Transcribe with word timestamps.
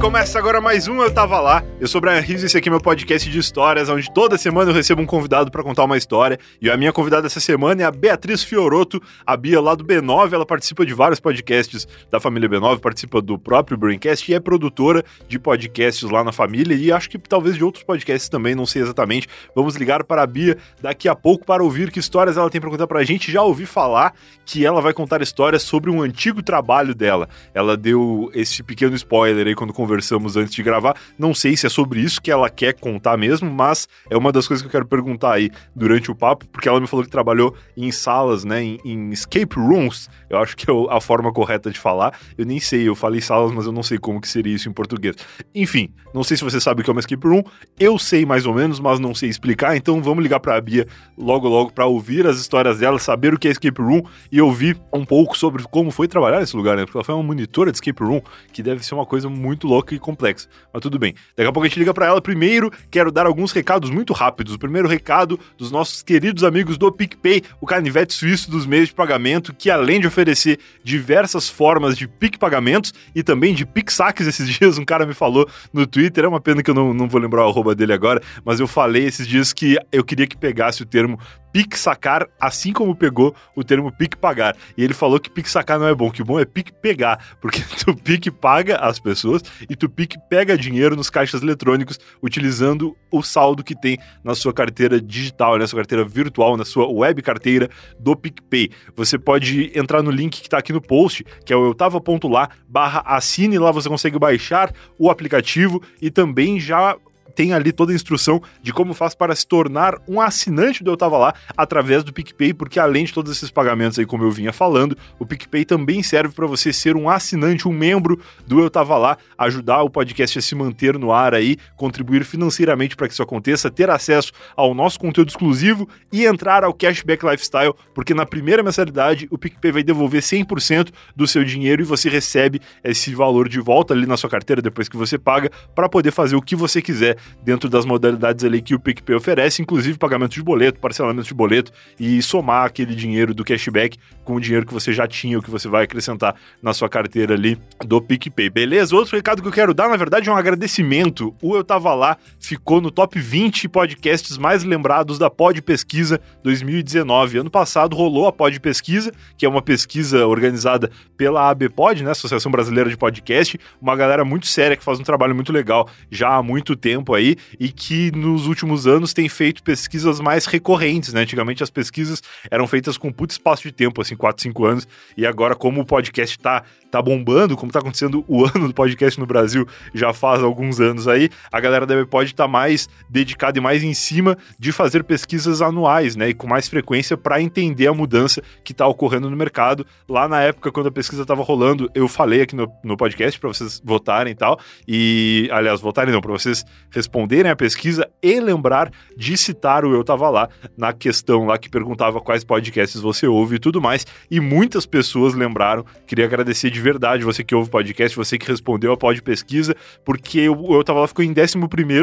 começa 0.00 0.38
agora 0.38 0.60
mais 0.60 0.86
um 0.86 1.02
Eu 1.02 1.12
Tava 1.12 1.40
Lá. 1.40 1.62
Eu 1.80 1.88
sou 1.88 1.98
o 1.98 2.02
Brian 2.02 2.20
Rios 2.20 2.42
e 2.42 2.46
esse 2.46 2.56
aqui 2.56 2.68
é 2.68 2.70
meu 2.70 2.80
podcast 2.80 3.28
de 3.28 3.38
histórias, 3.38 3.88
onde 3.88 4.12
toda 4.12 4.38
semana 4.38 4.70
eu 4.70 4.74
recebo 4.74 5.02
um 5.02 5.06
convidado 5.06 5.50
para 5.50 5.62
contar 5.62 5.84
uma 5.84 5.96
história. 5.96 6.38
E 6.62 6.70
a 6.70 6.76
minha 6.76 6.92
convidada 6.92 7.26
essa 7.26 7.40
semana 7.40 7.82
é 7.82 7.84
a 7.84 7.90
Beatriz 7.90 8.44
Fioroto, 8.44 9.02
a 9.26 9.36
Bia 9.36 9.60
lá 9.60 9.74
do 9.74 9.84
B9. 9.84 10.32
Ela 10.32 10.46
participa 10.46 10.86
de 10.86 10.94
vários 10.94 11.18
podcasts 11.18 11.86
da 12.10 12.20
família 12.20 12.48
B9, 12.48 12.78
participa 12.78 13.20
do 13.20 13.38
próprio 13.38 13.76
Braincast 13.76 14.30
e 14.30 14.34
é 14.34 14.40
produtora 14.40 15.04
de 15.26 15.36
podcasts 15.38 16.08
lá 16.08 16.22
na 16.22 16.30
família. 16.30 16.76
E 16.76 16.92
acho 16.92 17.10
que 17.10 17.18
talvez 17.18 17.56
de 17.56 17.64
outros 17.64 17.82
podcasts 17.82 18.28
também, 18.28 18.54
não 18.54 18.66
sei 18.66 18.82
exatamente. 18.82 19.26
Vamos 19.54 19.74
ligar 19.74 20.04
para 20.04 20.22
a 20.22 20.26
Bia 20.26 20.56
daqui 20.80 21.08
a 21.08 21.14
pouco 21.16 21.44
para 21.44 21.62
ouvir 21.62 21.90
que 21.90 21.98
histórias 21.98 22.36
ela 22.36 22.48
tem 22.48 22.60
para 22.60 22.70
contar 22.70 22.86
pra 22.86 23.02
gente. 23.02 23.32
Já 23.32 23.42
ouvi 23.42 23.66
falar 23.66 24.14
que 24.44 24.64
ela 24.64 24.80
vai 24.80 24.92
contar 24.92 25.20
histórias 25.22 25.62
sobre 25.62 25.90
um 25.90 26.00
antigo 26.02 26.40
trabalho 26.40 26.94
dela. 26.94 27.28
Ela 27.52 27.76
deu 27.76 28.30
esse 28.32 28.62
pequeno 28.62 28.94
spoiler 28.94 29.46
aí 29.46 29.54
quando 29.54 29.72
conversamos 29.88 30.36
antes 30.36 30.54
de 30.54 30.62
gravar. 30.62 30.94
Não 31.18 31.32
sei 31.32 31.56
se 31.56 31.66
é 31.66 31.70
sobre 31.70 32.00
isso 32.00 32.20
que 32.20 32.30
ela 32.30 32.50
quer 32.50 32.74
contar 32.74 33.16
mesmo, 33.16 33.50
mas 33.50 33.88
é 34.10 34.16
uma 34.16 34.30
das 34.30 34.46
coisas 34.46 34.60
que 34.62 34.68
eu 34.68 34.70
quero 34.70 34.86
perguntar 34.86 35.32
aí 35.32 35.50
durante 35.74 36.10
o 36.10 36.14
papo, 36.14 36.46
porque 36.48 36.68
ela 36.68 36.78
me 36.78 36.86
falou 36.86 37.04
que 37.04 37.10
trabalhou 37.10 37.54
em 37.74 37.90
salas, 37.90 38.44
né, 38.44 38.62
em, 38.62 38.78
em 38.84 39.10
escape 39.10 39.56
rooms. 39.56 40.10
Eu 40.28 40.38
acho 40.38 40.54
que 40.56 40.70
é 40.70 40.74
a 40.90 41.00
forma 41.00 41.32
correta 41.32 41.70
de 41.70 41.78
falar. 41.78 42.18
Eu 42.36 42.44
nem 42.44 42.60
sei, 42.60 42.86
eu 42.86 42.94
falei 42.94 43.22
salas, 43.22 43.50
mas 43.50 43.64
eu 43.64 43.72
não 43.72 43.82
sei 43.82 43.96
como 43.96 44.20
que 44.20 44.28
seria 44.28 44.54
isso 44.54 44.68
em 44.68 44.72
português. 44.72 45.16
Enfim, 45.54 45.88
não 46.12 46.22
sei 46.22 46.36
se 46.36 46.44
você 46.44 46.60
sabe 46.60 46.82
o 46.82 46.84
que 46.84 46.90
é 46.90 46.92
uma 46.92 47.00
escape 47.00 47.26
room. 47.26 47.42
Eu 47.80 47.98
sei 47.98 48.26
mais 48.26 48.44
ou 48.44 48.54
menos, 48.54 48.78
mas 48.78 49.00
não 49.00 49.14
sei 49.14 49.30
explicar. 49.30 49.74
Então 49.74 50.02
vamos 50.02 50.22
ligar 50.22 50.40
para 50.40 50.56
a 50.56 50.60
Bia 50.60 50.86
logo 51.16 51.48
logo 51.48 51.72
para 51.72 51.86
ouvir 51.86 52.26
as 52.26 52.38
histórias 52.38 52.78
dela, 52.78 52.98
saber 52.98 53.32
o 53.32 53.38
que 53.38 53.48
é 53.48 53.50
escape 53.50 53.80
room 53.80 54.02
e 54.30 54.40
ouvir 54.42 54.78
um 54.92 55.04
pouco 55.04 55.36
sobre 55.38 55.62
como 55.64 55.90
foi 55.90 56.06
trabalhar 56.06 56.40
nesse 56.40 56.56
lugar, 56.56 56.76
né? 56.76 56.84
Porque 56.84 56.98
ela 56.98 57.04
foi 57.04 57.14
uma 57.14 57.24
monitora 57.24 57.70
de 57.70 57.78
escape 57.78 58.02
room, 58.02 58.20
que 58.52 58.62
deve 58.62 58.84
ser 58.84 58.94
uma 58.94 59.06
coisa 59.06 59.28
muito 59.28 59.66
louca 59.66 59.77
e 59.92 59.98
complexa. 59.98 60.48
Mas 60.72 60.80
tudo 60.82 60.98
bem. 60.98 61.14
Daqui 61.36 61.48
a 61.48 61.52
pouco 61.52 61.66
a 61.66 61.68
gente 61.68 61.78
liga 61.78 61.94
para 61.94 62.06
ela. 62.06 62.20
Primeiro, 62.20 62.70
quero 62.90 63.10
dar 63.10 63.26
alguns 63.26 63.52
recados 63.52 63.90
muito 63.90 64.12
rápidos. 64.12 64.54
O 64.54 64.58
primeiro 64.58 64.88
recado 64.88 65.38
dos 65.56 65.70
nossos 65.70 66.02
queridos 66.02 66.44
amigos 66.44 66.76
do 66.76 66.90
PicPay, 66.90 67.42
o 67.60 67.66
canivete 67.66 68.14
suíço 68.14 68.50
dos 68.50 68.66
meios 68.66 68.88
de 68.88 68.94
pagamento, 68.94 69.54
que 69.54 69.70
além 69.70 70.00
de 70.00 70.06
oferecer 70.06 70.58
diversas 70.82 71.48
formas 71.48 71.96
de 71.96 72.08
PIC 72.08 72.38
pagamentos 72.38 72.92
e 73.14 73.22
também 73.22 73.54
de 73.54 73.64
PIC 73.64 73.92
saques 73.92 74.26
esses 74.28 74.48
dias, 74.48 74.78
um 74.78 74.84
cara 74.84 75.06
me 75.06 75.14
falou 75.14 75.48
no 75.72 75.86
Twitter, 75.86 76.24
é 76.24 76.28
uma 76.28 76.40
pena 76.40 76.62
que 76.62 76.70
eu 76.70 76.74
não, 76.74 76.92
não 76.92 77.08
vou 77.08 77.20
lembrar 77.20 77.46
o 77.46 77.48
arroba 77.48 77.74
dele 77.74 77.92
agora, 77.92 78.20
mas 78.44 78.60
eu 78.60 78.66
falei 78.66 79.04
esses 79.04 79.26
dias 79.26 79.52
que 79.52 79.78
eu 79.92 80.04
queria 80.04 80.26
que 80.26 80.36
pegasse 80.36 80.82
o 80.82 80.86
termo 80.86 81.18
pique 81.52 81.78
sacar, 81.78 82.26
assim 82.40 82.72
como 82.72 82.94
pegou 82.94 83.34
o 83.54 83.64
termo 83.64 83.90
pique 83.90 84.16
pagar. 84.16 84.56
E 84.76 84.84
ele 84.84 84.94
falou 84.94 85.18
que 85.18 85.30
pique 85.30 85.50
sacar 85.50 85.78
não 85.78 85.86
é 85.86 85.94
bom, 85.94 86.10
que 86.10 86.22
o 86.22 86.24
bom 86.24 86.38
é 86.38 86.44
pique 86.44 86.72
pegar, 86.72 87.36
porque 87.40 87.62
tu 87.84 87.94
pique 87.94 88.30
paga 88.30 88.76
as 88.76 88.98
pessoas 88.98 89.42
e 89.68 89.76
tu 89.76 89.88
pique 89.88 90.18
pega 90.28 90.56
dinheiro 90.56 90.96
nos 90.96 91.10
caixas 91.10 91.42
eletrônicos 91.42 91.98
utilizando 92.22 92.96
o 93.10 93.22
saldo 93.22 93.64
que 93.64 93.74
tem 93.74 93.98
na 94.22 94.34
sua 94.34 94.52
carteira 94.52 95.00
digital, 95.00 95.58
na 95.58 95.66
sua 95.66 95.78
carteira 95.78 96.04
virtual, 96.04 96.56
na 96.56 96.64
sua 96.64 96.86
web 96.88 97.20
carteira 97.22 97.68
do 97.98 98.14
PicPay. 98.14 98.70
Você 98.96 99.18
pode 99.18 99.72
entrar 99.74 100.02
no 100.02 100.10
link 100.10 100.40
que 100.40 100.46
está 100.46 100.58
aqui 100.58 100.72
no 100.72 100.80
post, 100.80 101.24
que 101.44 101.52
é 101.52 101.56
o 101.56 101.66
eutava.lá 101.66 102.48
barra 102.68 103.02
assine, 103.06 103.58
lá 103.58 103.70
você 103.70 103.88
consegue 103.88 104.18
baixar 104.18 104.72
o 104.98 105.10
aplicativo 105.10 105.82
e 106.00 106.10
também 106.10 106.60
já 106.60 106.96
tem 107.38 107.52
ali 107.52 107.70
toda 107.70 107.92
a 107.92 107.94
instrução 107.94 108.42
de 108.60 108.72
como 108.72 108.92
faz 108.92 109.14
para 109.14 109.32
se 109.32 109.46
tornar 109.46 109.94
um 110.08 110.20
assinante 110.20 110.82
do 110.82 110.90
Eu 110.90 110.96
Tava 110.96 111.16
Lá 111.16 111.32
através 111.56 112.02
do 112.02 112.12
PicPay, 112.12 112.52
porque 112.52 112.80
além 112.80 113.04
de 113.04 113.14
todos 113.14 113.30
esses 113.30 113.48
pagamentos 113.48 113.96
aí, 113.96 114.04
como 114.04 114.24
eu 114.24 114.30
vinha 114.32 114.52
falando, 114.52 114.98
o 115.20 115.24
PicPay 115.24 115.64
também 115.64 116.02
serve 116.02 116.34
para 116.34 116.48
você 116.48 116.72
ser 116.72 116.96
um 116.96 117.08
assinante, 117.08 117.68
um 117.68 117.72
membro 117.72 118.20
do 118.44 118.58
Eu 118.58 118.68
Tava 118.68 118.98
Lá, 118.98 119.16
ajudar 119.38 119.84
o 119.84 119.88
podcast 119.88 120.36
a 120.36 120.42
se 120.42 120.52
manter 120.56 120.98
no 120.98 121.12
ar 121.12 121.32
aí, 121.32 121.56
contribuir 121.76 122.24
financeiramente 122.24 122.96
para 122.96 123.06
que 123.06 123.12
isso 123.12 123.22
aconteça, 123.22 123.70
ter 123.70 123.88
acesso 123.88 124.32
ao 124.56 124.74
nosso 124.74 124.98
conteúdo 124.98 125.28
exclusivo 125.28 125.88
e 126.10 126.26
entrar 126.26 126.64
ao 126.64 126.74
Cashback 126.74 127.24
Lifestyle, 127.24 127.72
porque 127.94 128.14
na 128.14 128.26
primeira 128.26 128.64
mensalidade 128.64 129.28
o 129.30 129.38
PicPay 129.38 129.70
vai 129.70 129.82
devolver 129.84 130.22
100% 130.22 130.88
do 131.14 131.28
seu 131.28 131.44
dinheiro 131.44 131.82
e 131.82 131.84
você 131.84 132.08
recebe 132.08 132.60
esse 132.82 133.14
valor 133.14 133.48
de 133.48 133.60
volta 133.60 133.94
ali 133.94 134.06
na 134.06 134.16
sua 134.16 134.28
carteira 134.28 134.60
depois 134.60 134.88
que 134.88 134.96
você 134.96 135.16
paga 135.16 135.52
para 135.72 135.88
poder 135.88 136.10
fazer 136.10 136.34
o 136.34 136.42
que 136.42 136.56
você 136.56 136.82
quiser 136.82 137.16
dentro 137.42 137.68
das 137.68 137.84
modalidades 137.84 138.44
ali 138.44 138.60
que 138.60 138.74
o 138.74 138.80
PicPay 138.80 139.16
oferece, 139.16 139.62
inclusive 139.62 139.98
pagamento 139.98 140.32
de 140.32 140.42
boleto, 140.42 140.80
parcelamento 140.80 141.26
de 141.26 141.34
boleto 141.34 141.72
e 141.98 142.20
somar 142.22 142.66
aquele 142.66 142.94
dinheiro 142.94 143.34
do 143.34 143.44
cashback 143.44 143.98
com 144.24 144.34
o 144.34 144.40
dinheiro 144.40 144.66
que 144.66 144.74
você 144.74 144.92
já 144.92 145.06
tinha, 145.06 145.38
o 145.38 145.42
que 145.42 145.50
você 145.50 145.68
vai 145.68 145.84
acrescentar 145.84 146.34
na 146.62 146.74
sua 146.74 146.88
carteira 146.88 147.34
ali 147.34 147.58
do 147.84 148.00
PicPay. 148.00 148.50
Beleza? 148.50 148.94
Outro 148.94 149.16
recado 149.16 149.40
que 149.40 149.48
eu 149.48 149.52
quero 149.52 149.72
dar, 149.72 149.88
na 149.88 149.96
verdade, 149.96 150.28
é 150.28 150.32
um 150.32 150.36
agradecimento. 150.36 151.34
O 151.40 151.56
Eu 151.56 151.64
Tava 151.64 151.94
Lá 151.94 152.16
ficou 152.38 152.80
no 152.80 152.90
top 152.90 153.18
20 153.18 153.68
podcasts 153.68 154.36
mais 154.36 154.64
lembrados 154.64 155.18
da 155.18 155.30
Pod 155.30 155.60
Pesquisa 155.62 156.20
2019. 156.42 157.38
Ano 157.38 157.50
passado 157.50 157.96
rolou 157.96 158.26
a 158.26 158.32
Pod 158.32 158.60
Pesquisa, 158.60 159.12
que 159.36 159.46
é 159.46 159.48
uma 159.48 159.62
pesquisa 159.62 160.26
organizada 160.26 160.90
pela 161.16 161.48
ABPod, 161.48 162.04
né, 162.04 162.10
Associação 162.10 162.52
Brasileira 162.52 162.90
de 162.90 162.96
Podcast, 162.96 163.58
uma 163.80 163.96
galera 163.96 164.24
muito 164.24 164.46
séria 164.46 164.76
que 164.76 164.84
faz 164.84 165.00
um 165.00 165.02
trabalho 165.02 165.34
muito 165.34 165.52
legal 165.52 165.88
já 166.10 166.36
há 166.36 166.42
muito 166.42 166.76
tempo 166.76 167.14
aí 167.18 167.36
e 167.58 167.68
que 167.70 168.10
nos 168.12 168.46
últimos 168.46 168.86
anos 168.86 169.12
tem 169.12 169.28
feito 169.28 169.62
pesquisas 169.62 170.20
mais 170.20 170.46
recorrentes, 170.46 171.12
né? 171.12 171.22
Antigamente 171.22 171.62
as 171.62 171.70
pesquisas 171.70 172.22
eram 172.50 172.66
feitas 172.66 172.96
com 172.96 173.12
puto 173.12 173.32
espaço 173.32 173.62
de 173.62 173.72
tempo, 173.72 174.00
assim, 174.00 174.16
4, 174.16 174.42
5 174.42 174.64
anos, 174.64 174.88
e 175.16 175.26
agora 175.26 175.54
como 175.54 175.80
o 175.80 175.84
podcast 175.84 176.38
tá, 176.38 176.64
tá 176.90 177.00
bombando, 177.02 177.56
como 177.56 177.70
tá 177.70 177.78
acontecendo 177.78 178.24
o 178.26 178.44
ano 178.44 178.68
do 178.68 178.74
podcast 178.74 179.18
no 179.18 179.26
Brasil 179.26 179.66
já 179.94 180.12
faz 180.12 180.42
alguns 180.42 180.80
anos 180.80 181.06
aí, 181.06 181.28
a 181.52 181.60
galera 181.60 181.86
da 181.86 181.94
estar 182.00 182.44
tá 182.44 182.48
mais 182.48 182.88
dedicada 183.08 183.58
e 183.58 183.60
mais 183.60 183.82
em 183.82 183.94
cima 183.94 184.36
de 184.58 184.72
fazer 184.72 185.04
pesquisas 185.04 185.60
anuais, 185.60 186.16
né? 186.16 186.30
E 186.30 186.34
com 186.34 186.46
mais 186.46 186.68
frequência 186.68 187.16
para 187.16 187.40
entender 187.40 187.86
a 187.86 187.94
mudança 187.94 188.42
que 188.64 188.72
tá 188.72 188.86
ocorrendo 188.86 189.30
no 189.30 189.36
mercado. 189.36 189.86
Lá 190.08 190.28
na 190.28 190.40
época, 190.42 190.72
quando 190.72 190.88
a 190.88 190.92
pesquisa 190.92 191.24
tava 191.24 191.42
rolando, 191.42 191.90
eu 191.94 192.08
falei 192.08 192.42
aqui 192.42 192.56
no, 192.56 192.70
no 192.82 192.96
podcast 192.96 193.38
para 193.38 193.48
vocês 193.48 193.80
votarem 193.84 194.32
e 194.32 194.36
tal, 194.36 194.58
e, 194.86 195.48
aliás, 195.52 195.80
votarem 195.80 196.12
não, 196.12 196.20
para 196.20 196.32
vocês 196.32 196.64
responderem 196.90 197.50
a 197.50 197.56
pesquisa 197.56 198.08
e 198.22 198.40
lembrar 198.40 198.90
de 199.16 199.36
citar 199.36 199.84
o 199.84 199.94
Eu 199.94 200.04
Tava 200.04 200.28
Lá 200.30 200.48
na 200.76 200.92
questão 200.92 201.46
lá 201.46 201.58
que 201.58 201.68
perguntava 201.68 202.20
quais 202.20 202.44
podcasts 202.44 203.00
você 203.00 203.26
ouve 203.26 203.56
e 203.56 203.58
tudo 203.58 203.80
mais. 203.80 204.06
E 204.30 204.40
muitas 204.40 204.86
pessoas 204.86 205.34
lembraram. 205.34 205.84
Queria 206.06 206.24
agradecer 206.24 206.70
de 206.70 206.77
verdade 206.80 207.24
você 207.24 207.44
que 207.44 207.54
ouve 207.54 207.70
podcast, 207.70 208.16
você 208.16 208.38
que 208.38 208.46
respondeu 208.46 208.92
a 208.92 208.96
pod 208.96 209.20
pesquisa, 209.22 209.74
porque 210.04 210.48
o 210.48 210.74
Eu 210.74 210.84
Tava 210.84 211.00
Lá 211.00 211.08
ficou 211.08 211.24
em 211.24 211.30
11 211.32 211.56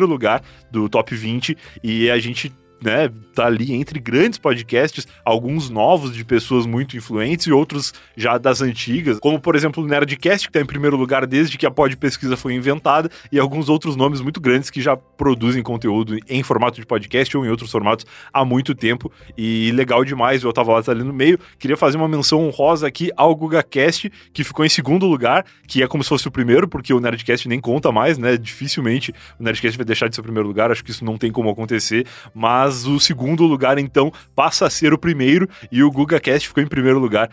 lugar 0.06 0.41
do 0.72 0.88
top 0.90 1.16
20 1.16 1.58
e 1.84 2.09
a 2.09 2.18
gente 2.19 2.52
né, 2.85 3.12
tá 3.34 3.47
ali 3.47 3.73
entre 3.73 4.00
grandes 4.00 4.40
podcasts, 4.40 5.07
alguns 5.25 5.69
novos 5.69 6.13
de 6.13 6.23
pessoas 6.23 6.66
muito 6.66 6.96
influentes 6.96 7.47
e 7.47 7.51
outros 7.51 7.94
já 8.16 8.38
das 8.38 8.62
antigas, 8.62 9.19
como 9.19 9.40
por 9.40 9.56
exemplo 9.56 9.84
o 9.84 9.88
Nerdcast, 9.88 10.47
que 10.47 10.53
tá 10.53 10.62
em 10.62 10.66
primeiro 10.66 10.95
lugar 10.95 11.25
desde 11.25 11.57
que 11.57 11.66
a 11.66 11.72
pod 11.72 11.97
pesquisa 11.97 12.38
foi 12.38 12.53
inventada, 12.53 13.09
e 13.31 13.40
alguns 13.40 13.68
outros 13.68 13.95
nomes 13.95 14.22
muito 14.22 14.40
grandes 14.40 14.69
que 14.69 14.81
já 14.81 14.95
produzem 14.95 15.63
conteúdo 15.63 16.18
em 16.29 16.44
formato 16.44 16.79
de 16.79 16.85
podcast 16.85 17.35
ou 17.35 17.45
em 17.45 17.50
outros 17.50 17.72
formatos 17.72 18.06
há 18.31 18.45
muito 18.45 18.75
tempo, 18.75 19.12
e 19.38 19.72
legal 19.74 20.06
demais, 20.06 20.44
eu 20.44 20.53
tava 20.53 20.72
lá 20.74 20.84
tá 20.84 20.91
ali 20.91 21.03
no 21.03 21.13
meio. 21.13 21.40
Queria 21.57 21.75
fazer 21.75 21.97
uma 21.97 22.07
menção 22.07 22.47
honrosa 22.47 22.88
aqui 22.88 23.12
ao 23.18 23.35
GugaCast, 23.35 24.12
que 24.31 24.44
ficou 24.44 24.63
em 24.63 24.69
segundo 24.69 25.06
lugar, 25.06 25.45
que 25.68 25.81
é 25.81 25.88
como 25.88 26.03
se 26.03 26.09
fosse 26.09 26.28
o 26.28 26.31
primeiro, 26.31 26.68
porque 26.68 26.94
o 26.94 27.00
Nerdcast 27.00 27.47
nem 27.47 27.59
conta 27.59 27.91
mais, 27.91 28.18
né? 28.18 28.38
Dificilmente 28.38 29.13
o 29.40 29.44
Nerdcast 29.44 29.78
vai 29.78 29.85
deixar 29.85 30.07
de 30.07 30.16
ser 30.16 30.22
o 30.22 30.24
primeiro 30.24 30.47
lugar, 30.47 30.72
acho 30.72 30.84
que 30.84 30.91
isso 30.91 31.03
não 31.03 31.18
tem 31.18 31.31
como 31.31 31.50
acontecer, 31.50 32.06
mas 32.33 32.75
mas 32.75 32.86
o 32.86 33.00
segundo 33.00 33.45
lugar, 33.45 33.77
então, 33.77 34.12
passa 34.36 34.66
a 34.66 34.69
ser 34.69 34.94
o 34.94 34.98
primeiro 34.98 35.48
e 35.72 35.81
o 35.81 35.92
GugaCast 35.92 36.48
ficou 36.50 36.62
em 36.62 36.68
primeiro 36.68 37.00
lugar 37.00 37.30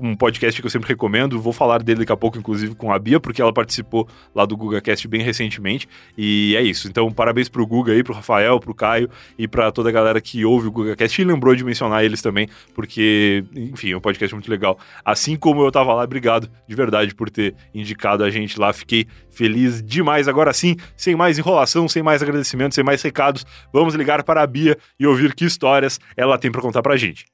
um 0.00 0.14
podcast 0.14 0.60
que 0.60 0.66
eu 0.66 0.70
sempre 0.70 0.88
recomendo. 0.88 1.40
Vou 1.40 1.52
falar 1.52 1.82
dele 1.82 2.00
daqui 2.00 2.12
a 2.12 2.16
pouco, 2.16 2.38
inclusive, 2.38 2.74
com 2.74 2.92
a 2.92 2.98
Bia, 2.98 3.20
porque 3.20 3.40
ela 3.40 3.52
participou 3.52 4.08
lá 4.34 4.44
do 4.44 4.56
GugaCast 4.56 5.06
bem 5.08 5.22
recentemente. 5.22 5.88
E 6.16 6.54
é 6.56 6.62
isso. 6.62 6.88
Então, 6.88 7.10
parabéns 7.12 7.48
pro 7.48 7.66
Guga 7.66 7.92
aí, 7.92 8.02
pro 8.02 8.14
Rafael, 8.14 8.58
pro 8.60 8.74
Caio 8.74 9.08
e 9.38 9.46
para 9.46 9.70
toda 9.72 9.88
a 9.88 9.92
galera 9.92 10.20
que 10.20 10.44
ouve 10.44 10.68
o 10.68 10.72
GugaCast 10.72 11.20
e 11.20 11.24
lembrou 11.24 11.54
de 11.54 11.64
mencionar 11.64 12.04
eles 12.04 12.22
também, 12.22 12.48
porque, 12.74 13.44
enfim, 13.54 13.92
é 13.92 13.96
um 13.96 14.00
podcast 14.00 14.34
muito 14.34 14.50
legal. 14.50 14.78
Assim 15.04 15.36
como 15.36 15.62
eu 15.62 15.70
tava 15.70 15.92
lá, 15.94 16.04
obrigado 16.04 16.50
de 16.66 16.74
verdade 16.74 17.14
por 17.14 17.30
ter 17.30 17.54
indicado 17.74 18.24
a 18.24 18.30
gente 18.30 18.58
lá. 18.58 18.72
Fiquei 18.72 19.06
feliz 19.30 19.82
demais. 19.82 20.28
Agora 20.28 20.52
sim, 20.52 20.76
sem 20.96 21.14
mais 21.14 21.38
enrolação, 21.38 21.88
sem 21.88 22.02
mais 22.02 22.22
agradecimento, 22.22 22.74
sem 22.74 22.84
mais 22.84 23.02
recados, 23.02 23.44
vamos 23.72 23.94
ligar 23.94 24.22
para 24.22 24.42
a 24.42 24.46
Bia 24.46 24.76
e 24.98 25.06
ouvir 25.06 25.34
que 25.34 25.44
histórias 25.44 26.00
ela 26.16 26.38
tem 26.38 26.50
para 26.50 26.62
contar 26.62 26.82
pra 26.82 26.96
gente. 26.96 27.33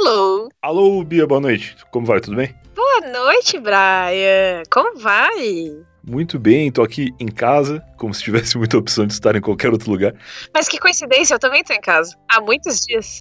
Alô? 0.00 0.48
Alô, 0.62 1.04
Bia, 1.04 1.26
boa 1.26 1.42
noite. 1.42 1.76
Como 1.90 2.06
vai? 2.06 2.22
Tudo 2.22 2.34
bem? 2.34 2.54
Boa 2.74 3.00
noite, 3.12 3.58
Brian. 3.58 4.62
Como 4.70 4.98
vai? 4.98 5.76
Muito 6.02 6.38
bem, 6.38 6.72
tô 6.72 6.82
aqui 6.82 7.14
em 7.20 7.28
casa, 7.28 7.84
como 7.98 8.14
se 8.14 8.22
tivesse 8.22 8.56
muita 8.56 8.78
opção 8.78 9.06
de 9.06 9.12
estar 9.12 9.36
em 9.36 9.42
qualquer 9.42 9.70
outro 9.70 9.90
lugar. 9.90 10.14
Mas 10.54 10.70
que 10.70 10.78
coincidência, 10.78 11.34
eu 11.34 11.38
também 11.38 11.62
tô 11.62 11.74
em 11.74 11.80
casa. 11.82 12.16
Há 12.30 12.40
muitos 12.40 12.86
dias. 12.86 13.20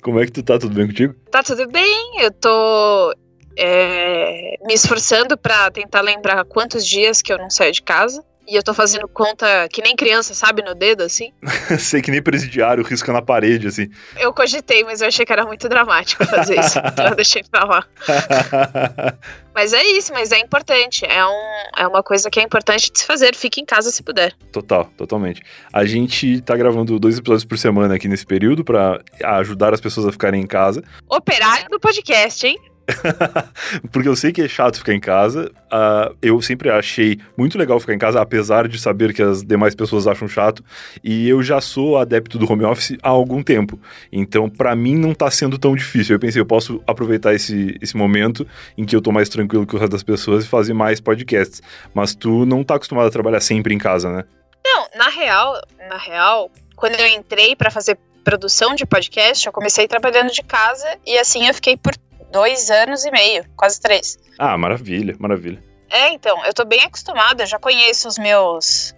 como 0.00 0.18
é 0.18 0.24
que 0.24 0.32
tu 0.32 0.42
tá? 0.42 0.58
Tudo 0.58 0.74
bem 0.74 0.86
contigo? 0.86 1.12
Tá 1.30 1.42
tudo 1.42 1.68
bem, 1.68 2.22
eu 2.22 2.30
tô 2.30 3.14
é, 3.58 4.54
me 4.64 4.72
esforçando 4.72 5.36
para 5.36 5.70
tentar 5.70 6.00
lembrar 6.00 6.42
quantos 6.46 6.86
dias 6.86 7.20
que 7.20 7.30
eu 7.30 7.36
não 7.36 7.50
saio 7.50 7.72
de 7.72 7.82
casa. 7.82 8.24
E 8.48 8.54
eu 8.54 8.62
tô 8.62 8.72
fazendo 8.72 9.08
conta 9.08 9.68
que 9.70 9.82
nem 9.82 9.96
criança, 9.96 10.32
sabe, 10.32 10.62
no 10.62 10.74
dedo, 10.74 11.02
assim. 11.02 11.32
Sei 11.78 12.00
que 12.00 12.10
nem 12.10 12.22
presidiário, 12.22 12.84
risca 12.84 13.12
na 13.12 13.20
parede, 13.20 13.66
assim. 13.66 13.88
Eu 14.16 14.32
cogitei, 14.32 14.84
mas 14.84 15.00
eu 15.00 15.08
achei 15.08 15.26
que 15.26 15.32
era 15.32 15.44
muito 15.44 15.68
dramático 15.68 16.24
fazer 16.24 16.60
isso. 16.60 16.78
então 16.86 17.08
eu 17.08 17.16
deixei 17.16 17.42
pra 17.50 17.64
lá. 17.64 17.84
mas 19.54 19.72
é 19.72 19.82
isso, 19.84 20.12
mas 20.12 20.30
é 20.30 20.38
importante. 20.38 21.04
É, 21.04 21.26
um, 21.26 21.62
é 21.76 21.86
uma 21.88 22.02
coisa 22.02 22.30
que 22.30 22.38
é 22.38 22.42
importante 22.42 22.92
de 22.92 23.00
se 23.00 23.06
fazer. 23.06 23.34
Fique 23.34 23.60
em 23.60 23.64
casa 23.64 23.90
se 23.90 24.02
puder. 24.02 24.32
Total, 24.52 24.84
totalmente. 24.96 25.42
A 25.72 25.84
gente 25.84 26.40
tá 26.42 26.56
gravando 26.56 26.98
dois 27.00 27.18
episódios 27.18 27.44
por 27.44 27.58
semana 27.58 27.94
aqui 27.96 28.06
nesse 28.06 28.24
período 28.24 28.64
para 28.64 29.00
ajudar 29.24 29.74
as 29.74 29.80
pessoas 29.80 30.06
a 30.06 30.12
ficarem 30.12 30.40
em 30.40 30.46
casa. 30.46 30.84
Operário 31.08 31.68
do 31.68 31.80
podcast, 31.80 32.46
hein? 32.46 32.56
Porque 33.90 34.08
eu 34.08 34.16
sei 34.16 34.32
que 34.32 34.42
é 34.42 34.48
chato 34.48 34.78
ficar 34.78 34.94
em 34.94 35.00
casa. 35.00 35.50
Uh, 35.66 36.16
eu 36.22 36.40
sempre 36.40 36.70
achei 36.70 37.18
muito 37.36 37.58
legal 37.58 37.78
ficar 37.80 37.94
em 37.94 37.98
casa, 37.98 38.20
apesar 38.20 38.68
de 38.68 38.78
saber 38.78 39.12
que 39.12 39.22
as 39.22 39.42
demais 39.42 39.74
pessoas 39.74 40.06
acham 40.06 40.28
chato. 40.28 40.64
E 41.02 41.28
eu 41.28 41.42
já 41.42 41.60
sou 41.60 41.98
adepto 41.98 42.38
do 42.38 42.50
home 42.50 42.64
office 42.64 42.96
há 43.02 43.08
algum 43.08 43.42
tempo. 43.42 43.78
Então, 44.12 44.48
para 44.48 44.74
mim, 44.74 44.96
não 44.96 45.14
tá 45.14 45.30
sendo 45.30 45.58
tão 45.58 45.74
difícil. 45.74 46.14
Eu 46.14 46.20
pensei, 46.20 46.40
eu 46.40 46.46
posso 46.46 46.82
aproveitar 46.86 47.34
esse, 47.34 47.76
esse 47.80 47.96
momento 47.96 48.46
em 48.76 48.84
que 48.84 48.94
eu 48.94 49.00
tô 49.00 49.10
mais 49.12 49.28
tranquilo 49.28 49.66
que 49.66 49.74
o 49.74 49.78
resto 49.78 49.92
das 49.92 50.02
pessoas 50.02 50.44
e 50.44 50.48
fazer 50.48 50.72
mais 50.72 51.00
podcasts. 51.00 51.60
Mas 51.94 52.14
tu 52.14 52.46
não 52.46 52.62
tá 52.62 52.76
acostumado 52.76 53.06
a 53.06 53.10
trabalhar 53.10 53.40
sempre 53.40 53.74
em 53.74 53.78
casa, 53.78 54.10
né? 54.10 54.24
Não, 54.64 54.88
na 54.96 55.08
real, 55.08 55.60
na 55.88 55.96
real, 55.96 56.50
quando 56.74 56.98
eu 56.98 57.06
entrei 57.06 57.54
para 57.54 57.70
fazer 57.70 57.98
produção 58.24 58.74
de 58.74 58.84
podcast, 58.84 59.46
eu 59.46 59.52
comecei 59.52 59.86
trabalhando 59.86 60.32
de 60.32 60.42
casa 60.42 60.98
e 61.06 61.16
assim 61.16 61.46
eu 61.46 61.54
fiquei 61.54 61.76
por 61.76 61.94
dois 62.36 62.70
anos 62.70 63.04
e 63.06 63.10
meio, 63.10 63.46
quase 63.56 63.80
três. 63.80 64.18
Ah, 64.38 64.58
maravilha, 64.58 65.16
maravilha. 65.18 65.62
É, 65.88 66.10
então, 66.10 66.44
eu 66.44 66.52
tô 66.52 66.66
bem 66.66 66.82
acostumada, 66.84 67.44
eu 67.44 67.46
já 67.46 67.58
conheço 67.58 68.06
os 68.06 68.18
meus 68.18 68.94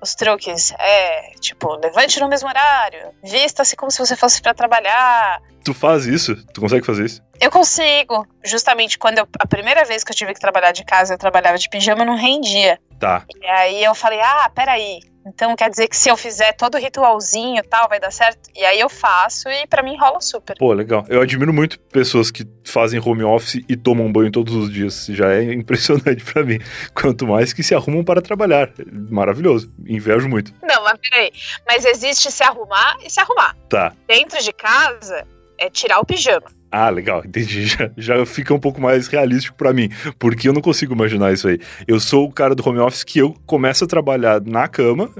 os 0.00 0.14
truques. 0.14 0.72
É, 0.78 1.30
tipo, 1.40 1.74
levante 1.82 2.20
no 2.20 2.28
mesmo 2.28 2.48
horário, 2.48 3.10
vista-se 3.24 3.74
como 3.74 3.90
se 3.90 3.98
você 3.98 4.14
fosse 4.14 4.40
para 4.40 4.54
trabalhar. 4.54 5.42
Tu 5.64 5.74
faz 5.74 6.06
isso? 6.06 6.36
Tu 6.52 6.60
consegue 6.60 6.86
fazer 6.86 7.06
isso? 7.06 7.22
Eu 7.40 7.50
consigo. 7.50 8.24
Justamente 8.44 8.98
quando 8.98 9.18
eu, 9.18 9.28
a 9.40 9.46
primeira 9.48 9.84
vez 9.84 10.04
que 10.04 10.12
eu 10.12 10.16
tive 10.16 10.32
que 10.32 10.40
trabalhar 10.40 10.70
de 10.70 10.84
casa, 10.84 11.14
eu 11.14 11.18
trabalhava 11.18 11.58
de 11.58 11.68
pijama, 11.68 12.04
não 12.04 12.16
rendia. 12.16 12.78
Tá. 13.00 13.24
E 13.42 13.46
aí 13.46 13.82
eu 13.82 13.94
falei: 13.94 14.20
"Ah, 14.20 14.48
peraí, 14.54 15.00
então 15.26 15.54
quer 15.56 15.68
dizer 15.70 15.88
que 15.88 15.96
se 15.96 16.08
eu 16.08 16.16
fizer 16.16 16.52
todo 16.52 16.76
o 16.76 16.78
ritualzinho 16.78 17.58
e 17.58 17.62
tal, 17.62 17.88
vai 17.88 17.98
dar 17.98 18.10
certo? 18.10 18.48
E 18.54 18.64
aí 18.64 18.78
eu 18.78 18.88
faço 18.88 19.48
e 19.48 19.66
para 19.66 19.82
mim 19.82 19.96
rola 19.96 20.20
super. 20.20 20.56
Pô, 20.58 20.72
legal. 20.72 21.04
Eu 21.08 21.20
admiro 21.20 21.52
muito 21.52 21.78
pessoas 21.78 22.30
que 22.30 22.46
fazem 22.64 23.00
home 23.04 23.24
office 23.24 23.64
e 23.68 23.76
tomam 23.76 24.10
banho 24.10 24.30
todos 24.30 24.54
os 24.54 24.72
dias. 24.72 25.06
Já 25.06 25.32
é 25.32 25.42
impressionante 25.54 26.24
para 26.24 26.44
mim. 26.44 26.58
Quanto 26.94 27.26
mais 27.26 27.52
que 27.52 27.62
se 27.62 27.74
arrumam 27.74 28.04
para 28.04 28.22
trabalhar. 28.22 28.70
Maravilhoso. 29.10 29.72
Invejo 29.86 30.28
muito. 30.28 30.54
Não, 30.62 30.84
mas 30.84 30.98
peraí. 30.98 31.32
Mas 31.66 31.84
existe 31.84 32.30
se 32.30 32.42
arrumar 32.42 32.96
e 33.04 33.10
se 33.10 33.20
arrumar. 33.20 33.56
Tá. 33.68 33.92
Dentro 34.06 34.42
de 34.42 34.52
casa 34.52 35.26
é 35.58 35.70
tirar 35.70 35.98
o 36.00 36.04
pijama. 36.04 36.46
Ah, 36.70 36.90
legal, 36.90 37.22
entendi. 37.24 37.66
Já, 37.66 37.90
já 37.96 38.26
fica 38.26 38.52
um 38.52 38.58
pouco 38.58 38.80
mais 38.80 39.06
realístico 39.08 39.56
para 39.56 39.72
mim, 39.72 39.88
porque 40.18 40.48
eu 40.48 40.52
não 40.52 40.60
consigo 40.60 40.92
imaginar 40.92 41.32
isso 41.32 41.48
aí. 41.48 41.58
Eu 41.86 41.98
sou 42.00 42.26
o 42.26 42.32
cara 42.32 42.54
do 42.54 42.68
home 42.68 42.78
office 42.80 43.04
que 43.04 43.18
eu 43.18 43.34
começo 43.46 43.84
a 43.84 43.86
trabalhar 43.86 44.40
na 44.42 44.68
cama, 44.68 45.10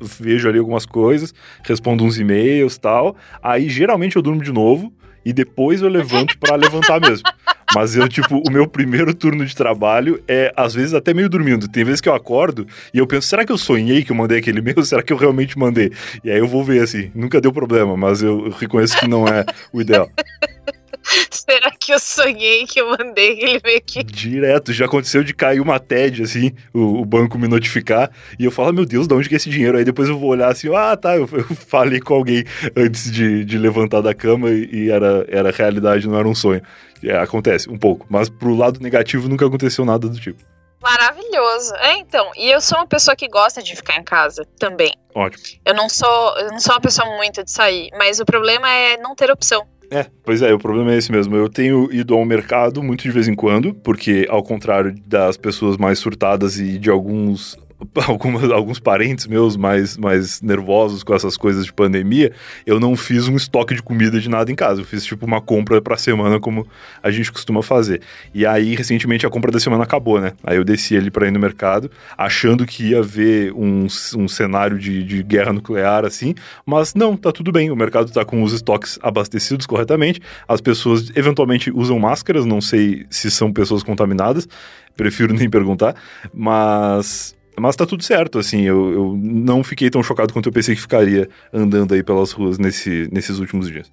vejo 0.00 0.48
ali 0.48 0.58
algumas 0.58 0.84
coisas, 0.84 1.32
respondo 1.64 2.04
uns 2.04 2.18
e-mails 2.18 2.76
tal, 2.76 3.16
aí 3.42 3.68
geralmente 3.68 4.16
eu 4.16 4.22
durmo 4.22 4.42
de 4.42 4.52
novo 4.52 4.92
e 5.26 5.32
depois 5.32 5.82
eu 5.82 5.88
levanto 5.88 6.38
para 6.38 6.54
levantar 6.54 7.00
mesmo. 7.00 7.28
Mas 7.74 7.96
eu, 7.96 8.08
tipo, 8.08 8.40
o 8.46 8.50
meu 8.50 8.68
primeiro 8.68 9.12
turno 9.12 9.44
de 9.44 9.56
trabalho 9.56 10.22
é, 10.28 10.52
às 10.56 10.72
vezes, 10.72 10.94
até 10.94 11.12
meio 11.12 11.28
dormindo. 11.28 11.66
Tem 11.66 11.82
vezes 11.82 12.00
que 12.00 12.08
eu 12.08 12.14
acordo 12.14 12.64
e 12.94 12.98
eu 12.98 13.08
penso, 13.08 13.26
será 13.26 13.44
que 13.44 13.50
eu 13.50 13.58
sonhei 13.58 14.04
que 14.04 14.12
eu 14.12 14.16
mandei 14.16 14.38
aquele 14.38 14.60
e-mail? 14.60 14.84
Será 14.84 15.02
que 15.02 15.12
eu 15.12 15.16
realmente 15.16 15.58
mandei? 15.58 15.90
E 16.22 16.30
aí 16.30 16.38
eu 16.38 16.46
vou 16.46 16.62
ver, 16.62 16.80
assim. 16.80 17.10
Nunca 17.12 17.40
deu 17.40 17.52
problema, 17.52 17.96
mas 17.96 18.22
eu 18.22 18.50
reconheço 18.50 18.96
que 19.00 19.08
não 19.08 19.26
é 19.26 19.44
o 19.72 19.80
ideal. 19.80 20.08
Será 21.30 21.70
que 21.70 21.92
eu 21.92 21.98
sonhei 21.98 22.66
que 22.66 22.80
eu 22.80 22.90
mandei 22.90 23.32
aquele 23.32 23.58
e-mail 23.58 23.78
aqui? 23.78 24.02
Direto, 24.02 24.72
já 24.72 24.86
aconteceu 24.86 25.22
de 25.22 25.32
cair 25.32 25.60
uma 25.60 25.78
TED, 25.78 26.22
assim, 26.22 26.52
o, 26.72 27.00
o, 27.00 27.04
banco 27.04 27.38
me 27.38 27.48
notificar, 27.48 28.10
e 28.38 28.44
eu 28.44 28.50
falo, 28.50 28.68
ah, 28.68 28.72
meu 28.72 28.84
Deus, 28.84 29.06
de 29.06 29.14
onde 29.14 29.28
que 29.28 29.34
é 29.34 29.36
esse 29.36 29.50
dinheiro? 29.50 29.78
Aí 29.78 29.84
depois 29.84 30.08
eu 30.08 30.18
vou 30.18 30.30
olhar 30.30 30.50
assim, 30.50 30.74
ah, 30.74 30.96
tá, 30.96 31.16
eu, 31.16 31.28
eu 31.32 31.44
falei 31.68 32.00
com 32.00 32.14
alguém 32.14 32.44
antes 32.76 33.10
de, 33.10 33.44
de 33.44 33.58
levantar 33.58 34.00
da 34.00 34.14
cama 34.14 34.50
e, 34.50 34.68
e 34.72 34.90
era, 34.90 35.24
era 35.28 35.50
realidade, 35.50 36.08
não 36.08 36.18
era 36.18 36.28
um 36.28 36.34
sonho. 36.34 36.62
É, 37.02 37.16
acontece, 37.18 37.68
um 37.70 37.78
pouco, 37.78 38.06
mas 38.08 38.28
pro 38.28 38.54
lado 38.54 38.80
negativo 38.80 39.28
nunca 39.28 39.46
aconteceu 39.46 39.84
nada 39.84 40.08
do 40.08 40.18
tipo. 40.18 40.42
Maravilhoso. 40.80 41.74
É, 41.76 41.96
então, 41.98 42.30
e 42.36 42.50
eu 42.50 42.60
sou 42.60 42.78
uma 42.78 42.86
pessoa 42.86 43.16
que 43.16 43.28
gosta 43.28 43.62
de 43.62 43.74
ficar 43.74 43.96
em 43.96 44.04
casa 44.04 44.46
também. 44.58 44.92
Ótimo. 45.14 45.60
Eu 45.64 45.74
não 45.74 45.88
sou, 45.88 46.38
eu 46.38 46.50
não 46.50 46.60
sou 46.60 46.74
uma 46.74 46.80
pessoa 46.80 47.16
muito 47.16 47.42
de 47.42 47.50
sair, 47.50 47.90
mas 47.98 48.20
o 48.20 48.24
problema 48.24 48.68
é 48.70 48.96
não 48.96 49.14
ter 49.14 49.30
opção. 49.30 49.66
É, 49.90 50.06
pois 50.24 50.42
é, 50.42 50.52
o 50.52 50.58
problema 50.58 50.92
é 50.92 50.96
esse 50.96 51.12
mesmo. 51.12 51.36
Eu 51.36 51.48
tenho 51.48 51.92
ido 51.92 52.14
ao 52.14 52.24
mercado 52.24 52.82
muito 52.82 53.02
de 53.02 53.10
vez 53.10 53.28
em 53.28 53.34
quando, 53.34 53.74
porque 53.74 54.26
ao 54.28 54.42
contrário 54.42 54.94
das 55.06 55.36
pessoas 55.36 55.76
mais 55.76 55.98
surtadas 55.98 56.58
e 56.58 56.78
de 56.78 56.90
alguns 56.90 57.56
algumas, 58.06 58.50
alguns 58.50 58.78
parentes 58.78 59.26
meus 59.26 59.56
mais, 59.56 59.96
mais 59.96 60.40
nervosos 60.40 61.02
com 61.02 61.14
essas 61.14 61.36
coisas 61.36 61.64
de 61.64 61.72
pandemia, 61.72 62.32
eu 62.66 62.80
não 62.80 62.96
fiz 62.96 63.28
um 63.28 63.36
estoque 63.36 63.74
de 63.74 63.82
comida 63.82 64.18
de 64.20 64.28
nada 64.28 64.50
em 64.50 64.54
casa. 64.54 64.80
Eu 64.80 64.84
fiz 64.84 65.04
tipo 65.04 65.26
uma 65.26 65.40
compra 65.40 65.80
pra 65.80 65.96
semana, 65.96 66.40
como 66.40 66.66
a 67.02 67.10
gente 67.10 67.30
costuma 67.30 67.62
fazer. 67.62 68.00
E 68.34 68.46
aí, 68.46 68.74
recentemente, 68.74 69.26
a 69.26 69.30
compra 69.30 69.50
da 69.50 69.60
semana 69.60 69.84
acabou, 69.84 70.20
né? 70.20 70.32
Aí 70.44 70.56
eu 70.56 70.64
desci 70.64 70.96
ali 70.96 71.10
pra 71.10 71.26
ir 71.26 71.30
no 71.30 71.38
mercado, 71.38 71.90
achando 72.16 72.66
que 72.66 72.90
ia 72.90 73.02
ver 73.02 73.52
um, 73.52 73.86
um 74.16 74.28
cenário 74.28 74.78
de, 74.78 75.02
de 75.02 75.22
guerra 75.22 75.52
nuclear 75.52 76.04
assim, 76.04 76.34
mas 76.64 76.94
não, 76.94 77.16
tá 77.16 77.30
tudo 77.32 77.52
bem. 77.52 77.70
O 77.70 77.76
mercado 77.76 78.10
tá 78.10 78.24
com 78.24 78.42
os 78.42 78.52
estoques 78.52 78.98
abastecidos 79.02 79.66
corretamente, 79.66 80.20
as 80.48 80.60
pessoas 80.60 81.10
eventualmente 81.14 81.70
usam 81.70 81.98
máscaras, 81.98 82.44
não 82.44 82.60
sei 82.60 83.06
se 83.10 83.30
são 83.30 83.52
pessoas 83.52 83.82
contaminadas, 83.82 84.48
prefiro 84.96 85.34
nem 85.34 85.48
perguntar, 85.48 85.94
mas 86.32 87.35
mas 87.58 87.76
tá 87.76 87.86
tudo 87.86 88.02
certo, 88.02 88.38
assim, 88.38 88.62
eu, 88.62 88.92
eu 88.92 89.14
não 89.16 89.64
fiquei 89.64 89.90
tão 89.90 90.02
chocado 90.02 90.32
quanto 90.32 90.48
eu 90.48 90.52
pensei 90.52 90.74
que 90.74 90.80
ficaria 90.80 91.28
andando 91.52 91.94
aí 91.94 92.02
pelas 92.02 92.32
ruas 92.32 92.58
nesse, 92.58 93.08
nesses 93.12 93.38
últimos 93.38 93.68
dias. 93.68 93.90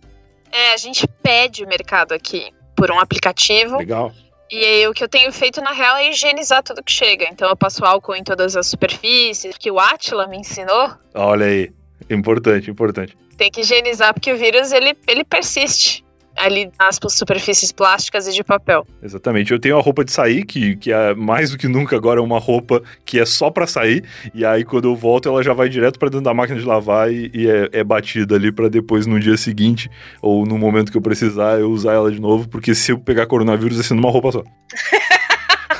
É, 0.52 0.74
a 0.74 0.78
gente 0.78 1.08
pede 1.22 1.64
o 1.64 1.68
mercado 1.68 2.14
aqui 2.14 2.52
por 2.76 2.92
um 2.92 3.00
aplicativo. 3.00 3.78
Legal. 3.78 4.12
E 4.52 4.64
aí, 4.64 4.88
o 4.88 4.94
que 4.94 5.04
eu 5.04 5.10
tenho 5.10 5.32
feito, 5.32 5.62
na 5.62 5.72
real, 5.72 5.98
é 5.98 6.12
higienizar 6.12 6.62
tudo 6.62 6.84
que 6.84 6.92
chega. 6.92 7.26
Então, 7.32 7.50
eu 7.50 7.56
passo 7.56 7.84
álcool 7.84 8.16
em 8.16 8.24
todas 8.24 8.56
as 8.56 8.68
superfícies, 8.68 9.58
que 9.58 9.72
o 9.72 9.80
Atila 9.80 10.28
me 10.28 10.38
ensinou. 10.38 10.92
Olha 11.16 11.48
aí, 11.48 11.72
importante, 12.08 12.70
importante. 12.70 13.18
Tem 13.36 13.50
que 13.50 13.62
higienizar, 13.62 14.14
porque 14.14 14.32
o 14.32 14.38
vírus, 14.38 14.72
ele, 14.72 14.96
ele 15.08 15.24
persiste 15.24 16.03
ali 16.36 16.72
nas 16.80 17.00
superfícies 17.10 17.72
plásticas 17.72 18.28
e 18.28 18.34
de 18.34 18.44
papel. 18.44 18.86
Exatamente. 19.02 19.52
Eu 19.52 19.60
tenho 19.60 19.78
a 19.78 19.82
roupa 19.82 20.04
de 20.04 20.12
sair, 20.12 20.46
que, 20.46 20.76
que 20.76 20.92
é 20.92 21.14
mais 21.14 21.52
do 21.52 21.58
que 21.58 21.68
nunca 21.68 21.96
agora 21.96 22.20
é 22.20 22.24
uma 22.24 22.40
roupa 22.40 22.82
que 23.06 23.20
é 23.20 23.26
só 23.26 23.50
para 23.50 23.68
sair, 23.68 24.04
e 24.34 24.46
aí 24.46 24.64
quando 24.64 24.86
eu 24.86 24.96
volto 24.96 25.30
ela 25.30 25.44
já 25.44 25.54
vai 25.54 25.70
direto 25.70 26.00
para 26.00 26.10
dentro 26.10 26.26
da 26.26 26.34
máquina 26.34 26.60
de 26.60 26.66
lavar 26.66 27.12
e, 27.12 27.32
e 27.34 27.50
é, 27.50 27.70
é, 27.72 27.84
batida 27.84 28.36
ali 28.36 28.52
para 28.52 28.70
depois 28.70 29.06
no 29.06 29.20
dia 29.20 29.38
seguinte 29.38 29.90
ou 30.22 30.46
no 30.46 30.58
momento 30.58 30.92
que 30.92 30.98
eu 30.98 31.02
precisar 31.02 31.60
eu 31.60 31.70
usar 31.70 31.94
ela 31.94 32.12
de 32.12 32.20
novo, 32.20 32.48
porque 32.48 32.74
se 32.74 32.92
eu 32.92 33.00
pegar 33.00 33.26
coronavírus 33.26 33.80
é 33.80 33.84
sendo 33.84 34.00
uma 34.00 34.12
roupa 34.12 34.32
só. 34.32 34.44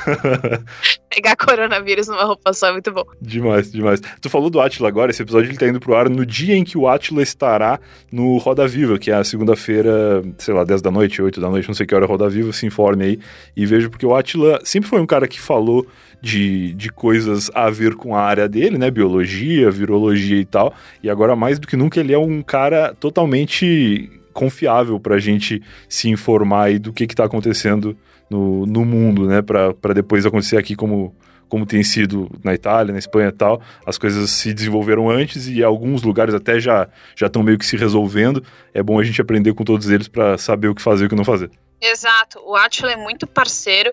Pegar 1.14 1.36
coronavírus 1.36 2.08
numa 2.08 2.24
roupa 2.24 2.52
só 2.52 2.68
é 2.68 2.72
muito 2.72 2.92
bom. 2.92 3.04
Demais, 3.20 3.70
demais. 3.70 4.00
Tu 4.20 4.28
falou 4.28 4.50
do 4.50 4.60
Atila 4.60 4.88
agora, 4.88 5.10
esse 5.10 5.22
episódio 5.22 5.50
ele 5.50 5.58
tá 5.58 5.66
indo 5.66 5.80
pro 5.80 5.94
ar 5.94 6.08
no 6.08 6.24
dia 6.26 6.56
em 6.56 6.64
que 6.64 6.76
o 6.76 6.88
Atila 6.88 7.22
estará 7.22 7.78
no 8.10 8.36
Roda 8.38 8.66
Viva, 8.66 8.98
que 8.98 9.10
é 9.10 9.14
a 9.14 9.24
segunda-feira, 9.24 10.22
sei 10.38 10.54
lá, 10.54 10.64
10 10.64 10.82
da 10.82 10.90
noite, 10.90 11.22
8 11.22 11.40
da 11.40 11.50
noite, 11.50 11.68
não 11.68 11.74
sei 11.74 11.86
que 11.86 11.94
hora 11.94 12.06
Roda 12.06 12.28
Viva, 12.28 12.52
se 12.52 12.66
informe 12.66 13.04
aí 13.04 13.18
e 13.56 13.66
veja, 13.66 13.88
porque 13.88 14.06
o 14.06 14.14
Atila 14.14 14.60
sempre 14.64 14.88
foi 14.88 15.00
um 15.00 15.06
cara 15.06 15.28
que 15.28 15.40
falou 15.40 15.86
de, 16.20 16.72
de 16.74 16.90
coisas 16.90 17.50
a 17.54 17.68
ver 17.68 17.94
com 17.94 18.16
a 18.16 18.20
área 18.20 18.48
dele, 18.48 18.78
né? 18.78 18.90
Biologia, 18.90 19.70
virologia 19.70 20.38
e 20.38 20.44
tal. 20.44 20.74
E 21.02 21.10
agora, 21.10 21.36
mais 21.36 21.58
do 21.58 21.66
que 21.66 21.76
nunca, 21.76 22.00
ele 22.00 22.14
é 22.14 22.18
um 22.18 22.42
cara 22.42 22.94
totalmente 22.94 24.10
confiável 24.32 24.98
pra 24.98 25.18
gente 25.18 25.62
se 25.88 26.08
informar 26.08 26.64
aí 26.64 26.78
do 26.78 26.92
que 26.92 27.06
que 27.06 27.14
tá 27.14 27.24
acontecendo 27.24 27.96
no, 28.30 28.66
no 28.66 28.84
mundo, 28.84 29.26
né? 29.26 29.42
Para 29.42 29.94
depois 29.94 30.24
acontecer 30.26 30.56
aqui 30.56 30.74
como, 30.74 31.14
como 31.48 31.66
tem 31.66 31.82
sido 31.82 32.30
na 32.42 32.54
Itália, 32.54 32.92
na 32.92 32.98
Espanha 32.98 33.28
e 33.28 33.32
tal. 33.32 33.60
As 33.86 33.98
coisas 33.98 34.30
se 34.30 34.52
desenvolveram 34.52 35.10
antes 35.10 35.48
e 35.48 35.62
alguns 35.62 36.02
lugares 36.02 36.34
até 36.34 36.58
já 36.58 36.88
já 37.16 37.26
estão 37.26 37.42
meio 37.42 37.58
que 37.58 37.66
se 37.66 37.76
resolvendo. 37.76 38.42
É 38.72 38.82
bom 38.82 38.98
a 38.98 39.04
gente 39.04 39.20
aprender 39.20 39.54
com 39.54 39.64
todos 39.64 39.88
eles 39.90 40.08
para 40.08 40.36
saber 40.38 40.68
o 40.68 40.74
que 40.74 40.82
fazer 40.82 41.04
e 41.04 41.06
o 41.06 41.10
que 41.10 41.16
não 41.16 41.24
fazer. 41.24 41.50
Exato. 41.80 42.40
O 42.44 42.54
Atila 42.54 42.92
é 42.92 42.96
muito 42.96 43.26
parceiro. 43.26 43.92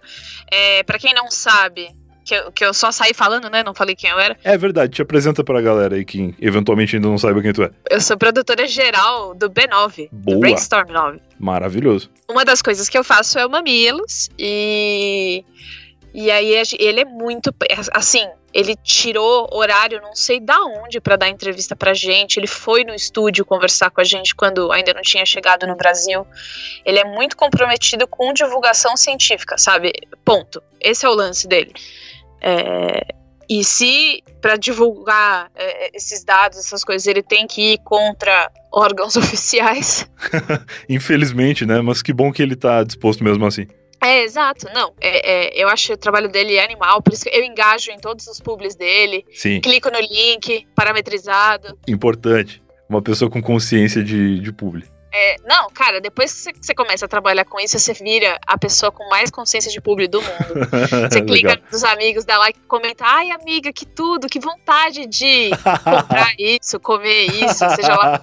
É, 0.49 0.81
para 0.83 0.97
quem 0.97 1.13
não 1.13 1.29
sabe, 1.29 1.89
que 2.31 2.35
eu, 2.35 2.51
que 2.51 2.65
eu 2.65 2.73
só 2.73 2.91
saí 2.93 3.13
falando, 3.13 3.49
né? 3.49 3.61
Não 3.61 3.73
falei 3.73 3.93
quem 3.93 4.09
eu 4.09 4.17
era. 4.17 4.37
É 4.41 4.57
verdade, 4.57 4.93
te 4.93 5.01
apresenta 5.01 5.43
pra 5.43 5.59
galera 5.59 5.95
aí 5.95 6.05
que 6.05 6.33
eventualmente 6.39 6.95
ainda 6.95 7.09
não 7.09 7.17
saiba 7.17 7.41
quem 7.41 7.51
tu 7.51 7.63
é. 7.63 7.71
Eu 7.89 7.99
sou 7.99 8.17
produtora 8.17 8.65
geral 8.67 9.35
do 9.35 9.49
B9, 9.49 10.07
Boa. 10.11 10.35
do 10.35 10.39
Brainstorm 10.39 10.89
9. 10.89 11.19
Maravilhoso. 11.37 12.09
Uma 12.29 12.45
das 12.45 12.61
coisas 12.61 12.87
que 12.87 12.97
eu 12.97 13.03
faço 13.03 13.37
é 13.37 13.45
o 13.45 13.49
Mamilos 13.49 14.29
e 14.39 15.43
e 16.13 16.29
aí 16.29 16.61
ele 16.77 17.01
é 17.01 17.05
muito 17.05 17.53
assim, 17.93 18.27
ele 18.53 18.75
tirou 18.75 19.47
horário 19.51 20.01
não 20.01 20.13
sei 20.13 20.41
da 20.41 20.59
onde 20.61 20.99
pra 20.99 21.15
dar 21.15 21.29
entrevista 21.29 21.75
pra 21.75 21.93
gente. 21.93 22.37
Ele 22.37 22.47
foi 22.47 22.83
no 22.83 22.93
estúdio 22.93 23.45
conversar 23.45 23.89
com 23.89 24.01
a 24.01 24.03
gente 24.03 24.35
quando 24.35 24.71
ainda 24.71 24.93
não 24.93 25.01
tinha 25.01 25.25
chegado 25.25 25.67
no 25.67 25.75
Brasil. 25.75 26.25
Ele 26.85 26.99
é 26.99 27.05
muito 27.05 27.35
comprometido 27.35 28.07
com 28.07 28.33
divulgação 28.33 28.95
científica, 28.95 29.57
sabe? 29.57 29.93
Ponto. 30.23 30.61
Esse 30.79 31.05
é 31.05 31.09
o 31.09 31.13
lance 31.13 31.47
dele. 31.47 31.73
É, 32.41 33.13
e 33.49 33.63
se 33.63 34.23
para 34.41 34.55
divulgar 34.55 35.51
é, 35.55 35.95
esses 35.95 36.23
dados, 36.23 36.57
essas 36.57 36.83
coisas, 36.83 37.05
ele 37.05 37.21
tem 37.21 37.45
que 37.45 37.73
ir 37.73 37.77
contra 37.79 38.49
órgãos 38.71 39.15
oficiais, 39.17 40.09
Infelizmente, 40.87 41.65
né? 41.65 41.81
Mas 41.81 42.01
que 42.01 42.13
bom 42.13 42.31
que 42.31 42.41
ele 42.41 42.55
tá 42.55 42.83
disposto 42.83 43.23
mesmo 43.23 43.45
assim. 43.45 43.67
É, 44.01 44.23
exato. 44.23 44.67
Não, 44.73 44.93
é, 44.99 45.59
é, 45.59 45.63
eu 45.63 45.67
acho 45.67 45.93
o 45.93 45.97
trabalho 45.97 46.27
dele 46.27 46.59
animal, 46.59 47.01
por 47.03 47.13
isso 47.13 47.25
que 47.25 47.29
eu 47.29 47.43
engajo 47.43 47.91
em 47.91 47.99
todos 47.99 48.25
os 48.25 48.39
publis 48.39 48.73
dele, 48.73 49.23
Sim, 49.31 49.61
clico 49.61 49.91
no 49.91 49.99
link, 49.99 50.65
parametrizado. 50.75 51.77
importante. 51.87 52.63
Uma 52.89 53.01
pessoa 53.01 53.29
com 53.29 53.41
consciência 53.41 54.03
de, 54.03 54.39
de 54.39 54.51
publi. 54.51 54.85
É, 55.13 55.35
não, 55.45 55.69
cara, 55.69 55.99
depois 55.99 56.47
que 56.47 56.53
você- 56.65 56.73
começa 56.73 57.05
a 57.05 57.07
trabalhar 57.07 57.43
com 57.45 57.59
isso, 57.59 57.77
você 57.77 57.93
vira 57.93 58.39
a 58.47 58.57
pessoa 58.57 58.91
com 58.91 59.07
mais 59.09 59.29
consciência 59.29 59.69
de 59.69 59.81
publi 59.81 60.07
do 60.07 60.21
mundo. 60.21 60.31
Você 61.11 61.21
clica 61.21 61.61
nos 61.71 61.83
amigos, 61.83 62.23
dá 62.23 62.37
like, 62.37 62.57
comenta, 62.61 63.03
ai 63.05 63.29
amiga, 63.31 63.73
que 63.73 63.85
tudo, 63.85 64.27
que 64.27 64.39
vontade 64.39 65.05
de 65.05 65.49
comprar 65.83 66.33
isso, 66.39 66.79
comer 66.79 67.25
isso, 67.25 67.59
seja 67.75 67.93
lá. 67.95 68.21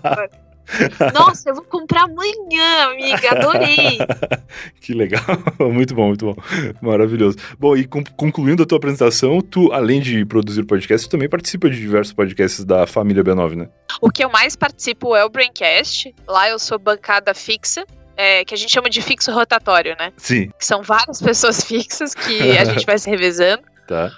O 0.75 0.89
que 0.89 0.95
for." 0.97 1.13
Nossa, 1.13 1.51
eu 1.51 1.55
vou 1.55 1.65
comprar 1.65 2.03
amanhã, 2.05 2.91
amiga, 2.91 3.31
adorei. 3.33 3.99
que 4.81 4.93
legal. 4.95 5.23
muito 5.73 5.95
bom, 5.95 6.09
muito 6.09 6.27
bom. 6.27 6.37
Maravilhoso. 6.81 7.37
Bom, 7.59 7.77
e 7.77 7.85
con- 7.87 8.05
concluindo 8.17 8.63
a 8.63 8.67
tua 8.67 8.79
apresentação, 8.79 9.41
tu, 9.41 9.73
além 9.73 10.01
de 10.01 10.25
produzir 10.25 10.65
podcasts, 10.65 11.07
tu 11.09 11.11
também 11.13 11.29
participa 11.29 11.69
de 11.71 11.77
diversos 11.79 12.13
podcasts 12.13 12.65
da 12.65 12.87
família 12.87 13.23
B9, 13.25 13.55
né? 13.57 13.69
O 14.01 14.11
que 14.11 14.25
eu 14.25 14.31
mais 14.31 14.55
participo 14.57 15.15
é 15.17 15.25
o 15.25 15.29
Braincast. 15.29 16.15
Lá 16.27 16.49
eu 16.49 16.59
sou 16.59 16.79
bancada 16.79 17.35
fixa, 17.35 17.85
é, 18.17 18.45
que 18.45 18.55
a 18.55 18.57
gente 18.57 18.73
chama 18.73 18.91
de 18.91 19.01
fixo 19.01 19.33
rotatório, 19.33 19.97
né? 19.99 20.13
Sim. 20.17 20.51
Que 20.59 20.65
são 20.65 20.83
várias 20.83 21.21
pessoas 21.23 21.65
fixas 21.65 22.15
que 22.15 22.57
a 22.57 22.65
gente 22.65 22.85
vai 22.85 22.99
se 22.99 23.09
revezando. 23.09 23.63
Tá. 23.87 24.11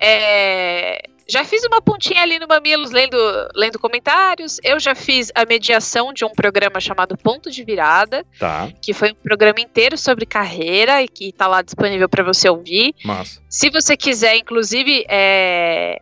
É, 0.00 1.02
já 1.28 1.44
fiz 1.44 1.64
uma 1.64 1.80
pontinha 1.80 2.22
ali 2.22 2.38
no 2.38 2.46
Mamilos 2.46 2.90
lendo, 2.90 3.16
lendo 3.54 3.78
comentários. 3.78 4.58
Eu 4.62 4.78
já 4.78 4.94
fiz 4.94 5.30
a 5.34 5.44
mediação 5.46 6.12
de 6.12 6.24
um 6.24 6.30
programa 6.30 6.80
chamado 6.80 7.16
Ponto 7.16 7.50
de 7.50 7.64
Virada, 7.64 8.24
Tá. 8.38 8.68
que 8.82 8.92
foi 8.92 9.12
um 9.12 9.14
programa 9.14 9.60
inteiro 9.60 9.96
sobre 9.96 10.26
carreira 10.26 11.02
e 11.02 11.08
que 11.08 11.32
tá 11.32 11.46
lá 11.46 11.62
disponível 11.62 12.08
para 12.08 12.22
você 12.22 12.48
ouvir. 12.48 12.94
Massa. 13.04 13.40
Se 13.48 13.70
você 13.70 13.96
quiser, 13.96 14.36
inclusive, 14.36 15.04
é... 15.08 16.00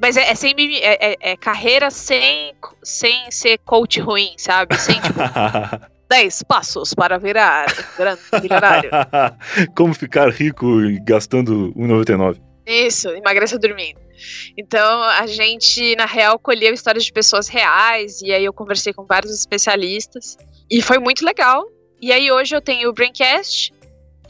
Mas 0.00 0.16
é, 0.16 0.30
é 0.30 0.34
sem 0.34 0.54
é, 0.80 1.12
é- 1.12 1.16
é 1.32 1.36
carreira 1.36 1.90
sem, 1.90 2.54
sem 2.82 3.30
ser 3.30 3.58
coach 3.58 4.00
ruim, 4.00 4.32
sabe? 4.36 4.76
Sem, 4.76 4.94
tipo, 5.00 5.18
10 6.10 6.42
passos 6.42 6.92
para 6.92 7.18
virar 7.18 7.66
grande 7.96 8.20
milionário. 8.42 8.90
Como 9.76 9.94
ficar 9.94 10.28
rico 10.30 10.80
e 10.82 10.98
gastando 10.98 11.72
1,99. 11.76 12.40
Isso, 12.66 13.08
emagreça 13.10 13.58
dormindo. 13.58 14.00
Então, 14.56 15.02
a 15.02 15.26
gente, 15.26 15.94
na 15.96 16.06
real, 16.06 16.38
colheu 16.38 16.72
histórias 16.72 17.04
de 17.04 17.12
pessoas 17.12 17.48
reais, 17.48 18.20
e 18.22 18.32
aí 18.32 18.44
eu 18.44 18.52
conversei 18.52 18.92
com 18.92 19.04
vários 19.04 19.32
especialistas, 19.32 20.36
e 20.70 20.80
foi 20.80 20.98
muito 20.98 21.24
legal. 21.24 21.64
E 22.00 22.12
aí 22.12 22.30
hoje 22.30 22.54
eu 22.54 22.60
tenho 22.60 22.88
o 22.88 22.92
Braincast, 22.92 23.72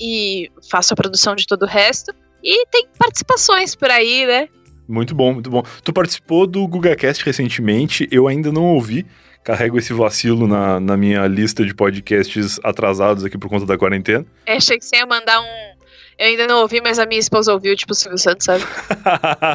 e 0.01 0.51
faço 0.71 0.93
a 0.93 0.97
produção 0.97 1.35
de 1.35 1.47
todo 1.47 1.63
o 1.63 1.67
resto, 1.67 2.13
e 2.43 2.67
tem 2.67 2.89
participações 2.99 3.75
por 3.75 3.91
aí, 3.91 4.27
né? 4.27 4.49
Muito 4.89 5.15
bom, 5.15 5.33
muito 5.33 5.49
bom. 5.49 5.63
Tu 5.85 5.93
participou 5.93 6.47
do 6.47 6.67
GugaCast 6.67 7.25
recentemente, 7.25 8.09
eu 8.11 8.27
ainda 8.27 8.51
não 8.51 8.75
ouvi. 8.75 9.07
Carrego 9.45 9.79
esse 9.79 9.93
vacilo 9.93 10.47
na, 10.47 10.79
na 10.79 10.97
minha 10.97 11.27
lista 11.27 11.65
de 11.65 11.75
podcasts 11.75 12.61
atrasados 12.63 13.25
aqui 13.25 13.37
por 13.37 13.49
conta 13.49 13.67
da 13.67 13.77
quarentena. 13.77 14.25
Eu 14.47 14.57
achei 14.57 14.79
que 14.79 14.85
você 14.85 14.97
ia 14.97 15.07
mandar 15.07 15.41
um. 15.41 15.82
Eu 16.19 16.27
ainda 16.27 16.47
não 16.47 16.61
ouvi, 16.61 16.81
mas 16.81 16.99
a 16.99 17.07
minha 17.07 17.19
esposa 17.19 17.53
ouviu, 17.53 17.75
tipo 17.75 17.93
o 17.93 17.95
Silvio 17.95 18.19
Santos, 18.19 18.45
sabe? 18.45 18.65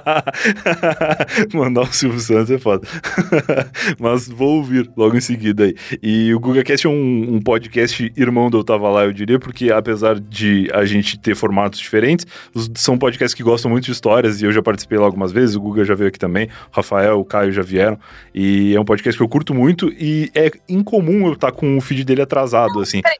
Mandar 1.53 1.81
o 1.81 1.93
Silvio 1.93 2.19
Santos 2.19 2.51
é 2.51 2.57
foda. 2.57 2.87
Mas 3.99 4.27
vou 4.27 4.57
ouvir 4.57 4.89
logo 4.97 5.15
em 5.15 5.21
seguida 5.21 5.65
aí. 5.65 5.75
E 6.01 6.33
o 6.33 6.39
GugaCast 6.39 6.87
é 6.87 6.89
um, 6.89 7.35
um 7.35 7.41
podcast 7.41 8.11
irmão 8.15 8.49
do 8.49 8.57
Eu 8.59 8.63
Tava 8.63 8.89
Lá, 8.89 9.05
eu 9.05 9.13
diria, 9.13 9.39
porque 9.39 9.71
apesar 9.71 10.19
de 10.19 10.69
a 10.73 10.85
gente 10.85 11.17
ter 11.19 11.35
formatos 11.35 11.79
diferentes, 11.79 12.25
são 12.75 12.97
podcasts 12.97 13.33
que 13.33 13.43
gostam 13.43 13.69
muito 13.69 13.85
de 13.85 13.91
histórias 13.91 14.41
e 14.41 14.45
eu 14.45 14.51
já 14.51 14.61
participei 14.61 14.97
lá 14.97 15.05
algumas 15.05 15.31
vezes, 15.31 15.55
o 15.55 15.61
Guga 15.61 15.85
já 15.85 15.95
veio 15.95 16.09
aqui 16.09 16.19
também, 16.19 16.47
o 16.71 16.75
Rafael, 16.75 17.19
o 17.19 17.25
Caio 17.25 17.51
já 17.51 17.61
vieram. 17.61 17.99
E 18.33 18.75
é 18.75 18.79
um 18.79 18.85
podcast 18.85 19.17
que 19.17 19.23
eu 19.23 19.29
curto 19.29 19.53
muito 19.53 19.89
e 19.89 20.31
é 20.33 20.51
incomum 20.67 21.27
eu 21.27 21.33
estar 21.33 21.51
com 21.51 21.77
o 21.77 21.81
feed 21.81 22.03
dele 22.03 22.21
atrasado, 22.21 22.79
assim. 22.81 23.01
Ai, 23.05 23.15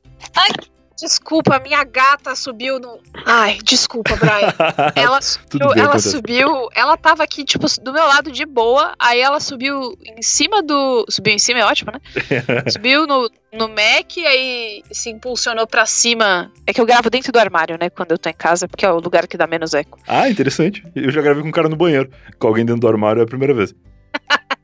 desculpa, 0.99 1.59
minha 1.59 1.83
gata 1.83 2.35
subiu 2.35 2.79
no. 2.79 2.99
Ai, 3.25 3.59
desculpa, 3.63 4.15
Brian. 4.15 4.53
Ela 4.95 5.19
Tudo 5.49 5.69
bem, 5.73 5.83
ela 5.83 5.99
subiu, 5.99 6.69
ela 6.73 6.97
tava 6.97 7.23
aqui, 7.23 7.43
tipo, 7.43 7.65
do 7.81 7.93
meu 7.93 8.05
lado 8.05 8.31
de 8.31 8.45
boa, 8.45 8.93
aí 8.99 9.19
ela 9.19 9.39
subiu 9.39 9.97
em 10.03 10.21
cima 10.21 10.61
do. 10.63 11.05
Subiu 11.09 11.33
em 11.33 11.39
cima, 11.39 11.59
é 11.59 11.65
ótimo, 11.65 11.91
né? 11.91 11.99
subiu 12.71 13.05
no, 13.05 13.29
no 13.53 13.67
Mac, 13.67 14.17
aí 14.17 14.83
se 14.91 15.09
impulsionou 15.09 15.67
pra 15.67 15.85
cima. 15.85 16.51
É 16.65 16.73
que 16.73 16.81
eu 16.81 16.85
gravo 16.85 17.09
dentro 17.09 17.31
do 17.31 17.39
armário, 17.39 17.77
né? 17.79 17.89
Quando 17.89 18.11
eu 18.11 18.17
tô 18.17 18.29
em 18.29 18.33
casa, 18.33 18.67
porque 18.67 18.85
é 18.85 18.91
o 18.91 18.99
lugar 18.99 19.27
que 19.27 19.37
dá 19.37 19.47
menos 19.47 19.73
eco. 19.73 19.99
Ah, 20.07 20.29
interessante. 20.29 20.83
Eu 20.95 21.11
já 21.11 21.21
gravei 21.21 21.43
com 21.43 21.49
um 21.49 21.51
cara 21.51 21.69
no 21.69 21.75
banheiro. 21.75 22.09
Com 22.39 22.47
alguém 22.47 22.65
dentro 22.65 22.81
do 22.81 22.87
armário 22.87 23.19
é 23.21 23.23
a 23.23 23.27
primeira 23.27 23.53
vez. 23.53 23.73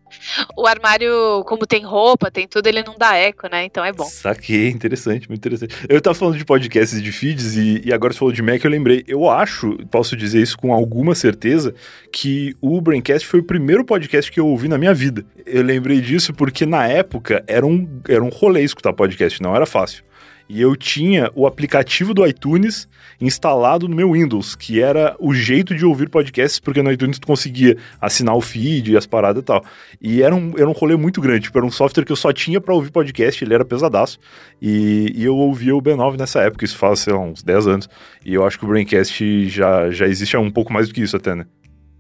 O 0.58 0.68
armário, 0.68 1.44
como 1.46 1.66
tem 1.66 1.84
roupa, 1.84 2.32
tem 2.32 2.48
tudo, 2.48 2.68
ele 2.68 2.84
não 2.84 2.96
dá 2.98 3.16
eco, 3.16 3.48
né? 3.50 3.66
Então 3.66 3.84
é 3.84 3.92
bom. 3.92 4.06
Saquei, 4.06 4.70
interessante, 4.70 5.28
muito 5.28 5.40
interessante. 5.40 5.76
Eu 5.88 6.02
tava 6.02 6.16
falando 6.16 6.38
de 6.38 6.46
podcasts 6.46 6.98
e 6.98 7.02
de 7.02 7.12
feeds 7.12 7.56
e, 7.56 7.82
e 7.86 7.94
agora 7.94 8.14
você 8.14 8.20
falou 8.20 8.34
de 8.34 8.42
Mac, 8.42 8.64
eu 8.64 8.72
lembrei. 8.72 9.04
Eu 9.08 9.30
acho, 9.30 9.78
posso 9.90 10.16
dizer 10.16 10.42
isso 10.42 10.58
com 10.58 10.74
alguma 10.74 11.16
certeza, 11.16 11.74
que 12.12 12.56
o 12.62 12.80
Braincast 12.82 13.28
foi 13.28 13.40
o 13.40 13.44
primeiro 13.44 13.84
podcast 13.84 14.32
que 14.32 14.40
eu 14.40 14.48
ouvi 14.48 14.68
na 14.68 14.78
minha 14.78 14.94
vida. 14.94 15.26
Eu 15.46 15.64
lembrei 15.64 16.02
disso 16.02 16.34
porque 16.34 16.66
na 16.66 16.88
época 16.88 17.44
era 17.48 17.66
um, 17.66 17.88
era 18.08 18.24
um 18.24 18.30
rolê 18.30 18.64
escutar 18.64 18.94
podcast, 18.94 19.42
não 19.42 19.56
era 19.56 19.66
fácil. 19.66 20.04
E 20.50 20.62
eu 20.62 20.76
tinha 20.76 21.32
o 21.36 21.48
aplicativo 21.48 22.14
do 22.14 22.26
iTunes 22.26 22.88
instalado 23.20 23.88
no 23.88 23.96
meu 23.96 24.12
Windows, 24.12 24.56
que 24.56 24.82
era 24.82 25.16
o 25.20 25.34
jeito 25.34 25.74
de 25.74 25.86
ouvir 25.86 26.10
podcasts, 26.10 26.60
porque 26.60 26.82
no 26.82 26.92
iTunes 26.92 27.18
tu 27.18 27.26
conseguia 27.28 27.78
assinar 28.00 28.36
o 28.36 28.42
feed 28.42 28.92
e 28.92 28.98
as 28.98 29.06
paradas 29.06 29.42
e 29.42 29.46
tal. 29.46 29.64
E 30.02 30.22
era 30.22 30.36
um, 30.36 30.54
era 30.58 30.68
um 30.68 30.74
rolê 30.74 30.96
muito 30.96 31.22
grande, 31.22 31.46
tipo, 31.46 31.58
era 31.58 31.66
um 31.66 31.72
software 31.72 32.04
que 32.04 32.12
eu 32.12 32.16
só 32.16 32.34
tinha 32.34 32.60
pra 32.60 32.74
ouvir 32.74 32.92
podcast, 32.92 33.44
ele 33.44 33.54
era 33.54 33.64
pesadaço. 33.64 34.20
E, 34.62 35.14
e 35.16 35.24
eu 35.24 35.36
ouvia 35.36 35.76
o 35.76 35.82
B9 35.82 36.18
nessa 36.18 36.42
época, 36.42 36.66
isso 36.66 36.78
faz, 36.78 37.00
sei 37.00 37.14
lá, 37.14 37.20
uns 37.20 37.42
10 37.42 37.68
anos. 37.68 37.90
E 38.26 38.34
eu 38.34 38.46
acho 38.46 38.60
que 38.60 38.66
o 38.66 38.68
Braincast 38.68 39.48
já, 39.50 39.90
já 39.92 40.08
existe 40.08 40.36
há 40.36 40.40
um 40.40 40.52
pouco 40.52 40.74
mais 40.74 40.88
do 40.88 40.94
que 40.94 41.02
isso 41.02 41.16
até, 41.16 41.34
né? 41.36 41.46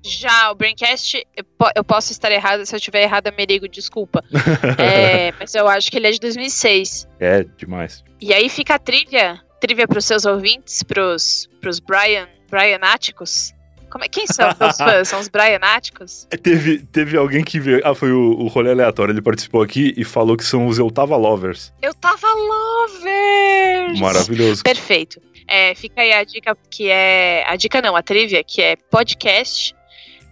Já, 0.03 0.51
o 0.51 0.55
Braincast, 0.55 1.25
eu, 1.35 1.43
po- 1.57 1.71
eu 1.75 1.83
posso 1.83 2.11
estar 2.11 2.31
errada, 2.31 2.65
se 2.65 2.75
eu 2.75 2.77
estiver 2.77 3.03
errada, 3.03 3.31
Merigo, 3.37 3.67
desculpa. 3.67 4.23
É, 4.77 5.31
mas 5.39 5.55
eu 5.55 5.67
acho 5.67 5.89
que 5.89 5.97
ele 5.97 6.07
é 6.07 6.11
de 6.11 6.19
2006. 6.19 7.07
É, 7.19 7.43
demais. 7.57 8.03
E 8.19 8.33
aí 8.33 8.49
fica 8.49 8.75
a 8.75 8.79
trivia, 8.79 9.39
trivia 9.61 9.87
pros 9.87 10.03
seus 10.05 10.25
ouvintes, 10.25 10.83
pros, 10.83 11.49
pros 11.61 11.79
Brian, 11.79 12.27
Brianáticos. 12.49 13.53
Como 13.89 14.03
é, 14.03 14.07
quem 14.09 14.25
são 14.25 14.49
os 14.49 14.77
fãs? 14.77 15.07
São 15.07 15.19
os 15.19 15.27
Brianáticos? 15.29 16.27
É, 16.33 16.37
Teve, 16.37 16.79
teve 16.79 17.15
alguém 17.15 17.43
que 17.43 17.59
veio. 17.59 17.79
Ah, 17.83 17.93
foi 17.93 18.11
o, 18.11 18.31
o 18.39 18.47
rolê 18.47 18.71
aleatório. 18.71 19.11
Ele 19.13 19.21
participou 19.21 19.61
aqui 19.61 19.93
e 19.95 20.03
falou 20.03 20.35
que 20.35 20.43
são 20.43 20.65
os 20.67 20.79
Eu 20.79 20.89
Tava 20.89 21.15
Lovers. 21.15 21.71
Eu 21.81 21.93
tava 21.93 22.27
lovers! 22.27 23.99
Maravilhoso. 23.99 24.63
Perfeito. 24.63 25.21
É, 25.47 25.75
fica 25.75 26.01
aí 26.01 26.11
a 26.13 26.23
dica 26.23 26.57
que 26.69 26.89
é. 26.89 27.43
A 27.47 27.55
dica 27.55 27.81
não, 27.81 27.95
a 27.95 28.01
trivia, 28.01 28.43
que 28.43 28.61
é 28.61 28.75
podcast, 28.75 29.75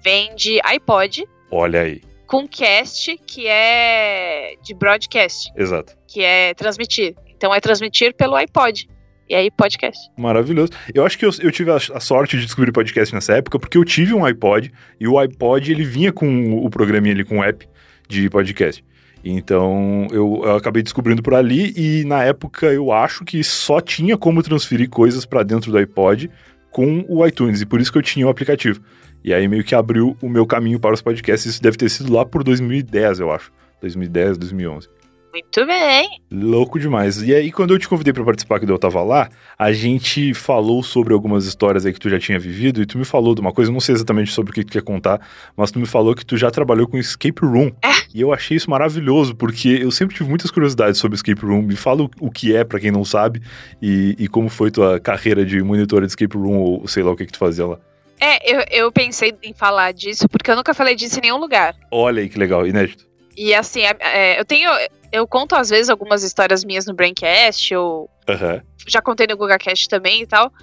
vem 0.03 0.35
de 0.35 0.59
iPod, 0.63 1.25
Olha 1.49 1.81
aí. 1.81 2.01
com 2.27 2.47
cast, 2.47 3.17
que 3.25 3.47
é 3.47 4.55
de 4.63 4.73
broadcast, 4.73 5.51
Exato. 5.55 5.93
que 6.07 6.23
é 6.23 6.53
transmitir. 6.53 7.15
Então 7.35 7.53
é 7.53 7.59
transmitir 7.59 8.13
pelo 8.15 8.35
iPod. 8.35 8.87
E 9.29 9.33
aí, 9.35 9.49
podcast. 9.49 9.97
Maravilhoso. 10.17 10.73
Eu 10.93 11.05
acho 11.05 11.17
que 11.17 11.25
eu, 11.25 11.29
eu 11.39 11.51
tive 11.51 11.71
a, 11.71 11.77
a 11.77 11.99
sorte 12.01 12.37
de 12.37 12.43
descobrir 12.45 12.71
podcast 12.73 13.15
nessa 13.15 13.33
época, 13.33 13.57
porque 13.57 13.77
eu 13.77 13.85
tive 13.85 14.13
um 14.13 14.25
iPod 14.25 14.71
e 14.99 15.07
o 15.07 15.17
iPod 15.17 15.71
ele 15.71 15.85
vinha 15.85 16.11
com 16.11 16.65
o 16.65 16.69
programinha 16.69 17.13
ali, 17.13 17.23
com 17.23 17.39
o 17.39 17.43
app 17.43 17.65
de 18.09 18.29
podcast. 18.29 18.83
Então 19.23 20.07
eu, 20.11 20.41
eu 20.43 20.55
acabei 20.57 20.83
descobrindo 20.83 21.21
por 21.23 21.33
ali 21.33 21.73
e 21.77 22.03
na 22.03 22.23
época 22.23 22.65
eu 22.73 22.91
acho 22.91 23.23
que 23.23 23.41
só 23.43 23.79
tinha 23.79 24.17
como 24.17 24.43
transferir 24.43 24.89
coisas 24.89 25.25
pra 25.25 25.43
dentro 25.43 25.71
do 25.71 25.77
iPod 25.77 26.29
com 26.69 27.05
o 27.07 27.25
iTunes, 27.25 27.61
e 27.61 27.65
por 27.65 27.79
isso 27.79 27.91
que 27.91 27.97
eu 27.97 28.01
tinha 28.01 28.25
o 28.25 28.29
aplicativo. 28.29 28.81
E 29.23 29.33
aí 29.33 29.47
meio 29.47 29.63
que 29.63 29.75
abriu 29.75 30.17
o 30.21 30.29
meu 30.29 30.45
caminho 30.45 30.79
para 30.79 30.93
os 30.93 31.01
podcasts. 31.01 31.53
Isso 31.53 31.61
deve 31.61 31.77
ter 31.77 31.89
sido 31.89 32.11
lá 32.13 32.25
por 32.25 32.43
2010, 32.43 33.19
eu 33.19 33.31
acho. 33.31 33.51
2010, 33.81 34.37
2011. 34.37 35.01
Muito 35.31 35.65
bem. 35.65 36.21
Louco 36.29 36.77
demais. 36.77 37.21
E 37.21 37.33
aí, 37.33 37.53
quando 37.53 37.73
eu 37.73 37.79
te 37.79 37.87
convidei 37.87 38.11
para 38.11 38.23
participar, 38.23 38.59
que 38.59 38.69
eu 38.69 38.77
tava 38.77 39.01
lá, 39.01 39.29
a 39.57 39.71
gente 39.71 40.33
falou 40.33 40.83
sobre 40.83 41.13
algumas 41.13 41.45
histórias 41.45 41.85
aí 41.85 41.93
que 41.93 41.99
tu 41.99 42.09
já 42.09 42.19
tinha 42.19 42.37
vivido, 42.37 42.81
e 42.81 42.85
tu 42.85 42.97
me 42.97 43.05
falou 43.05 43.33
de 43.33 43.39
uma 43.39 43.53
coisa, 43.53 43.71
não 43.71 43.79
sei 43.79 43.95
exatamente 43.95 44.33
sobre 44.33 44.51
o 44.51 44.53
que 44.53 44.65
tu 44.65 44.73
quer 44.73 44.81
contar, 44.81 45.21
mas 45.55 45.71
tu 45.71 45.79
me 45.79 45.85
falou 45.85 46.13
que 46.13 46.25
tu 46.25 46.35
já 46.35 46.51
trabalhou 46.51 46.85
com 46.85 46.97
escape 46.97 47.45
room. 47.45 47.71
É. 47.81 47.91
E 48.13 48.19
eu 48.19 48.33
achei 48.33 48.57
isso 48.57 48.69
maravilhoso, 48.69 49.33
porque 49.33 49.69
eu 49.81 49.89
sempre 49.89 50.17
tive 50.17 50.27
muitas 50.27 50.51
curiosidades 50.51 50.99
sobre 50.99 51.15
escape 51.15 51.45
room. 51.45 51.61
Me 51.61 51.77
fala 51.77 52.09
o, 52.19 52.29
que 52.29 52.53
é, 52.53 52.65
para 52.65 52.81
quem 52.81 52.91
não 52.91 53.05
sabe, 53.05 53.41
e, 53.81 54.17
e, 54.19 54.27
como 54.27 54.49
foi 54.49 54.69
tua 54.69 54.99
carreira 54.99 55.45
de 55.45 55.63
monitora 55.63 56.05
de 56.05 56.11
escape 56.11 56.35
room, 56.35 56.57
ou 56.57 56.87
sei 56.89 57.03
lá 57.03 57.11
o 57.11 57.15
que, 57.15 57.25
que 57.25 57.31
tu 57.31 57.39
fazia 57.39 57.65
lá. 57.65 57.79
É, 58.21 58.37
eu, 58.55 58.63
eu 58.69 58.91
pensei 58.91 59.33
em 59.41 59.51
falar 59.51 59.91
disso, 59.91 60.29
porque 60.29 60.51
eu 60.51 60.55
nunca 60.55 60.75
falei 60.75 60.93
disso 60.93 61.17
em 61.17 61.23
nenhum 61.23 61.37
lugar. 61.37 61.75
Olha 61.89 62.21
aí 62.21 62.29
que 62.29 62.37
legal, 62.37 62.67
inédito. 62.67 63.09
E 63.35 63.55
assim, 63.55 63.81
é, 63.81 64.39
eu 64.39 64.45
tenho. 64.45 64.69
Eu 65.11 65.27
conto 65.27 65.55
às 65.55 65.71
vezes 65.71 65.89
algumas 65.89 66.21
histórias 66.21 66.63
minhas 66.63 66.85
no 66.85 66.93
Braincast, 66.93 67.73
ou 67.75 68.09
uhum. 68.29 68.61
já 68.87 69.01
contei 69.01 69.25
no 69.25 69.35
GugaCast 69.35 69.89
também 69.89 70.21
e 70.21 70.27
tal. 70.27 70.53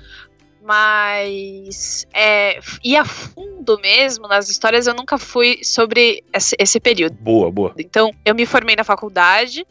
Mas 0.63 2.07
é, 2.15 2.61
ir 2.85 2.97
a 2.97 3.05
fundo 3.05 3.79
mesmo 3.81 4.29
nas 4.29 4.49
histórias 4.49 4.87
eu 4.87 4.95
nunca 4.95 5.19
fui 5.19 5.59
sobre 5.65 6.23
esse, 6.33 6.55
esse 6.61 6.79
período. 6.79 7.17
Boa, 7.17 7.51
boa. 7.51 7.75
Então, 7.77 8.13
eu 8.25 8.35
me 8.35 8.47
formei 8.47 8.77
na 8.77 8.85
faculdade 8.85 9.67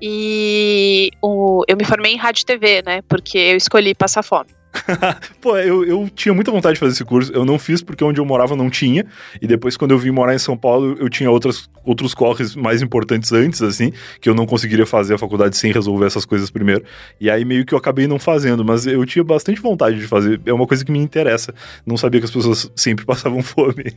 e 0.00 1.10
o, 1.22 1.64
eu 1.66 1.76
me 1.76 1.84
formei 1.84 2.12
em 2.12 2.16
rádio 2.16 2.42
e 2.42 2.46
TV, 2.46 2.82
né? 2.84 3.02
Porque 3.08 3.38
eu 3.38 3.56
escolhi 3.56 3.94
passar 3.94 4.22
fome. 4.22 4.50
Pô, 5.40 5.56
eu, 5.58 5.84
eu 5.84 6.10
tinha 6.14 6.34
muita 6.34 6.50
vontade 6.50 6.74
de 6.74 6.80
fazer 6.80 6.92
esse 6.92 7.04
curso. 7.04 7.32
Eu 7.32 7.44
não 7.44 7.58
fiz 7.58 7.82
porque 7.82 8.02
onde 8.02 8.20
eu 8.20 8.24
morava 8.24 8.56
não 8.56 8.70
tinha. 8.70 9.04
E 9.40 9.46
depois, 9.46 9.76
quando 9.76 9.92
eu 9.92 9.98
vim 9.98 10.10
morar 10.10 10.34
em 10.34 10.38
São 10.38 10.56
Paulo, 10.56 10.96
eu 10.98 11.08
tinha 11.08 11.30
outras, 11.30 11.68
outros 11.84 12.14
corres 12.14 12.54
mais 12.54 12.82
importantes 12.82 13.32
antes, 13.32 13.62
assim, 13.62 13.92
que 14.20 14.28
eu 14.28 14.34
não 14.34 14.46
conseguiria 14.46 14.86
fazer 14.86 15.14
a 15.14 15.18
faculdade 15.18 15.56
sem 15.56 15.72
resolver 15.72 16.06
essas 16.06 16.24
coisas 16.24 16.50
primeiro. 16.50 16.84
E 17.20 17.30
aí 17.30 17.44
meio 17.44 17.64
que 17.64 17.74
eu 17.74 17.78
acabei 17.78 18.06
não 18.06 18.18
fazendo. 18.18 18.64
Mas 18.64 18.86
eu 18.86 19.04
tinha 19.04 19.24
bastante 19.24 19.60
vontade 19.60 19.98
de 19.98 20.06
fazer. 20.06 20.40
É 20.46 20.52
uma 20.52 20.66
coisa 20.66 20.84
que 20.84 20.92
me 20.92 20.98
interessa. 20.98 21.54
Não 21.86 21.96
sabia 21.96 22.20
que 22.20 22.26
as 22.26 22.30
pessoas 22.30 22.70
sempre 22.74 23.04
passavam 23.06 23.42
fome. 23.42 23.94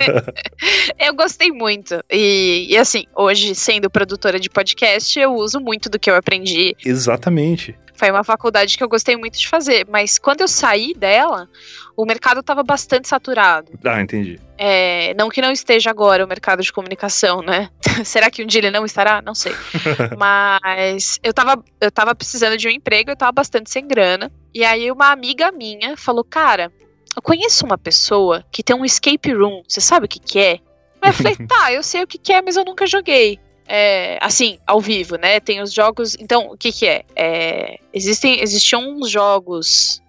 eu 0.98 1.14
gostei 1.14 1.50
muito. 1.50 2.02
E, 2.10 2.66
e 2.70 2.76
assim, 2.76 3.04
hoje, 3.14 3.54
sendo 3.54 3.90
produtora 3.90 4.38
de 4.38 4.48
podcast, 4.48 5.18
eu 5.18 5.34
uso 5.34 5.60
muito 5.60 5.88
do 5.88 5.98
que 5.98 6.10
eu 6.10 6.14
aprendi. 6.14 6.76
Exatamente. 6.84 7.74
Foi 8.00 8.10
uma 8.10 8.24
faculdade 8.24 8.78
que 8.78 8.82
eu 8.82 8.88
gostei 8.88 9.14
muito 9.14 9.38
de 9.38 9.46
fazer, 9.46 9.86
mas 9.86 10.18
quando 10.18 10.40
eu 10.40 10.48
saí 10.48 10.94
dela, 10.94 11.46
o 11.94 12.06
mercado 12.06 12.40
estava 12.40 12.62
bastante 12.62 13.06
saturado. 13.06 13.72
Ah, 13.84 14.00
entendi. 14.00 14.40
É, 14.56 15.12
não 15.18 15.28
que 15.28 15.42
não 15.42 15.52
esteja 15.52 15.90
agora 15.90 16.24
o 16.24 16.26
mercado 16.26 16.62
de 16.62 16.72
comunicação, 16.72 17.42
né? 17.42 17.68
Será 18.02 18.30
que 18.30 18.42
um 18.42 18.46
dia 18.46 18.60
ele 18.60 18.70
não 18.70 18.86
estará? 18.86 19.20
Não 19.20 19.34
sei. 19.34 19.52
mas 20.16 21.20
eu 21.22 21.34
tava, 21.34 21.62
eu 21.78 21.90
tava 21.90 22.14
precisando 22.14 22.56
de 22.56 22.66
um 22.68 22.70
emprego, 22.70 23.10
eu 23.10 23.16
tava 23.16 23.32
bastante 23.32 23.70
sem 23.70 23.86
grana. 23.86 24.32
E 24.54 24.64
aí 24.64 24.90
uma 24.90 25.12
amiga 25.12 25.52
minha 25.52 25.94
falou: 25.94 26.24
Cara, 26.24 26.72
eu 27.14 27.20
conheço 27.20 27.66
uma 27.66 27.76
pessoa 27.76 28.42
que 28.50 28.62
tem 28.62 28.74
um 28.74 28.82
escape 28.82 29.30
room, 29.30 29.62
você 29.68 29.82
sabe 29.82 30.06
o 30.06 30.08
que, 30.08 30.18
que 30.18 30.38
é? 30.38 30.58
Aí 31.02 31.10
eu 31.10 31.12
falei: 31.12 31.36
Tá, 31.46 31.70
eu 31.70 31.82
sei 31.82 32.02
o 32.02 32.06
que, 32.06 32.16
que 32.16 32.32
é, 32.32 32.40
mas 32.40 32.56
eu 32.56 32.64
nunca 32.64 32.86
joguei 32.86 33.38
é, 33.72 34.18
assim, 34.20 34.58
ao 34.66 34.80
vivo, 34.80 35.14
né? 35.14 35.38
Tem 35.38 35.62
os 35.62 35.72
jogos. 35.72 36.16
Então, 36.18 36.48
o 36.50 36.56
que, 36.56 36.72
que 36.72 36.88
é? 36.88 37.04
é? 37.14 37.78
Existem, 37.94 38.42
existiam 38.42 38.82
uns 38.82 39.08
jogos 39.08 40.02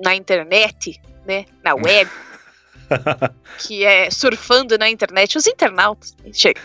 na 0.00 0.14
internet, 0.14 1.00
né? 1.26 1.44
Na 1.64 1.74
web. 1.74 2.08
que 3.58 3.84
é 3.84 4.08
surfando 4.12 4.78
na 4.78 4.88
internet, 4.88 5.36
os 5.36 5.44
internautas. 5.48 6.14
Chega. 6.32 6.60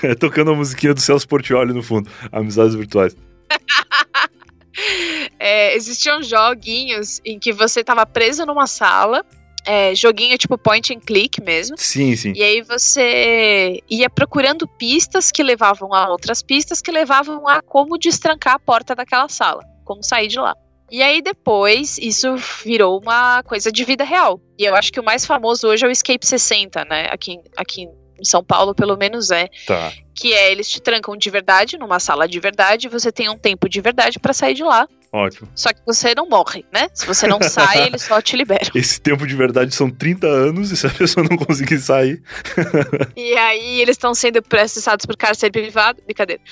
É... 0.00 0.14
Tocando 0.14 0.52
a 0.52 0.54
musiquinha 0.54 0.94
do 0.94 1.00
Celso 1.00 1.26
Portioli 1.26 1.72
no 1.72 1.82
fundo. 1.82 2.08
Amizades 2.30 2.76
virtuais. 2.76 3.16
é, 5.40 5.74
existiam 5.74 6.22
joguinhos 6.22 7.20
em 7.24 7.36
que 7.36 7.52
você 7.52 7.80
estava 7.80 8.06
preso 8.06 8.46
numa 8.46 8.68
sala 8.68 9.26
é, 9.64 9.94
joguinho 9.94 10.36
tipo 10.38 10.56
point 10.56 10.94
and 10.94 11.00
click 11.00 11.42
mesmo. 11.42 11.76
Sim, 11.78 12.14
sim. 12.16 12.32
E 12.34 12.42
aí 12.42 12.62
você 12.62 13.82
ia 13.88 14.08
procurando 14.08 14.66
pistas 14.66 15.30
que 15.30 15.42
levavam 15.42 15.92
a 15.92 16.08
outras 16.08 16.42
pistas 16.42 16.80
que 16.80 16.90
levavam 16.90 17.46
a 17.48 17.62
como 17.62 17.98
destrancar 17.98 18.54
a 18.54 18.58
porta 18.58 18.94
daquela 18.94 19.28
sala, 19.28 19.62
como 19.84 20.02
sair 20.02 20.28
de 20.28 20.38
lá. 20.38 20.54
E 20.90 21.02
aí 21.02 21.20
depois 21.20 21.98
isso 21.98 22.34
virou 22.64 22.98
uma 22.98 23.42
coisa 23.42 23.70
de 23.70 23.84
vida 23.84 24.04
real. 24.04 24.40
E 24.58 24.64
eu 24.64 24.74
acho 24.74 24.90
que 24.90 25.00
o 25.00 25.04
mais 25.04 25.26
famoso 25.26 25.68
hoje 25.68 25.84
é 25.84 25.88
o 25.88 25.90
Escape 25.90 26.26
60, 26.26 26.84
né? 26.86 27.08
Aqui, 27.10 27.38
aqui 27.56 27.86
em 28.18 28.24
São 28.24 28.42
Paulo, 28.42 28.74
pelo 28.74 28.96
menos 28.96 29.30
é. 29.30 29.48
Tá. 29.66 29.92
Que 30.14 30.32
é 30.32 30.50
eles 30.50 30.68
te 30.68 30.80
trancam 30.80 31.16
de 31.16 31.30
verdade 31.30 31.78
numa 31.78 32.00
sala 32.00 32.26
de 32.26 32.40
verdade, 32.40 32.88
você 32.88 33.12
tem 33.12 33.28
um 33.28 33.38
tempo 33.38 33.68
de 33.68 33.80
verdade 33.80 34.18
para 34.18 34.32
sair 34.32 34.54
de 34.54 34.64
lá. 34.64 34.88
Ótimo. 35.12 35.48
Só 35.54 35.72
que 35.72 35.80
você 35.86 36.14
não 36.14 36.28
morre, 36.28 36.66
né? 36.72 36.88
Se 36.92 37.06
você 37.06 37.26
não 37.26 37.40
sai, 37.40 37.86
eles 37.88 38.02
só 38.02 38.20
te 38.20 38.36
liberam. 38.36 38.70
Esse 38.74 39.00
tempo 39.00 39.26
de 39.26 39.34
verdade 39.34 39.74
são 39.74 39.90
30 39.90 40.26
anos 40.26 40.70
e 40.70 40.76
se 40.76 40.86
a 40.86 40.90
pessoa 40.90 41.26
não 41.28 41.36
conseguir 41.36 41.78
sair. 41.78 42.22
e 43.16 43.34
aí 43.36 43.80
eles 43.80 43.94
estão 43.94 44.14
sendo 44.14 44.42
processados 44.42 45.06
por 45.06 45.16
cárcere 45.16 45.50
privado. 45.50 46.02
Brincadeira. 46.04 46.42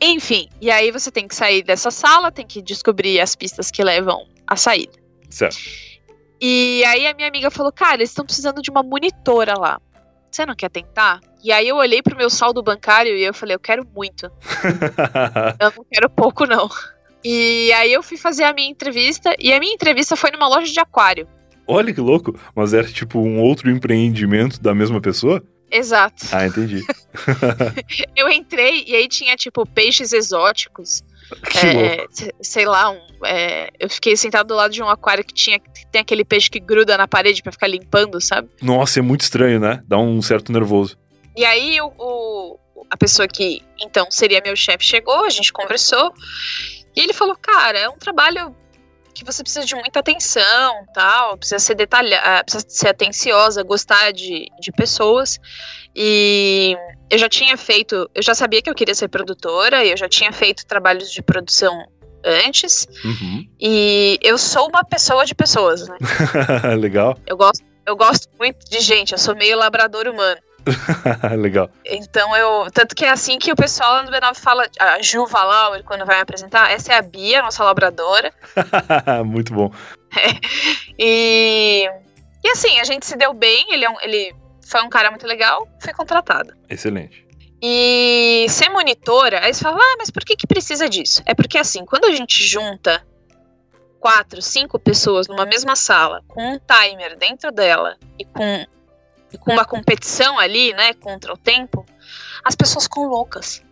Enfim, 0.00 0.48
e 0.60 0.70
aí 0.70 0.90
você 0.90 1.10
tem 1.10 1.26
que 1.26 1.34
sair 1.34 1.62
dessa 1.62 1.90
sala, 1.90 2.30
tem 2.30 2.46
que 2.46 2.60
descobrir 2.60 3.20
as 3.20 3.34
pistas 3.34 3.70
que 3.70 3.82
levam 3.82 4.26
à 4.46 4.54
saída. 4.54 4.92
Certo. 5.30 5.56
E 6.40 6.84
aí 6.84 7.06
a 7.06 7.14
minha 7.14 7.28
amiga 7.28 7.50
falou: 7.50 7.72
Cara, 7.72 7.96
eles 7.96 8.10
estão 8.10 8.24
precisando 8.24 8.60
de 8.60 8.70
uma 8.70 8.82
monitora 8.82 9.58
lá. 9.58 9.80
Você 10.34 10.44
não 10.44 10.56
quer 10.56 10.68
tentar? 10.68 11.20
E 11.44 11.52
aí 11.52 11.68
eu 11.68 11.76
olhei 11.76 12.02
pro 12.02 12.16
meu 12.16 12.28
saldo 12.28 12.60
bancário 12.60 13.16
e 13.16 13.22
eu 13.22 13.32
falei: 13.32 13.54
Eu 13.54 13.60
quero 13.60 13.86
muito. 13.94 14.26
eu 15.60 15.72
não 15.76 15.86
quero 15.88 16.10
pouco, 16.10 16.44
não. 16.44 16.68
E 17.24 17.72
aí 17.72 17.92
eu 17.92 18.02
fui 18.02 18.16
fazer 18.16 18.42
a 18.42 18.52
minha 18.52 18.68
entrevista, 18.68 19.32
e 19.38 19.52
a 19.52 19.60
minha 19.60 19.72
entrevista 19.72 20.16
foi 20.16 20.32
numa 20.32 20.48
loja 20.48 20.72
de 20.72 20.80
aquário. 20.80 21.28
Olha 21.68 21.94
que 21.94 22.00
louco, 22.00 22.36
mas 22.52 22.74
era 22.74 22.88
tipo 22.88 23.20
um 23.20 23.40
outro 23.40 23.70
empreendimento 23.70 24.60
da 24.60 24.74
mesma 24.74 25.00
pessoa? 25.00 25.40
Exato. 25.70 26.26
Ah, 26.32 26.48
entendi. 26.48 26.82
eu 28.16 28.28
entrei 28.28 28.82
e 28.88 28.96
aí 28.96 29.06
tinha 29.06 29.36
tipo 29.36 29.64
peixes 29.64 30.12
exóticos. 30.12 31.04
É. 31.64 32.06
Sei 32.42 32.66
lá, 32.66 32.90
um, 32.90 33.00
é, 33.24 33.70
eu 33.78 33.88
fiquei 33.88 34.16
sentado 34.16 34.48
do 34.48 34.54
lado 34.54 34.72
de 34.72 34.82
um 34.82 34.88
aquário 34.88 35.24
que 35.24 35.32
tinha 35.32 35.58
que 35.58 35.86
tem 35.86 36.00
aquele 36.00 36.24
peixe 36.24 36.50
que 36.50 36.60
gruda 36.60 36.96
na 36.98 37.08
parede 37.08 37.42
para 37.42 37.52
ficar 37.52 37.68
limpando, 37.68 38.20
sabe? 38.20 38.48
Nossa, 38.60 38.98
é 38.98 39.02
muito 39.02 39.22
estranho, 39.22 39.60
né? 39.60 39.82
Dá 39.86 39.96
um 39.98 40.20
certo 40.20 40.52
nervoso. 40.52 40.98
E 41.36 41.44
aí 41.44 41.80
o, 41.80 41.92
o 41.98 42.58
a 42.90 42.96
pessoa 42.96 43.26
que 43.26 43.62
então 43.80 44.10
seria 44.10 44.42
meu 44.44 44.54
chefe 44.54 44.84
chegou, 44.84 45.24
a 45.24 45.30
gente 45.30 45.52
conversou. 45.52 46.12
E 46.96 47.00
ele 47.00 47.12
falou, 47.12 47.36
cara, 47.36 47.78
é 47.78 47.88
um 47.88 47.98
trabalho 47.98 48.54
que 49.14 49.24
você 49.24 49.42
precisa 49.42 49.64
de 49.64 49.74
muita 49.74 50.00
atenção, 50.00 50.84
tal, 50.92 51.36
precisa 51.38 51.58
ser 51.60 51.74
detalhada, 51.74 52.44
precisa 52.44 52.66
ser 52.68 52.88
atenciosa, 52.88 53.62
gostar 53.62 54.12
de, 54.12 54.48
de 54.60 54.72
pessoas. 54.72 55.38
E 55.94 56.76
eu 57.10 57.18
já 57.18 57.28
tinha 57.28 57.56
feito, 57.56 58.08
eu 58.14 58.22
já 58.22 58.34
sabia 58.34 58.62
que 58.62 58.70
eu 58.70 58.74
queria 58.74 58.94
ser 58.94 59.08
produtora, 59.08 59.84
eu 59.84 59.96
já 59.96 60.08
tinha 60.08 60.32
feito 60.32 60.66
trabalhos 60.66 61.10
de 61.10 61.22
produção 61.22 61.86
antes. 62.24 62.86
Uhum. 63.04 63.46
E 63.60 64.18
eu 64.22 64.38
sou 64.38 64.68
uma 64.68 64.84
pessoa 64.84 65.24
de 65.26 65.34
pessoas, 65.34 65.86
né? 65.88 65.96
Legal. 66.78 67.16
Eu 67.26 67.36
gosto, 67.36 67.64
eu 67.86 67.96
gosto 67.96 68.28
muito 68.38 68.68
de 68.68 68.80
gente, 68.80 69.12
eu 69.12 69.18
sou 69.18 69.36
meio 69.36 69.58
labrador 69.58 70.06
humano. 70.08 70.40
Legal. 71.38 71.70
Então 71.84 72.34
eu. 72.36 72.70
Tanto 72.72 72.94
que 72.94 73.04
é 73.04 73.10
assim 73.10 73.38
que 73.38 73.52
o 73.52 73.56
pessoal 73.56 74.02
no 74.02 74.10
B9 74.10 74.34
fala. 74.36 74.66
A 74.80 75.02
Ju 75.02 75.26
Valauer, 75.26 75.84
quando 75.84 76.06
vai 76.06 76.16
me 76.16 76.22
apresentar, 76.22 76.70
essa 76.70 76.94
é 76.94 76.96
a 76.96 77.02
Bia, 77.02 77.42
nossa 77.42 77.62
labradora. 77.62 78.32
Muito 79.24 79.52
bom. 79.52 79.70
É, 80.16 80.30
e. 80.98 81.88
E 82.42 82.48
assim, 82.50 82.78
a 82.78 82.84
gente 82.84 83.06
se 83.06 83.16
deu 83.16 83.32
bem, 83.32 83.72
ele, 83.72 83.86
é 83.86 83.90
um, 83.90 84.00
ele 84.02 84.34
foi 84.74 84.82
um 84.82 84.88
cara 84.90 85.08
muito 85.08 85.24
legal, 85.24 85.68
foi 85.78 85.92
contratada. 85.92 86.58
Excelente. 86.68 87.24
E 87.62 88.44
ser 88.48 88.68
monitora, 88.70 89.44
aí 89.44 89.54
você 89.54 89.62
fala, 89.62 89.78
ah, 89.78 89.96
mas 89.98 90.10
por 90.10 90.24
que, 90.24 90.34
que 90.34 90.48
precisa 90.48 90.88
disso? 90.88 91.22
É 91.24 91.32
porque 91.32 91.56
assim, 91.56 91.84
quando 91.84 92.06
a 92.06 92.10
gente 92.10 92.44
junta 92.44 93.06
quatro, 94.00 94.42
cinco 94.42 94.76
pessoas 94.76 95.28
numa 95.28 95.46
mesma 95.46 95.76
sala, 95.76 96.24
com 96.26 96.54
um 96.54 96.58
timer 96.58 97.16
dentro 97.16 97.52
dela 97.52 97.96
e 98.18 98.24
com 98.24 98.66
com 99.40 99.52
uma 99.52 99.64
competição 99.64 100.38
ali, 100.38 100.72
né, 100.74 100.94
contra 100.94 101.32
o 101.32 101.36
tempo, 101.36 101.84
as 102.44 102.54
pessoas 102.54 102.84
ficam 102.84 103.04
loucas. 103.08 103.64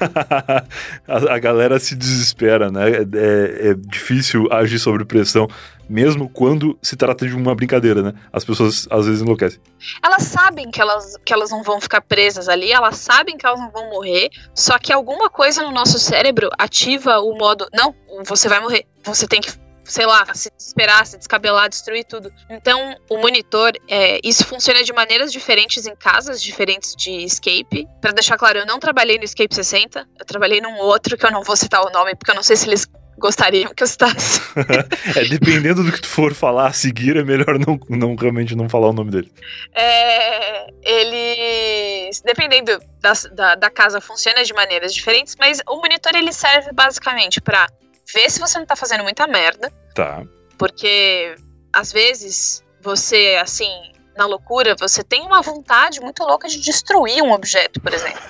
a, 1.08 1.34
a, 1.34 1.38
galera 1.38 1.78
se 1.78 1.94
desespera, 1.94 2.70
né? 2.70 2.90
É, 2.90 2.96
é, 2.96 3.68
é, 3.70 3.74
difícil 3.74 4.48
agir 4.50 4.78
sob 4.78 5.04
pressão, 5.04 5.48
mesmo 5.88 6.28
quando 6.28 6.78
se 6.82 6.96
trata 6.96 7.26
de 7.26 7.34
uma 7.34 7.54
brincadeira, 7.54 8.02
né? 8.02 8.14
As 8.32 8.44
pessoas 8.44 8.86
às 8.90 9.06
vezes 9.06 9.22
enlouquecem. 9.22 9.60
Elas 10.04 10.24
sabem 10.24 10.70
que 10.70 10.80
elas, 10.80 11.16
que 11.24 11.32
elas 11.32 11.50
não 11.50 11.62
vão 11.62 11.80
ficar 11.80 12.00
presas 12.00 12.48
ali, 12.48 12.72
elas 12.72 12.96
sabem 12.96 13.36
que 13.36 13.46
elas 13.46 13.60
não 13.60 13.70
vão 13.70 13.90
morrer, 13.90 14.30
só 14.54 14.78
que 14.78 14.92
alguma 14.92 15.30
coisa 15.30 15.62
no 15.62 15.70
nosso 15.70 15.98
cérebro 15.98 16.48
ativa 16.58 17.18
o 17.20 17.36
modo: 17.36 17.66
não, 17.72 17.94
você 18.26 18.48
vai 18.48 18.60
morrer, 18.60 18.86
você 19.04 19.26
tem 19.26 19.40
que 19.40 19.61
sei 19.92 20.06
lá, 20.06 20.24
se 20.32 20.50
desesperar, 20.56 21.06
se 21.06 21.18
descabelar, 21.18 21.68
destruir 21.68 22.04
tudo. 22.04 22.32
Então, 22.48 22.96
o 23.10 23.18
monitor, 23.18 23.72
é, 23.86 24.18
isso 24.24 24.42
funciona 24.46 24.82
de 24.82 24.90
maneiras 24.90 25.30
diferentes 25.30 25.86
em 25.86 25.94
casas 25.94 26.42
diferentes 26.42 26.96
de 26.96 27.10
Escape. 27.10 27.86
Para 28.00 28.12
deixar 28.12 28.38
claro, 28.38 28.60
eu 28.60 28.66
não 28.66 28.78
trabalhei 28.78 29.18
no 29.18 29.24
Escape 29.24 29.54
60, 29.54 30.08
eu 30.18 30.24
trabalhei 30.24 30.62
num 30.62 30.78
outro 30.78 31.18
que 31.18 31.26
eu 31.26 31.30
não 31.30 31.42
vou 31.42 31.54
citar 31.56 31.84
o 31.84 31.90
nome, 31.90 32.14
porque 32.14 32.30
eu 32.30 32.34
não 32.34 32.42
sei 32.42 32.56
se 32.56 32.66
eles 32.66 32.86
gostariam 33.18 33.74
que 33.74 33.82
eu 33.82 33.86
citasse. 33.86 34.40
é, 35.14 35.24
dependendo 35.28 35.84
do 35.84 35.92
que 35.92 36.00
tu 36.00 36.08
for 36.08 36.32
falar 36.32 36.68
a 36.68 36.72
seguir, 36.72 37.18
é 37.18 37.22
melhor 37.22 37.58
não, 37.58 37.78
não 37.90 38.16
realmente 38.16 38.56
não 38.56 38.70
falar 38.70 38.88
o 38.88 38.92
nome 38.94 39.10
dele. 39.10 39.30
É, 39.74 40.68
eles, 40.82 42.22
dependendo 42.22 42.80
da, 42.98 43.12
da, 43.30 43.54
da, 43.56 43.70
casa, 43.70 44.00
funciona 44.00 44.42
de 44.42 44.54
maneiras 44.54 44.94
diferentes, 44.94 45.36
mas 45.38 45.60
o 45.68 45.76
monitor 45.76 46.14
ele 46.14 46.32
serve 46.32 46.72
basicamente 46.72 47.42
para 47.42 47.68
ver 48.12 48.30
se 48.30 48.40
você 48.40 48.58
não 48.58 48.66
tá 48.66 48.76
fazendo 48.76 49.02
muita 49.02 49.26
merda. 49.26 49.72
Tá. 49.94 50.22
Porque 50.58 51.34
às 51.72 51.92
vezes 51.92 52.62
você, 52.80 53.38
assim, 53.40 53.70
na 54.16 54.26
loucura, 54.26 54.74
você 54.78 55.02
tem 55.02 55.22
uma 55.22 55.40
vontade 55.40 56.00
muito 56.00 56.22
louca 56.22 56.48
de 56.48 56.60
destruir 56.60 57.22
um 57.22 57.32
objeto, 57.32 57.80
por 57.80 57.92
exemplo. 57.92 58.20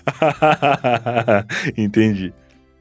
Entendi. 1.77 2.33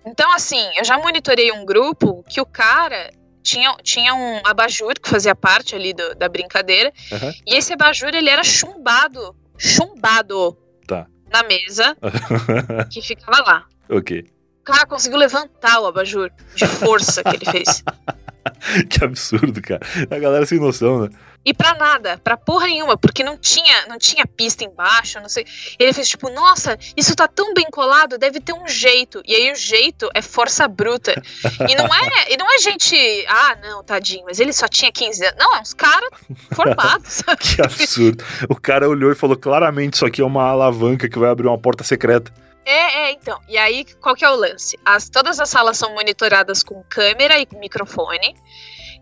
Então, 0.05 0.31
assim, 0.33 0.69
eu 0.77 0.83
já 0.83 0.97
monitorei 0.97 1.51
um 1.51 1.65
grupo 1.65 2.23
que 2.27 2.41
o 2.41 2.45
cara 2.45 3.11
tinha, 3.43 3.75
tinha 3.83 4.13
um 4.13 4.41
abajur 4.43 4.93
que 4.99 5.09
fazia 5.09 5.35
parte 5.35 5.75
ali 5.75 5.93
do, 5.93 6.15
da 6.15 6.27
brincadeira. 6.27 6.91
Uhum. 7.11 7.33
E 7.45 7.55
esse 7.55 7.73
abajur, 7.73 8.13
ele 8.13 8.29
era 8.29 8.43
chumbado. 8.43 9.35
Chumbado. 9.57 10.57
Tá. 10.87 11.07
Na 11.31 11.43
mesa. 11.43 11.95
que 12.91 13.01
ficava 13.01 13.43
lá. 13.43 13.65
Ok. 13.89 14.25
O 14.61 14.63
cara 14.63 14.85
conseguiu 14.85 15.17
levantar 15.17 15.79
o 15.81 15.87
abajur 15.87 16.29
de 16.55 16.67
força 16.67 17.23
que 17.23 17.35
ele 17.35 17.45
fez. 17.45 17.83
que 18.87 19.03
absurdo, 19.03 19.59
cara. 19.59 19.81
A 20.09 20.19
galera 20.19 20.45
sem 20.45 20.59
noção, 20.59 21.01
né? 21.01 21.09
E 21.43 21.51
pra 21.51 21.73
nada, 21.73 22.19
pra 22.23 22.37
porra 22.37 22.67
nenhuma, 22.67 22.95
porque 22.95 23.23
não 23.23 23.35
tinha, 23.35 23.87
não 23.87 23.97
tinha 23.97 24.27
pista 24.27 24.63
embaixo, 24.63 25.19
não 25.19 25.27
sei. 25.27 25.43
Ele 25.79 25.91
fez 25.91 26.09
tipo, 26.09 26.29
nossa, 26.29 26.77
isso 26.95 27.15
tá 27.15 27.27
tão 27.27 27.55
bem 27.55 27.65
colado, 27.71 28.19
deve 28.19 28.39
ter 28.39 28.53
um 28.53 28.67
jeito. 28.67 29.23
E 29.25 29.33
aí 29.33 29.51
o 29.51 29.55
jeito 29.55 30.07
é 30.13 30.21
força 30.21 30.67
bruta. 30.67 31.19
E 31.67 31.75
não 31.75 31.85
é, 31.85 32.31
e 32.31 32.37
não 32.37 32.53
é 32.53 32.59
gente, 32.59 32.95
ah, 33.27 33.57
não, 33.63 33.83
tadinho, 33.83 34.23
mas 34.25 34.39
ele 34.39 34.53
só 34.53 34.67
tinha 34.67 34.91
15 34.91 35.25
anos. 35.25 35.37
Não, 35.39 35.55
é 35.55 35.61
uns 35.61 35.73
caras 35.73 36.09
formados. 36.53 37.23
que 37.41 37.59
absurdo. 37.63 38.23
O 38.47 38.55
cara 38.55 38.87
olhou 38.87 39.11
e 39.11 39.15
falou 39.15 39.35
claramente, 39.35 39.95
isso 39.95 40.05
aqui 40.05 40.21
é 40.21 40.25
uma 40.25 40.43
alavanca 40.43 41.09
que 41.09 41.17
vai 41.17 41.31
abrir 41.31 41.47
uma 41.47 41.57
porta 41.57 41.83
secreta. 41.83 42.31
É, 42.65 43.07
é, 43.07 43.11
então. 43.11 43.39
E 43.47 43.57
aí, 43.57 43.85
qual 44.01 44.15
que 44.15 44.23
é 44.23 44.29
o 44.29 44.35
lance? 44.35 44.77
As, 44.85 45.09
todas 45.09 45.39
as 45.39 45.49
salas 45.49 45.77
são 45.77 45.93
monitoradas 45.93 46.63
com 46.63 46.83
câmera 46.83 47.39
e 47.39 47.47
microfone. 47.57 48.35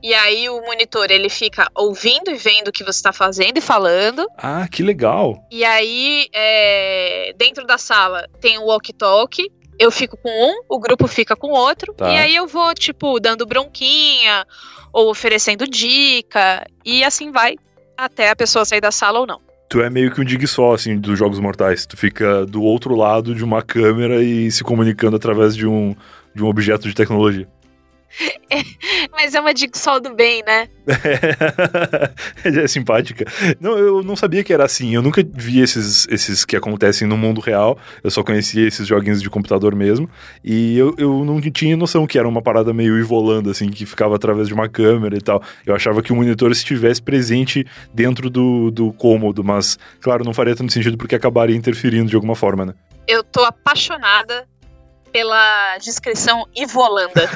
E 0.01 0.13
aí 0.13 0.49
o 0.49 0.61
monitor 0.61 1.11
ele 1.11 1.27
fica 1.27 1.69
ouvindo 1.75 2.31
e 2.31 2.35
vendo 2.35 2.69
o 2.69 2.71
que 2.71 2.83
você 2.83 2.99
está 2.99 3.11
fazendo 3.11 3.57
e 3.57 3.61
falando. 3.61 4.25
Ah, 4.37 4.65
que 4.67 4.81
legal! 4.81 5.45
E 5.51 5.65
aí 5.65 6.29
é, 6.33 7.33
dentro 7.37 7.65
da 7.65 7.77
sala 7.77 8.25
tem 8.39 8.57
o 8.57 8.67
walkie-talkie. 8.67 9.51
Eu 9.77 9.91
fico 9.91 10.17
com 10.17 10.29
um, 10.29 10.61
o 10.69 10.79
grupo 10.79 11.07
fica 11.07 11.35
com 11.35 11.49
outro. 11.49 11.93
Tá. 11.93 12.09
E 12.09 12.17
aí 12.17 12.35
eu 12.35 12.47
vou, 12.47 12.73
tipo, 12.73 13.19
dando 13.19 13.45
bronquinha 13.45 14.45
ou 14.91 15.09
oferecendo 15.09 15.67
dica. 15.67 16.65
E 16.85 17.03
assim 17.03 17.31
vai 17.31 17.57
até 17.97 18.29
a 18.29 18.35
pessoa 18.35 18.65
sair 18.65 18.81
da 18.81 18.91
sala 18.91 19.19
ou 19.19 19.27
não. 19.27 19.48
Tu 19.69 19.81
é 19.81 19.89
meio 19.89 20.11
que 20.11 20.19
um 20.19 20.25
dig 20.25 20.47
só, 20.47 20.73
assim, 20.73 20.97
dos 20.97 21.17
Jogos 21.17 21.39
Mortais. 21.39 21.85
Tu 21.85 21.95
fica 21.95 22.43
do 22.43 22.63
outro 22.63 22.95
lado 22.95 23.35
de 23.35 23.43
uma 23.43 23.61
câmera 23.61 24.23
e 24.23 24.51
se 24.51 24.63
comunicando 24.63 25.15
através 25.15 25.55
de 25.55 25.67
um, 25.67 25.95
de 26.33 26.43
um 26.43 26.47
objeto 26.47 26.87
de 26.87 26.95
tecnologia. 26.95 27.47
É, 28.51 28.63
mas 29.11 29.35
é 29.35 29.39
uma 29.39 29.55
Jigsaw 29.55 29.99
do 29.99 30.15
bem, 30.15 30.41
né? 30.45 30.67
É, 32.43 32.63
é 32.63 32.67
simpática. 32.67 33.25
Não, 33.59 33.77
eu 33.77 34.01
não 34.01 34.15
sabia 34.15 34.43
que 34.43 34.51
era 34.51 34.65
assim. 34.65 34.95
Eu 34.95 35.01
nunca 35.01 35.23
vi 35.23 35.59
esses, 35.59 36.07
esses 36.09 36.43
que 36.43 36.55
acontecem 36.55 37.07
no 37.07 37.17
mundo 37.17 37.39
real. 37.41 37.77
Eu 38.03 38.09
só 38.09 38.23
conhecia 38.23 38.67
esses 38.67 38.87
joguinhos 38.87 39.21
de 39.21 39.29
computador 39.29 39.75
mesmo. 39.75 40.09
E 40.43 40.77
eu, 40.77 40.95
eu 40.97 41.23
não 41.23 41.39
tinha 41.41 41.77
noção 41.77 42.07
que 42.07 42.17
era 42.17 42.27
uma 42.27 42.41
parada 42.41 42.73
meio 42.73 42.97
ivolando, 42.97 43.51
assim, 43.51 43.69
que 43.69 43.85
ficava 43.85 44.15
através 44.15 44.47
de 44.47 44.53
uma 44.53 44.67
câmera 44.67 45.15
e 45.15 45.21
tal. 45.21 45.43
Eu 45.65 45.75
achava 45.75 46.01
que 46.01 46.11
o 46.11 46.15
monitor 46.15 46.51
estivesse 46.51 47.01
presente 47.01 47.65
dentro 47.93 48.29
do, 48.29 48.71
do 48.71 48.91
cômodo, 48.93 49.43
mas, 49.43 49.77
claro, 50.01 50.23
não 50.23 50.33
faria 50.33 50.55
tanto 50.55 50.73
sentido 50.73 50.97
porque 50.97 51.15
acabaria 51.15 51.55
interferindo 51.55 52.09
de 52.09 52.15
alguma 52.15 52.35
forma, 52.35 52.65
né? 52.65 52.73
Eu 53.07 53.23
tô 53.23 53.43
apaixonada 53.43 54.47
pela 55.11 55.77
descrição 55.77 56.47
Ivolanda. 56.55 57.29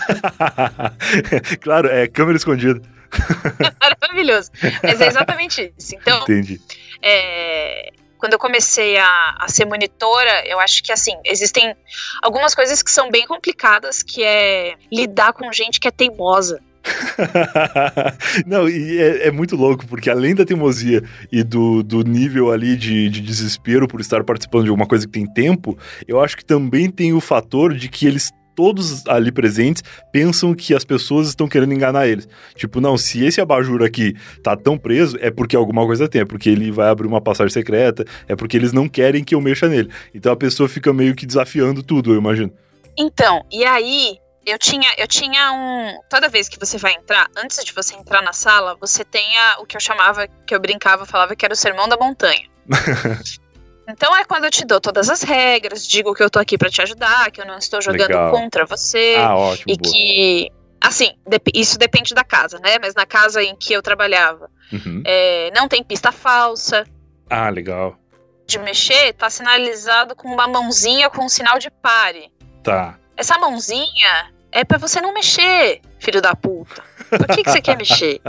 claro, 1.61 1.87
é 1.87 2.07
câmera 2.07 2.37
escondida. 2.37 2.81
Maravilhoso. 4.01 4.51
Mas 4.81 4.99
é 5.01 5.07
exatamente 5.07 5.73
isso. 5.77 5.95
Então, 5.95 6.21
Entendi. 6.23 6.59
É, 7.01 7.91
quando 8.17 8.33
eu 8.33 8.39
comecei 8.39 8.97
a, 8.97 9.35
a, 9.39 9.47
ser 9.49 9.65
monitora, 9.65 10.47
eu 10.47 10.59
acho 10.59 10.81
que 10.81 10.91
assim, 10.91 11.13
existem 11.25 11.75
algumas 12.21 12.55
coisas 12.55 12.81
que 12.81 12.89
são 12.89 13.11
bem 13.11 13.27
complicadas, 13.27 14.01
que 14.01 14.23
é 14.23 14.75
lidar 14.91 15.33
com 15.33 15.51
gente 15.51 15.79
que 15.79 15.87
é 15.87 15.91
teimosa. 15.91 16.61
Não, 18.45 18.67
e 18.67 18.99
é, 18.99 19.27
é, 19.27 19.31
muito 19.31 19.55
louco, 19.55 19.87
porque 19.87 20.09
além 20.09 20.35
da 20.35 20.45
teimosia 20.45 21.03
e 21.31 21.43
do, 21.43 21.81
do 21.81 22.03
nível 22.03 22.51
ali 22.51 22.75
de, 22.75 23.09
de 23.09 23.21
desespero 23.21 23.87
por 23.87 24.01
estar 24.01 24.23
participando 24.23 24.63
de 24.63 24.69
alguma 24.69 24.87
coisa 24.87 25.05
que 25.05 25.11
tem 25.11 25.25
tempo, 25.25 25.77
eu 26.07 26.21
acho 26.21 26.35
que 26.35 26.45
também 26.45 26.89
tem 26.89 27.13
o 27.13 27.21
fator 27.21 27.73
de 27.73 27.87
que 27.89 28.05
eles 28.05 28.31
todos 28.55 29.05
ali 29.07 29.31
presentes 29.31 29.83
pensam 30.11 30.53
que 30.53 30.75
as 30.75 30.83
pessoas 30.83 31.27
estão 31.27 31.47
querendo 31.47 31.73
enganar 31.73 32.07
eles. 32.07 32.27
Tipo, 32.55 32.79
não, 32.79 32.97
se 32.97 33.25
esse 33.25 33.41
abajur 33.41 33.81
aqui 33.81 34.13
tá 34.43 34.55
tão 34.55 34.77
preso, 34.77 35.17
é 35.19 35.31
porque 35.31 35.55
alguma 35.55 35.85
coisa 35.85 36.07
tem, 36.07 36.21
é 36.21 36.25
porque 36.25 36.49
ele 36.49 36.71
vai 36.71 36.89
abrir 36.89 37.07
uma 37.07 37.19
passagem 37.19 37.51
secreta, 37.51 38.05
é 38.27 38.35
porque 38.35 38.55
eles 38.55 38.71
não 38.71 38.87
querem 38.87 39.23
que 39.23 39.33
eu 39.33 39.41
mexa 39.41 39.67
nele. 39.67 39.89
Então 40.13 40.31
a 40.31 40.37
pessoa 40.37 40.69
fica 40.69 40.93
meio 40.93 41.15
que 41.15 41.25
desafiando 41.25 41.81
tudo, 41.81 42.13
eu 42.13 42.19
imagino. 42.19 42.51
Então, 42.95 43.43
e 43.51 43.65
aí 43.65 44.17
eu 44.45 44.59
tinha, 44.59 44.89
eu 44.97 45.07
tinha 45.07 45.53
um. 45.53 45.99
Toda 46.09 46.27
vez 46.27 46.49
que 46.49 46.59
você 46.59 46.77
vai 46.77 46.93
entrar, 46.93 47.27
antes 47.35 47.63
de 47.63 47.73
você 47.73 47.95
entrar 47.95 48.21
na 48.21 48.33
sala, 48.33 48.75
você 48.79 49.03
tenha 49.03 49.57
o 49.59 49.65
que 49.65 49.77
eu 49.77 49.81
chamava, 49.81 50.27
que 50.45 50.53
eu 50.53 50.59
brincava, 50.59 51.05
falava 51.05 51.35
que 51.35 51.45
era 51.45 51.53
o 51.53 51.57
sermão 51.57 51.87
da 51.87 51.97
montanha. 51.97 52.49
então 53.87 54.15
é 54.15 54.25
quando 54.25 54.45
eu 54.45 54.51
te 54.51 54.65
dou 54.65 54.81
todas 54.81 55.09
as 55.09 55.23
regras, 55.23 55.87
digo 55.87 56.13
que 56.13 56.23
eu 56.23 56.29
tô 56.29 56.39
aqui 56.39 56.57
para 56.57 56.69
te 56.69 56.81
ajudar, 56.81 57.31
que 57.31 57.41
eu 57.41 57.45
não 57.45 57.57
estou 57.57 57.81
jogando 57.81 58.09
Legal. 58.09 58.31
contra 58.31 58.65
você. 58.65 59.15
Ah, 59.17 59.35
ótimo. 59.35 59.65
E 59.67 59.77
boa. 59.77 59.93
que. 59.93 60.51
Assim, 60.81 61.13
isso 61.53 61.77
depende 61.77 62.13
da 62.13 62.25
casa, 62.25 62.59
né? 62.59 62.77
Mas 62.81 62.93
na 62.93 63.05
casa 63.05 63.41
em 63.41 63.55
que 63.55 63.71
eu 63.71 63.81
trabalhava, 63.81 64.49
uhum. 64.71 65.01
é, 65.05 65.49
não 65.55 65.69
tem 65.69 65.81
pista 65.81 66.11
falsa. 66.11 66.85
Ah, 67.29 67.49
legal. 67.49 67.97
De 68.45 68.59
mexer, 68.59 69.13
tá 69.13 69.29
sinalizado 69.29 70.13
com 70.13 70.27
uma 70.27 70.45
mãozinha 70.45 71.09
com 71.09 71.23
um 71.23 71.29
sinal 71.29 71.57
de 71.57 71.71
pare. 71.71 72.29
Tá. 72.61 72.99
Essa 73.15 73.37
mãozinha 73.37 74.32
é 74.53 74.63
para 74.63 74.77
você 74.77 75.01
não 75.01 75.13
mexer, 75.13 75.81
filho 75.99 76.21
da 76.21 76.35
puta. 76.35 76.83
Por 77.09 77.27
que, 77.27 77.43
que 77.43 77.51
você 77.51 77.61
quer 77.61 77.75
mexer? 77.75 78.21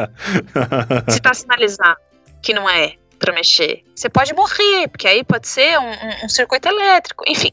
Se 1.09 1.21
tá 1.21 1.35
sinalizado 1.35 2.01
que 2.43 2.55
não 2.55 2.69
é 2.69 2.95
para 3.19 3.33
mexer. 3.33 3.85
Você 3.95 4.09
pode 4.09 4.35
morrer, 4.35 4.89
porque 4.89 5.07
aí 5.07 5.23
pode 5.23 5.47
ser 5.47 5.79
um, 5.79 5.91
um, 5.91 6.25
um 6.25 6.29
circuito 6.29 6.67
elétrico, 6.69 7.25
enfim. 7.27 7.51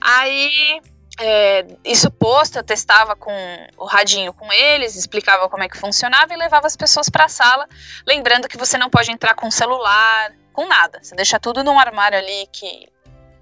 Aí 0.00 0.80
é, 1.18 1.66
isso 1.84 2.10
posto, 2.10 2.58
eu 2.58 2.62
testava 2.62 3.16
com 3.16 3.32
o 3.78 3.86
radinho 3.86 4.32
com 4.32 4.52
eles, 4.52 4.94
explicava 4.94 5.48
como 5.48 5.62
é 5.62 5.68
que 5.68 5.78
funcionava 5.78 6.32
e 6.34 6.36
levava 6.36 6.66
as 6.66 6.76
pessoas 6.76 7.08
para 7.08 7.24
a 7.24 7.28
sala, 7.28 7.66
lembrando 8.06 8.48
que 8.48 8.58
você 8.58 8.76
não 8.76 8.90
pode 8.90 9.10
entrar 9.10 9.34
com 9.34 9.50
celular, 9.50 10.32
com 10.52 10.66
nada. 10.66 10.98
Você 11.02 11.14
deixa 11.14 11.40
tudo 11.40 11.64
num 11.64 11.78
armário 11.78 12.18
ali 12.18 12.46
que 12.52 12.88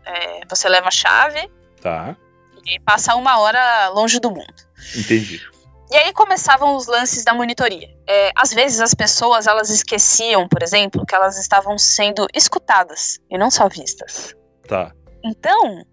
é, 0.05 0.41
você 0.49 0.69
leva 0.69 0.89
a 0.89 0.93
chave. 0.93 1.51
Tá 1.81 2.17
e 2.67 2.81
passa 2.81 3.15
uma 3.15 3.39
hora 3.39 3.89
longe 3.89 4.19
do 4.19 4.31
mundo. 4.31 4.55
Entendi. 4.97 5.41
E 5.91 5.97
aí 5.97 6.13
começavam 6.13 6.77
os 6.77 6.87
lances 6.87 7.25
da 7.25 7.35
monitoria. 7.35 7.89
É, 8.09 8.31
às 8.35 8.53
vezes 8.53 8.81
as 8.81 8.95
pessoas 8.95 9.47
elas 9.47 9.71
esqueciam, 9.71 10.49
por 10.49 10.63
exemplo, 10.63 11.05
que 11.07 11.15
elas 11.15 11.39
estavam 11.39 11.79
sendo 11.79 12.27
escutadas 12.35 13.19
e 13.31 13.39
não 13.39 13.51
só 13.51 13.69
vistas. 13.69 14.35
Tá. 14.67 14.93
Então, 15.25 15.85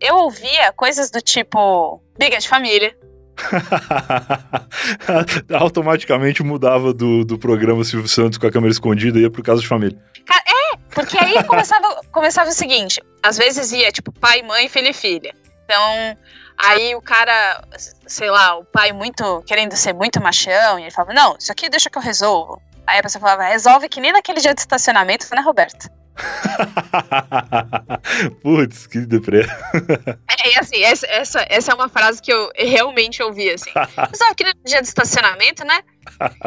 eu 0.00 0.16
ouvia 0.16 0.72
coisas 0.72 1.10
do 1.10 1.20
tipo 1.20 2.02
briga 2.16 2.38
de 2.38 2.48
família. 2.48 2.96
Automaticamente 5.58 6.42
mudava 6.42 6.92
do, 6.92 7.24
do 7.24 7.38
programa 7.38 7.84
Silvio 7.84 8.08
Santos 8.08 8.38
com 8.38 8.46
a 8.46 8.50
câmera 8.50 8.72
escondida 8.72 9.18
e 9.18 9.22
ia 9.22 9.30
pro 9.30 9.42
caso 9.42 9.62
de 9.62 9.68
família. 9.68 9.98
É, 10.30 10.76
porque 10.94 11.22
aí 11.22 11.44
começava, 11.44 12.00
começava 12.10 12.50
o 12.50 12.52
seguinte: 12.52 13.00
às 13.22 13.36
vezes 13.36 13.72
ia 13.72 13.92
tipo 13.92 14.12
pai, 14.12 14.42
mãe, 14.42 14.68
filho 14.68 14.88
e 14.88 14.94
filha. 14.94 15.34
Então, 15.70 16.18
aí 16.58 16.96
o 16.96 17.00
cara, 17.00 17.62
sei 18.08 18.28
lá, 18.28 18.58
o 18.58 18.64
pai 18.64 18.92
muito 18.92 19.40
querendo 19.46 19.76
ser 19.76 19.92
muito 19.92 20.20
machão, 20.20 20.80
e 20.80 20.82
ele 20.82 20.90
falava: 20.90 21.14
Não, 21.14 21.36
isso 21.38 21.52
aqui 21.52 21.68
deixa 21.68 21.88
que 21.88 21.96
eu 21.96 22.02
resolvo. 22.02 22.60
Aí 22.84 22.98
a 22.98 23.02
pessoa 23.04 23.20
falava: 23.20 23.44
Resolve 23.44 23.88
que 23.88 24.00
nem 24.00 24.12
naquele 24.12 24.40
dia 24.40 24.52
de 24.52 24.60
estacionamento, 24.60 25.28
né, 25.32 25.40
Roberto? 25.40 25.88
Putz, 28.42 28.86
que 28.86 29.00
deprê. 29.00 29.42
É, 29.42 30.58
assim, 30.58 30.82
essa, 30.82 31.06
essa, 31.06 31.46
essa 31.48 31.72
é 31.72 31.74
uma 31.74 31.88
frase 31.88 32.20
que 32.20 32.32
eu 32.32 32.50
realmente 32.54 33.22
ouvi, 33.22 33.50
assim. 33.50 33.70
Você 33.72 34.18
tava 34.18 34.32
aqui 34.32 34.44
no 34.44 34.52
dia 34.64 34.80
do 34.80 34.84
estacionamento, 34.84 35.64
né? 35.64 35.80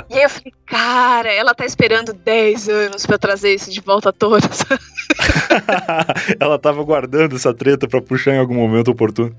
E 0.10 0.18
aí 0.18 0.24
eu 0.24 0.30
falei, 0.30 0.54
cara, 0.66 1.32
ela 1.32 1.54
tá 1.54 1.66
esperando 1.66 2.14
10 2.14 2.70
anos 2.70 3.06
pra 3.06 3.18
trazer 3.18 3.54
isso 3.54 3.72
de 3.72 3.82
volta 3.82 4.10
a 4.10 4.14
todos. 4.14 4.60
ela 6.40 6.60
tava 6.60 6.84
guardando 6.84 7.36
essa 7.36 7.54
treta 7.54 7.88
pra 7.88 8.02
puxar 8.02 8.34
em 8.34 8.40
algum 8.40 8.56
momento 8.56 8.92
oportuno. 8.92 9.36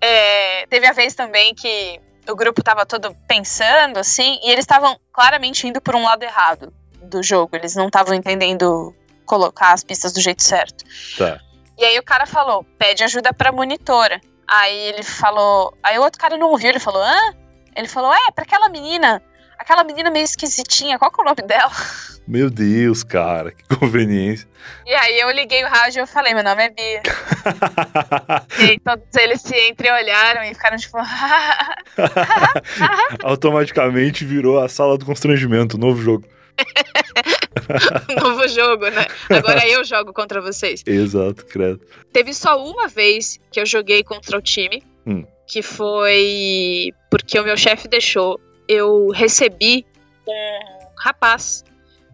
É, 0.00 0.66
teve 0.66 0.86
a 0.86 0.92
vez 0.92 1.14
também 1.14 1.54
que 1.54 2.00
o 2.28 2.34
grupo 2.34 2.62
tava 2.62 2.84
todo 2.84 3.14
pensando, 3.28 3.98
assim, 3.98 4.38
e 4.42 4.50
eles 4.50 4.64
estavam 4.64 4.98
claramente 5.12 5.66
indo 5.66 5.80
por 5.80 5.94
um 5.94 6.04
lado 6.04 6.22
errado 6.22 6.72
do 7.02 7.22
jogo. 7.22 7.56
Eles 7.56 7.74
não 7.74 7.86
estavam 7.86 8.14
entendendo 8.14 8.94
colocar 9.26 9.72
as 9.72 9.84
pistas 9.84 10.12
do 10.12 10.20
jeito 10.20 10.42
certo. 10.42 10.84
Tá. 11.18 11.40
E 11.78 11.84
aí 11.84 11.98
o 11.98 12.02
cara 12.02 12.26
falou, 12.26 12.64
pede 12.78 13.04
ajuda 13.04 13.34
pra 13.34 13.52
monitora. 13.52 14.20
Aí 14.48 14.74
ele 14.74 15.02
falou. 15.02 15.76
Aí 15.82 15.98
o 15.98 16.02
outro 16.02 16.20
cara 16.20 16.36
não 16.36 16.50
ouviu, 16.50 16.70
ele 16.70 16.78
falou, 16.78 17.02
hã? 17.02 17.34
Ele 17.74 17.88
falou, 17.88 18.12
é, 18.12 18.30
pra 18.34 18.44
aquela 18.44 18.68
menina. 18.68 19.22
Aquela 19.58 19.84
menina 19.84 20.10
meio 20.10 20.24
esquisitinha, 20.24 20.98
qual 20.98 21.10
que 21.10 21.20
é 21.20 21.22
o 21.22 21.26
nome 21.26 21.42
dela? 21.42 21.72
Meu 22.26 22.50
Deus, 22.50 23.04
cara, 23.04 23.52
que 23.52 23.62
conveniência. 23.76 24.48
E 24.84 24.92
aí 24.92 25.20
eu 25.20 25.30
liguei 25.30 25.64
o 25.64 25.68
rádio 25.68 26.00
e 26.00 26.02
eu 26.02 26.08
falei, 26.08 26.34
meu 26.34 26.42
nome 26.42 26.60
é 26.60 26.70
Bia. 26.70 27.02
e 28.58 28.70
aí 28.70 28.80
todos 28.80 29.04
eles 29.16 29.40
se 29.40 29.56
entreolharam 29.68 30.42
e 30.42 30.52
ficaram 30.52 30.76
tipo. 30.76 30.98
Automaticamente 33.22 34.24
virou 34.24 34.60
a 34.60 34.68
sala 34.68 34.98
do 34.98 35.06
constrangimento, 35.06 35.78
novo 35.78 36.02
jogo. 36.02 36.26
Novo 38.22 38.46
jogo, 38.48 38.88
né? 38.90 39.06
Agora 39.30 39.66
eu 39.68 39.84
jogo 39.84 40.12
contra 40.12 40.40
vocês. 40.40 40.82
Exato, 40.86 41.44
credo. 41.46 41.80
Teve 42.12 42.32
só 42.32 42.62
uma 42.62 42.88
vez 42.88 43.38
que 43.50 43.60
eu 43.60 43.66
joguei 43.66 44.02
contra 44.02 44.38
o 44.38 44.42
time, 44.42 44.82
Hum. 45.06 45.24
que 45.46 45.62
foi 45.62 46.92
porque 47.10 47.38
o 47.38 47.44
meu 47.44 47.56
chefe 47.56 47.86
deixou. 47.88 48.40
Eu 48.68 49.08
recebi 49.10 49.86
um 50.26 50.58
rapaz 50.98 51.64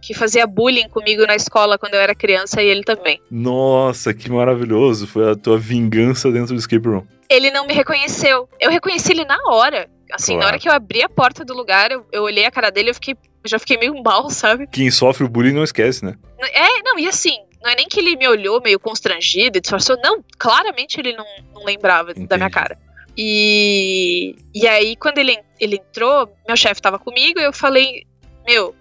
que 0.02 0.12
fazia 0.12 0.46
bullying 0.46 0.88
comigo 0.88 1.24
na 1.26 1.34
escola 1.36 1.78
quando 1.78 1.94
eu 1.94 2.00
era 2.00 2.14
criança 2.14 2.60
e 2.62 2.66
ele 2.66 2.82
também. 2.82 3.20
Nossa, 3.30 4.12
que 4.12 4.30
maravilhoso. 4.30 5.06
Foi 5.06 5.30
a 5.30 5.36
tua 5.36 5.56
vingança 5.58 6.30
dentro 6.30 6.54
do 6.54 6.58
escape 6.58 6.86
room. 6.88 7.06
Ele 7.30 7.50
não 7.50 7.66
me 7.66 7.72
reconheceu. 7.72 8.48
Eu 8.60 8.70
reconheci 8.70 9.12
ele 9.12 9.24
na 9.24 9.38
hora. 9.46 9.88
Assim, 10.12 10.32
na 10.34 10.40
Claro. 10.40 10.48
hora 10.52 10.58
que 10.58 10.68
eu 10.68 10.72
abri 10.72 11.02
a 11.02 11.08
porta 11.08 11.42
do 11.44 11.54
lugar, 11.54 11.90
eu, 11.90 12.04
eu 12.12 12.22
olhei 12.24 12.44
a 12.44 12.50
cara 12.50 12.68
dele 12.70 12.90
e 12.90 12.94
fiquei, 12.94 13.16
eu 13.44 13.50
já 13.50 13.58
fiquei 13.58 13.76
meio 13.76 14.00
mal, 14.02 14.30
sabe? 14.30 14.66
Quem 14.66 14.90
sofre 14.90 15.24
o 15.24 15.28
bullying 15.28 15.52
não 15.52 15.64
esquece, 15.64 16.04
né? 16.04 16.16
É, 16.38 16.82
não, 16.82 16.98
e 16.98 17.08
assim, 17.08 17.38
não 17.62 17.70
é 17.70 17.76
nem 17.76 17.88
que 17.88 18.00
ele 18.00 18.16
me 18.16 18.28
olhou 18.28 18.60
meio 18.62 18.78
constrangido 18.78 19.58
e 19.58 19.60
disfarçou, 19.60 19.96
não, 20.02 20.24
claramente 20.38 20.98
ele 20.98 21.12
não, 21.12 21.26
não 21.54 21.64
lembrava 21.64 22.14
da 22.14 22.36
minha 22.36 22.48
Entendi. 22.48 22.50
cara. 22.50 22.78
E, 23.16 24.36
e 24.54 24.66
aí, 24.66 24.96
quando 24.96 25.18
ele, 25.18 25.38
ele 25.60 25.76
entrou, 25.76 26.32
meu 26.46 26.56
chefe 26.56 26.80
tava 26.80 26.98
comigo 26.98 27.38
e 27.38 27.44
eu 27.44 27.52
falei: 27.52 28.06
Meu, 28.46 28.74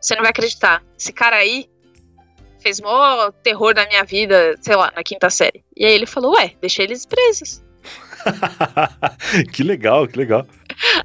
você 0.00 0.14
não 0.14 0.22
vai 0.22 0.30
acreditar, 0.30 0.82
esse 0.98 1.12
cara 1.12 1.36
aí 1.36 1.68
fez 2.60 2.80
mó 2.80 3.30
terror 3.42 3.74
na 3.74 3.86
minha 3.86 4.04
vida, 4.04 4.56
sei 4.62 4.74
lá, 4.74 4.90
na 4.96 5.02
quinta 5.02 5.28
série. 5.28 5.62
E 5.76 5.84
aí 5.84 5.92
ele 5.92 6.06
falou: 6.06 6.34
Ué, 6.34 6.54
deixei 6.60 6.86
eles 6.86 7.04
presos. 7.04 7.62
que 9.52 9.62
legal, 9.62 10.08
que 10.08 10.18
legal. 10.18 10.46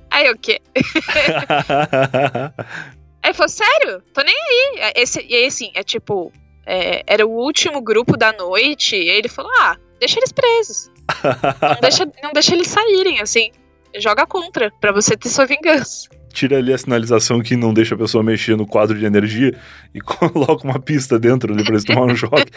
Aí 0.09 0.31
o 0.31 0.37
quê? 0.37 0.61
Aí 3.29 3.31
ele 3.31 3.37
falou, 3.37 3.49
sério? 3.49 4.01
Tô 4.11 4.21
nem 4.23 4.35
aí. 4.35 4.91
Esse, 4.95 5.23
e 5.27 5.35
aí, 5.35 5.45
assim, 5.45 5.71
é 5.75 5.83
tipo, 5.83 6.33
é, 6.65 7.03
era 7.05 7.25
o 7.27 7.29
último 7.29 7.79
grupo 7.79 8.17
da 8.17 8.33
noite, 8.33 8.95
e 8.95 9.09
aí 9.09 9.17
ele 9.17 9.29
falou, 9.29 9.51
ah, 9.59 9.77
deixa 9.99 10.19
eles 10.19 10.31
presos. 10.31 10.89
Não 11.61 11.79
deixa, 11.81 12.05
não 12.23 12.33
deixa 12.33 12.55
eles 12.55 12.67
saírem, 12.67 13.21
assim. 13.21 13.51
Joga 13.97 14.25
contra, 14.25 14.71
pra 14.81 14.91
você 14.91 15.15
ter 15.15 15.29
sua 15.29 15.45
vingança. 15.45 16.09
Tira 16.33 16.57
ali 16.57 16.73
a 16.73 16.77
sinalização 16.77 17.41
que 17.41 17.55
não 17.55 17.71
deixa 17.71 17.93
a 17.93 17.97
pessoa 17.97 18.23
mexer 18.23 18.55
no 18.55 18.65
quadro 18.65 18.97
de 18.97 19.05
energia 19.05 19.55
e 19.93 20.01
coloca 20.01 20.63
uma 20.63 20.79
pista 20.79 21.19
dentro 21.19 21.53
ali 21.53 21.63
pra 21.63 21.73
eles 21.73 21.83
tomar 21.83 22.05
um 22.05 22.15
choque. 22.17 22.51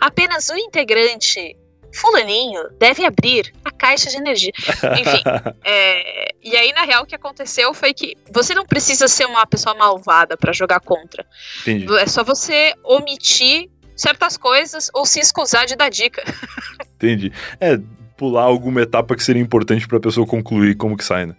Apenas 0.00 0.48
o 0.50 0.56
integrante 0.56 1.56
fulaninho 1.94 2.68
deve 2.78 3.04
abrir 3.04 3.52
a 3.64 3.70
caixa 3.70 4.10
de 4.10 4.16
energia. 4.16 4.52
Enfim, 4.56 5.22
é, 5.64 6.34
e 6.42 6.56
aí, 6.56 6.72
na 6.72 6.84
real, 6.84 7.02
o 7.02 7.06
que 7.06 7.14
aconteceu 7.14 7.72
foi 7.74 7.92
que 7.92 8.16
você 8.32 8.54
não 8.54 8.64
precisa 8.64 9.08
ser 9.08 9.26
uma 9.26 9.46
pessoa 9.46 9.74
malvada 9.74 10.36
pra 10.36 10.52
jogar 10.52 10.80
contra. 10.80 11.24
Entendi. 11.62 11.86
É 11.96 12.06
só 12.06 12.22
você 12.22 12.74
omitir 12.84 13.68
certas 13.96 14.36
coisas 14.36 14.90
ou 14.94 15.04
se 15.04 15.20
escusar 15.20 15.66
de 15.66 15.76
dar 15.76 15.90
dica. 15.90 16.22
Entendi. 16.96 17.32
É, 17.60 17.78
pular 18.16 18.42
alguma 18.42 18.82
etapa 18.82 19.14
que 19.14 19.22
seria 19.22 19.42
importante 19.42 19.86
pra 19.86 20.00
pessoa 20.00 20.26
concluir 20.26 20.76
como 20.76 20.96
que 20.96 21.04
sai, 21.04 21.26
né? 21.26 21.36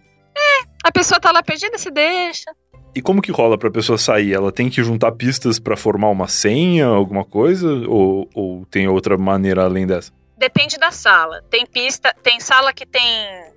A 0.82 0.90
pessoa 0.90 1.20
tá 1.20 1.30
lá 1.30 1.42
perdida, 1.42 1.78
se 1.78 1.90
deixa. 1.90 2.50
E 2.94 3.00
como 3.00 3.22
que 3.22 3.30
rola 3.30 3.56
pra 3.56 3.70
pessoa 3.70 3.96
sair? 3.96 4.34
Ela 4.34 4.52
tem 4.52 4.68
que 4.68 4.82
juntar 4.82 5.12
pistas 5.12 5.58
pra 5.58 5.76
formar 5.76 6.10
uma 6.10 6.28
senha, 6.28 6.86
alguma 6.86 7.24
coisa? 7.24 7.68
Ou, 7.88 8.28
ou 8.34 8.66
tem 8.66 8.88
outra 8.88 9.16
maneira 9.16 9.62
além 9.62 9.86
dessa? 9.86 10.12
Depende 10.42 10.76
da 10.76 10.90
sala. 10.90 11.40
Tem 11.48 11.64
pista, 11.64 12.12
tem 12.20 12.40
sala 12.40 12.72
que 12.72 12.84
tem 12.84 13.04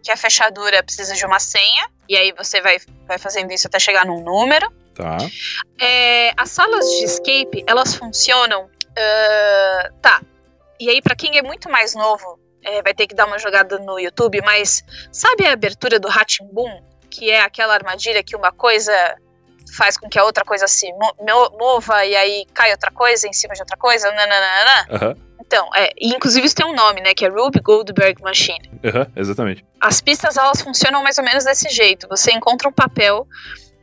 que 0.04 0.12
a 0.12 0.15
fechadura 0.15 0.84
precisa 0.84 1.15
de 1.15 1.26
uma 1.26 1.39
senha 1.39 1.89
e 2.08 2.15
aí 2.15 2.32
você 2.38 2.62
vai, 2.62 2.78
vai 3.08 3.17
fazendo 3.17 3.52
isso 3.52 3.65
até 3.65 3.80
chegar 3.80 4.06
num 4.06 4.21
número. 4.24 4.69
Tá. 4.93 5.17
É, 5.82 6.32
as 6.38 6.52
salas 6.52 6.86
de 6.86 7.06
escape 7.06 7.63
elas 7.65 7.95
funcionam, 7.95 8.69
ah, 8.95 9.89
tá? 10.00 10.21
E 10.80 10.88
aí 10.91 11.02
pra 11.02 11.15
quem 11.15 11.39
é 11.39 11.41
muito 11.41 11.71
mais 11.71 11.95
novo 11.95 12.39
é, 12.63 12.84
vai 12.84 12.93
ter 12.93 13.08
que 13.08 13.15
dar 13.15 13.26
uma 13.26 13.39
jogada 13.39 13.80
no 13.80 14.00
YouTube, 14.00 14.39
mas 14.43 14.84
sabe 15.12 15.48
a 15.48 15.54
abertura 15.54 16.00
do 16.00 16.08
Boom, 16.54 16.84
que 17.10 17.32
é 17.32 17.41
aquela 17.41 17.74
armadilha 17.74 18.24
que 18.24 18.36
uma 18.36 18.52
coisa 18.52 18.93
faz 19.76 19.98
com 19.98 20.08
que 20.08 20.19
a 20.19 20.24
outra 20.24 20.45
coisa 20.45 20.67
se 20.67 20.91
mo- 20.93 21.15
mo- 21.19 21.58
mova 21.58 22.06
e 22.06 22.15
aí 22.15 22.45
cai 22.54 22.69
outra 22.71 22.91
coisa 22.91 23.28
em 23.28 23.34
cima 23.34 23.56
de 23.56 23.62
outra 23.62 23.76
coisa, 23.76 24.12
nananana. 24.12 24.88
Aham, 24.91 25.15
Então, 25.45 25.69
é, 25.75 25.91
e 25.97 26.10
inclusive 26.10 26.45
isso 26.45 26.55
tem 26.55 26.65
um 26.65 26.73
nome, 26.73 27.01
né, 27.01 27.13
que 27.13 27.23
é 27.25 27.29
Ruby 27.29 27.60
Goldberg 27.60 28.21
Machine. 28.21 28.69
aham, 28.84 29.08
exatamente. 29.15 29.63
As 29.79 30.01
pistas 30.01 30.38
elas 30.38 30.62
funcionam 30.62 31.03
mais 31.03 31.17
ou 31.17 31.23
menos 31.23 31.43
desse 31.43 31.69
jeito. 31.69 32.08
Você 32.10 32.31
encontra 32.31 32.67
um 32.67 32.71
papel 32.71 33.27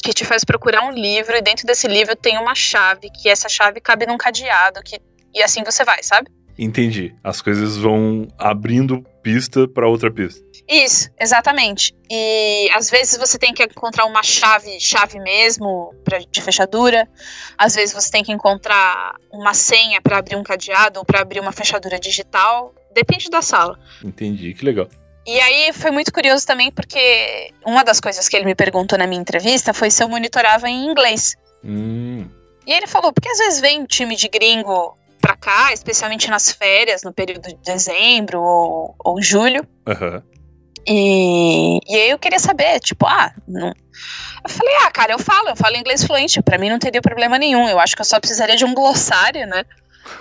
que 0.03 0.13
te 0.13 0.25
faz 0.25 0.45
procurar 0.45 0.83
um 0.85 0.91
livro 0.91 1.37
e 1.37 1.41
dentro 1.41 1.65
desse 1.65 1.87
livro 1.87 2.17
tem 2.17 2.37
uma 2.37 2.55
chave, 2.55 3.09
que 3.11 3.29
essa 3.29 3.49
chave 3.49 3.81
cabe 3.81 4.05
num 4.07 4.19
cadeado, 4.19 4.83
que 4.83 5.01
e 5.35 5.43
assim 5.43 5.63
você 5.65 5.85
vai, 5.85 6.03
sabe? 6.03 6.31
Entendi. 6.59 7.15
As 7.25 7.41
coisas 7.41 7.77
vão 7.77 8.29
abrindo 8.39 9.03
pista 9.23 9.67
pra 9.67 9.89
outra 9.89 10.11
pista. 10.11 10.43
Isso, 10.69 11.09
exatamente. 11.19 11.95
E 12.11 12.69
às 12.75 12.91
vezes 12.91 13.17
você 13.19 13.39
tem 13.39 13.53
que 13.53 13.63
encontrar 13.63 14.05
uma 14.07 14.23
chave, 14.23 14.79
chave 14.81 15.19
mesmo, 15.21 15.95
pra, 16.05 16.19
de 16.19 16.41
fechadura. 16.43 17.09
Às 17.59 17.75
vezes 17.75 17.95
você 17.95 18.11
tem 18.11 18.23
que 18.23 18.33
encontrar 18.33 19.17
uma 19.33 19.55
senha 19.55 20.01
para 20.01 20.19
abrir 20.19 20.37
um 20.37 20.43
cadeado 20.43 20.99
ou 21.01 21.05
para 21.05 21.21
abrir 21.21 21.41
uma 21.41 21.53
fechadura 21.53 21.99
digital. 21.99 22.75
Depende 22.95 23.29
da 23.31 23.43
sala. 23.43 23.79
Entendi, 24.05 24.55
que 24.55 24.65
legal. 24.65 24.89
E 25.27 25.39
aí 25.41 25.73
foi 25.73 25.91
muito 25.91 26.13
curioso 26.13 26.47
também 26.47 26.71
porque 26.71 27.51
uma 27.65 27.85
das 27.85 28.01
coisas 28.01 28.29
que 28.29 28.37
ele 28.37 28.45
me 28.45 28.55
perguntou 28.55 28.99
na 28.99 29.07
minha 29.07 29.21
entrevista 29.21 29.73
foi 29.73 29.91
se 29.91 30.03
eu 30.03 30.09
monitorava 30.09 30.69
em 30.69 30.87
inglês. 30.91 31.37
Hum, 31.65 32.29
E 32.67 32.73
ele 32.73 32.87
falou, 32.89 33.13
porque 33.13 33.29
às 33.29 33.39
vezes 33.39 33.61
vem 33.61 33.85
time 33.85 34.17
de 34.17 34.29
gringo 34.29 34.97
pra 35.23 35.37
cá, 35.37 35.73
especialmente 35.73 36.29
nas 36.29 36.51
férias, 36.51 37.03
no 37.03 37.13
período 37.13 37.49
de 37.49 37.57
dezembro 37.65 38.43
ou, 38.43 38.95
ou 38.99 39.23
julho. 39.23 39.67
aham. 39.87 40.23
E, 40.85 41.79
e 41.87 41.95
aí 41.95 42.11
eu 42.11 42.19
queria 42.19 42.41
saber, 42.41 42.81
tipo, 42.81 43.07
ah, 43.07 43.33
não. 43.47 43.69
Eu 43.69 44.51
falei, 44.51 44.75
ah, 44.83 44.91
cara, 44.91 45.13
eu 45.13 45.19
falo, 45.19 45.51
eu 45.51 45.57
falo 45.57 45.77
inglês 45.77 46.03
fluente, 46.03 46.43
pra 46.43 46.59
mim 46.59 46.69
não 46.69 46.79
teria 46.79 47.01
problema 47.01 47.39
nenhum. 47.39 47.69
Eu 47.69 47.79
acho 47.79 47.95
que 47.95 48.03
eu 48.03 48.07
só 48.07 48.19
precisaria 48.19 48.57
de 48.57 48.65
um 48.65 48.75
glossário, 48.75 49.47
né? 49.47 49.65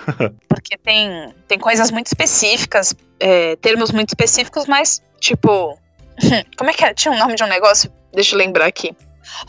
Porque 0.48 0.78
tem, 0.78 1.34
tem 1.48 1.58
coisas 1.58 1.90
muito 1.90 2.06
específicas, 2.06 2.94
é, 3.18 3.56
termos 3.56 3.90
muito 3.90 4.10
específicos, 4.10 4.66
mas, 4.66 5.02
tipo. 5.18 5.76
Como 6.56 6.70
é 6.70 6.72
que 6.72 6.84
era? 6.84 6.94
Tinha 6.94 7.12
um 7.12 7.18
nome 7.18 7.34
de 7.34 7.42
um 7.42 7.48
negócio? 7.48 7.92
Deixa 8.12 8.36
eu 8.36 8.38
lembrar 8.38 8.66
aqui. 8.66 8.94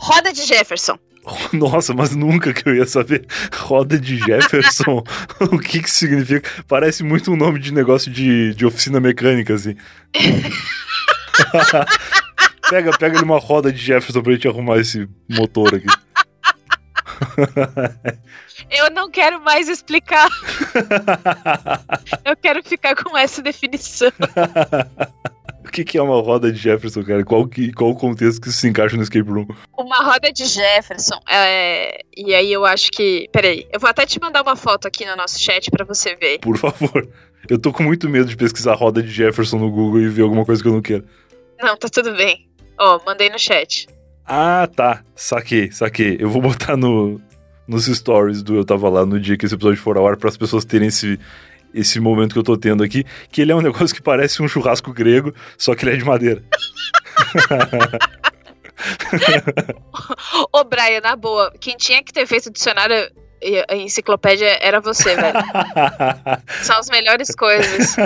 Roda 0.00 0.32
de 0.32 0.44
Jefferson. 0.44 0.98
Nossa, 1.52 1.94
mas 1.94 2.14
nunca 2.14 2.52
que 2.52 2.68
eu 2.68 2.74
ia 2.74 2.86
saber. 2.86 3.26
Roda 3.54 3.98
de 3.98 4.18
Jefferson. 4.18 5.02
o 5.40 5.58
que 5.58 5.82
que 5.82 5.90
significa? 5.90 6.48
Parece 6.68 7.02
muito 7.02 7.32
um 7.32 7.36
nome 7.36 7.58
de 7.58 7.72
negócio 7.72 8.10
de, 8.10 8.54
de 8.54 8.66
oficina 8.66 9.00
mecânica, 9.00 9.54
assim. 9.54 9.76
pega, 12.68 12.90
pega 12.96 13.16
ali 13.16 13.24
uma 13.24 13.38
roda 13.38 13.72
de 13.72 13.78
Jefferson 13.78 14.22
pra 14.22 14.32
gente 14.32 14.48
arrumar 14.48 14.78
esse 14.78 15.08
motor 15.28 15.74
aqui. 15.74 15.86
Eu 18.70 18.90
não 18.90 19.10
quero 19.10 19.40
mais 19.40 19.68
explicar, 19.68 20.28
eu 22.24 22.36
quero 22.36 22.62
ficar 22.62 22.94
com 22.96 23.16
essa 23.16 23.42
definição. 23.42 24.12
Que, 25.70 25.84
que 25.84 25.98
é 25.98 26.02
uma 26.02 26.20
roda 26.20 26.50
de 26.52 26.58
Jefferson, 26.58 27.02
cara? 27.02 27.24
Qual, 27.24 27.46
que, 27.46 27.72
qual 27.72 27.90
o 27.90 27.94
contexto 27.94 28.40
que 28.40 28.48
isso 28.48 28.58
se 28.58 28.68
encaixa 28.68 28.96
no 28.96 29.02
escape 29.02 29.28
room? 29.28 29.46
Uma 29.78 29.96
roda 29.96 30.32
de 30.32 30.44
Jefferson. 30.44 31.20
É... 31.30 32.00
E 32.16 32.34
aí 32.34 32.52
eu 32.52 32.64
acho 32.64 32.90
que. 32.90 33.28
Peraí, 33.32 33.66
eu 33.72 33.80
vou 33.80 33.88
até 33.88 34.04
te 34.06 34.20
mandar 34.20 34.42
uma 34.42 34.56
foto 34.56 34.86
aqui 34.86 35.04
no 35.04 35.16
nosso 35.16 35.40
chat 35.40 35.70
para 35.70 35.84
você 35.84 36.14
ver. 36.16 36.38
Por 36.40 36.56
favor. 36.58 37.08
Eu 37.48 37.58
tô 37.58 37.72
com 37.72 37.82
muito 37.82 38.08
medo 38.08 38.26
de 38.26 38.36
pesquisar 38.36 38.74
roda 38.74 39.02
de 39.02 39.10
Jefferson 39.10 39.58
no 39.58 39.70
Google 39.70 40.00
e 40.00 40.08
ver 40.08 40.22
alguma 40.22 40.44
coisa 40.44 40.62
que 40.62 40.68
eu 40.68 40.72
não 40.72 40.82
quero. 40.82 41.04
Não, 41.60 41.76
tá 41.76 41.88
tudo 41.88 42.14
bem. 42.14 42.48
Ó, 42.78 43.00
mandei 43.04 43.28
no 43.28 43.38
chat. 43.38 43.86
Ah, 44.26 44.68
tá. 44.74 45.04
Saquei, 45.14 45.70
saquei. 45.70 46.16
Eu 46.18 46.30
vou 46.30 46.40
botar 46.40 46.76
no, 46.76 47.20
nos 47.66 47.86
stories 47.86 48.42
do 48.42 48.56
Eu 48.56 48.64
Tava 48.64 48.88
Lá 48.88 49.04
no 49.04 49.20
dia 49.20 49.36
que 49.36 49.44
esse 49.44 49.54
episódio 49.54 49.80
for 49.80 49.96
ao 49.96 50.06
ar 50.06 50.16
para 50.16 50.28
as 50.28 50.36
pessoas 50.36 50.64
terem 50.64 50.88
esse, 50.88 51.18
esse 51.74 52.00
momento 52.00 52.32
que 52.32 52.38
eu 52.38 52.44
tô 52.44 52.56
tendo 52.56 52.84
aqui, 52.84 53.04
que 53.30 53.42
ele 53.42 53.52
é 53.52 53.54
um 53.54 53.60
negócio 53.60 53.94
que 53.94 54.00
parece 54.00 54.42
um 54.42 54.48
churrasco 54.48 54.90
grego, 54.92 55.34
só 55.58 55.74
que 55.74 55.84
ele 55.84 55.94
é 55.94 55.96
de 55.96 56.04
madeira. 56.04 56.42
Ô, 60.52 60.64
Brian, 60.64 61.00
na 61.02 61.16
boa, 61.16 61.52
quem 61.60 61.76
tinha 61.76 62.02
que 62.02 62.12
ter 62.12 62.26
feito 62.26 62.46
o 62.46 62.52
dicionário 62.52 63.10
a 63.68 63.76
enciclopédia 63.76 64.58
era 64.60 64.80
você, 64.80 65.14
velho. 65.14 65.38
São 66.62 66.78
as 66.78 66.88
melhores 66.88 67.34
coisas. 67.34 67.96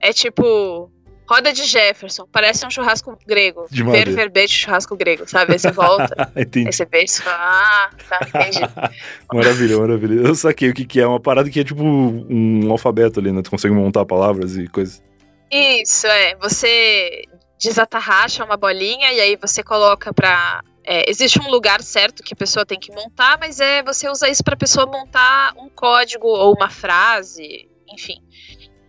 É 0.00 0.12
tipo, 0.12 0.90
roda 1.28 1.52
de 1.52 1.64
Jefferson, 1.64 2.26
parece 2.32 2.66
um 2.66 2.70
churrasco 2.70 3.16
grego. 3.26 3.66
De 3.70 3.82
Ver 3.82 4.08
verbete 4.10 4.52
churrasco 4.54 4.96
grego, 4.96 5.28
sabe? 5.28 5.52
Aí 5.52 5.58
você 5.58 5.70
volta, 5.70 6.32
Entendi. 6.34 6.66
aí 6.68 6.72
você 6.72 6.88
e 6.90 7.08
fala, 7.22 7.36
ah, 7.38 7.90
tá, 8.08 8.18
entendi. 8.26 8.60
Maravilha, 9.32 9.78
maravilha. 9.78 10.26
Eu 10.26 10.34
saquei 10.34 10.70
o 10.70 10.74
que, 10.74 10.84
que 10.86 11.00
é. 11.00 11.06
Uma 11.06 11.20
parada 11.20 11.50
que 11.50 11.60
é 11.60 11.64
tipo 11.64 11.82
um 11.84 12.70
alfabeto 12.70 13.20
ali, 13.20 13.30
né? 13.30 13.42
Tu 13.42 13.50
consegue 13.50 13.74
montar 13.74 14.04
palavras 14.06 14.56
e 14.56 14.66
coisas. 14.68 15.02
Isso, 15.50 16.06
é. 16.06 16.34
Você 16.36 17.24
desatarracha 17.60 18.44
uma 18.44 18.56
bolinha 18.56 19.12
e 19.12 19.20
aí 19.20 19.36
você 19.36 19.62
coloca 19.62 20.14
pra. 20.14 20.62
é, 20.84 21.10
existe 21.10 21.40
um 21.40 21.50
lugar 21.50 21.82
certo 21.82 22.22
que 22.22 22.32
a 22.32 22.36
pessoa 22.36 22.64
tem 22.64 22.78
que 22.78 22.92
montar, 22.92 23.36
mas 23.38 23.60
é 23.60 23.82
você 23.82 24.08
usa 24.08 24.28
isso 24.28 24.42
pra 24.44 24.56
pessoa 24.56 24.86
montar 24.86 25.52
um 25.56 25.68
código 25.68 26.26
ou 26.26 26.54
uma 26.54 26.70
frase, 26.70 27.68
enfim. 27.92 28.22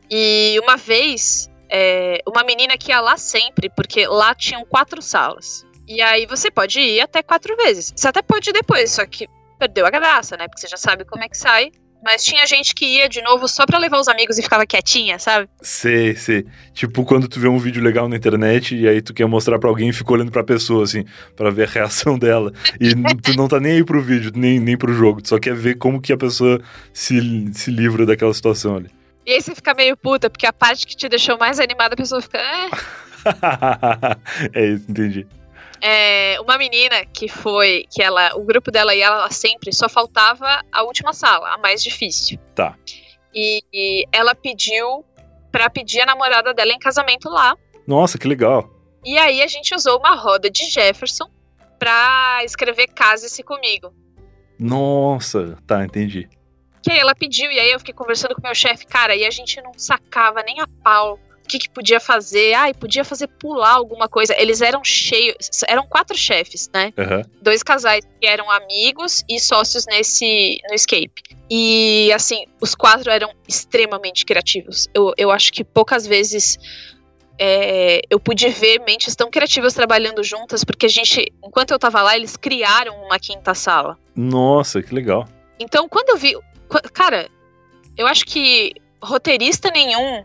E 0.10 0.60
uma 0.63 0.78
vez, 0.78 1.49
é, 1.69 2.21
uma 2.27 2.43
menina 2.43 2.77
que 2.77 2.91
ia 2.91 2.99
lá 2.99 3.17
sempre, 3.17 3.69
porque 3.69 4.08
lá 4.08 4.34
tinham 4.34 4.65
quatro 4.65 5.01
salas. 5.01 5.65
E 5.88 6.01
aí 6.01 6.25
você 6.25 6.51
pode 6.51 6.79
ir 6.79 7.01
até 7.01 7.23
quatro 7.23 7.55
vezes. 7.55 7.93
Você 7.95 8.08
até 8.08 8.21
pode 8.21 8.49
ir 8.49 8.53
depois, 8.53 8.91
só 8.91 9.05
que 9.05 9.27
perdeu 9.58 9.86
a 9.86 9.89
graça, 9.89 10.38
né? 10.38 10.47
Porque 10.47 10.62
você 10.62 10.67
já 10.67 10.77
sabe 10.77 11.03
como 11.05 11.23
é 11.23 11.29
que 11.29 11.38
sai. 11.38 11.71
Mas 12.03 12.23
tinha 12.23 12.45
gente 12.47 12.73
que 12.73 12.86
ia 12.86 13.10
de 13.10 13.21
novo 13.21 13.45
só 13.47 13.65
pra 13.65 13.77
levar 13.77 13.99
os 13.99 14.08
amigos 14.08 14.38
e 14.38 14.41
ficava 14.41 14.65
quietinha, 14.65 15.19
sabe? 15.19 15.49
Sei, 15.62 16.15
sei. 16.15 16.45
Tipo, 16.73 17.03
quando 17.03 17.27
tu 17.27 17.39
vê 17.39 17.49
um 17.49 17.60
vídeo 17.60 17.84
legal 17.84 18.08
na 18.08 18.15
internet 18.15 18.73
e 18.73 18.88
aí 18.88 19.01
tu 19.01 19.13
quer 19.13 19.25
mostrar 19.27 19.60
pra 19.60 19.69
alguém 19.69 19.89
e 19.89 19.93
fica 19.93 20.13
olhando 20.13 20.32
pra 20.32 20.43
pessoa, 20.43 20.86
assim, 20.86 21.03
pra 21.36 21.49
ver 21.49 21.67
a 21.67 21.71
reação 21.71 22.17
dela. 22.19 22.53
E 22.79 22.95
tu 23.21 23.36
não 23.36 23.49
tá 23.49 23.60
nem 23.60 23.73
aí 23.73 23.84
pro 23.84 24.01
vídeo, 24.01 24.32
nem, 24.34 24.60
nem 24.60 24.77
pro 24.77 24.93
jogo. 24.93 25.21
Tu 25.21 25.27
só 25.27 25.39
quer 25.39 25.53
ver 25.53 25.75
como 25.75 26.01
que 26.01 26.13
a 26.13 26.17
pessoa 26.17 26.62
se, 26.93 27.51
se 27.53 27.69
livra 27.69 28.05
daquela 28.05 28.34
situação 28.34 28.77
ali. 28.77 28.89
E 29.30 29.34
aí 29.34 29.42
você 29.44 29.54
fica 29.54 29.76
meio 29.76 29.96
puta, 29.96 30.28
porque 30.28 30.48
a 30.48 30.52
parte 30.52 30.88
que 30.88 30.96
te 30.96 31.08
deixou 31.08 31.38
mais 31.38 31.60
animada, 31.60 31.94
a 31.94 31.96
pessoa 31.98 32.20
fica. 32.20 32.39
"É". 32.39 32.70
é 34.60 34.65
isso, 34.65 34.89
entendi. 34.89 35.28
É, 35.80 36.42
uma 36.42 36.58
menina 36.58 37.06
que 37.06 37.28
foi. 37.28 37.86
que 37.92 38.02
ela. 38.02 38.36
O 38.36 38.44
grupo 38.44 38.72
dela 38.72 38.96
e 38.96 39.02
ela 39.02 39.30
sempre 39.30 39.72
só 39.72 39.88
faltava 39.88 40.63
a 40.72 40.82
última 40.82 41.13
sala, 41.13 41.54
a 41.54 41.60
mais 41.60 41.84
difícil. 41.84 42.39
Tá. 42.56 42.76
E, 43.32 43.62
e 43.72 44.04
ela 44.12 44.34
pediu 44.34 45.06
pra 45.52 45.70
pedir 45.70 46.02
a 46.02 46.08
namorada 46.08 46.52
dela 46.52 46.72
em 46.72 46.80
casamento 46.80 47.30
lá. 47.30 47.56
Nossa, 47.86 48.18
que 48.18 48.28
legal. 48.28 48.68
E 49.06 49.15
aí 49.20 49.44
a 49.44 49.48
gente 49.48 49.76
usou 49.76 50.00
uma 50.00 50.15
roda 50.15 50.50
de 50.50 50.65
Jefferson 50.72 51.30
pra 51.78 52.39
escrever 52.44 52.88
Case-se 52.88 53.44
comigo. 53.44 53.94
Nossa, 54.60 55.56
tá, 55.68 55.86
entendi. 55.86 56.28
Que 56.82 56.92
aí 56.92 57.00
ela 57.00 57.15
pediu, 57.15 57.52
e 57.52 57.60
aí 57.60 57.72
eu 57.72 57.80
fiquei 57.80 57.94
conversando 57.94 58.36
com 58.36 58.42
o 58.42 58.44
meu 58.44 58.56
chefe, 58.56 58.86
cara, 58.86 59.15
e 59.15 59.26
a 59.26 59.32
gente 59.32 59.62
não 59.62 59.72
sacava 59.78 60.42
nem 60.44 60.60
a 60.62 60.68
pau 60.84 61.20
o 61.44 61.48
que, 61.50 61.58
que 61.60 61.70
podia 61.70 62.00
fazer. 62.00 62.54
Ai, 62.54 62.74
podia 62.74 63.04
fazer 63.04 63.28
pular 63.28 63.72
alguma 63.72 64.08
coisa. 64.08 64.36
Eles 64.39 64.62
eram 64.62 64.84
cheios, 64.84 65.36
eram 65.68 65.88
quatro 65.88 66.15
chefes, 66.15 66.70
né? 66.72 66.94
Aham. 66.98 67.24
Dois 67.42 67.63
casais 67.63 68.06
que 68.20 68.28
eram 68.28 68.50
amigos 68.52 69.24
e 69.28 69.39
sócios 69.39 69.86
nesse 69.88 70.60
no 70.70 70.76
escape. 70.76 71.24
E 71.50 72.12
assim, 72.13 72.46
os 72.62 72.76
quatro 72.76 73.10
eram 73.10 73.34
extremamente 73.48 74.26
criativos. 74.26 74.88
Eu, 74.94 75.12
eu 75.18 75.32
acho 75.32 75.52
que 75.52 75.63
poucas 75.63 76.06
vezes 76.06 76.60
é, 77.39 78.02
eu 78.10 78.20
pude 78.20 78.48
ver 78.50 78.80
mentes 78.86 79.15
tão 79.15 79.32
criativas 79.32 79.74
trabalhando 79.74 80.22
juntas, 80.24 80.63
porque 80.63 80.86
a 80.86 80.89
gente, 80.89 81.34
enquanto 81.44 81.72
eu 81.72 81.80
tava 81.80 82.02
lá, 82.02 82.15
eles 82.15 82.36
criaram 82.36 82.94
uma 83.06 83.18
quinta 83.18 83.56
sala. 83.56 83.98
Nossa, 84.15 84.84
que 84.84 84.94
legal. 84.94 85.28
Então, 85.60 85.89
quando 85.89 86.10
eu 86.10 86.18
vi. 86.18 86.38
Cara, 86.93 87.29
eu 87.97 88.08
acho 88.08 88.25
que 88.25 88.73
roteirista 89.01 89.69
nenhum. 89.71 90.23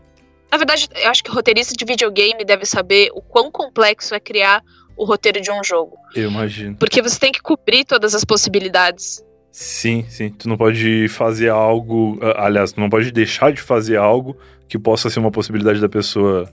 Na 0.51 0.57
verdade, 0.57 0.87
eu 0.95 1.09
acho 1.09 1.23
que 1.23 1.31
roteirista 1.31 1.73
de 1.73 1.83
videogame 1.85 2.45
deve 2.45 2.65
saber 2.65 3.09
o 3.13 3.21
quão 3.21 3.51
complexo 3.51 4.13
é 4.15 4.19
criar 4.19 4.63
o 4.95 5.03
roteiro 5.03 5.41
de 5.41 5.51
um 5.51 5.63
jogo. 5.63 5.97
Eu 6.15 6.29
imagino. 6.29 6.77
Porque 6.77 7.01
você 7.01 7.19
tem 7.19 7.31
que 7.31 7.41
cobrir 7.41 7.83
todas 7.83 8.15
as 8.15 8.23
possibilidades. 8.23 9.23
Sim, 9.51 10.05
sim. 10.09 10.29
Tu 10.29 10.47
não 10.47 10.57
pode 10.57 11.07
fazer 11.09 11.49
algo. 11.49 12.19
ah, 12.21 12.45
Aliás, 12.45 12.71
tu 12.71 12.79
não 12.79 12.89
pode 12.89 13.11
deixar 13.11 13.51
de 13.51 13.61
fazer 13.61 13.97
algo 13.97 14.37
que 14.67 14.77
possa 14.77 15.09
ser 15.09 15.19
uma 15.19 15.31
possibilidade 15.31 15.79
da 15.79 15.89
pessoa 15.89 16.49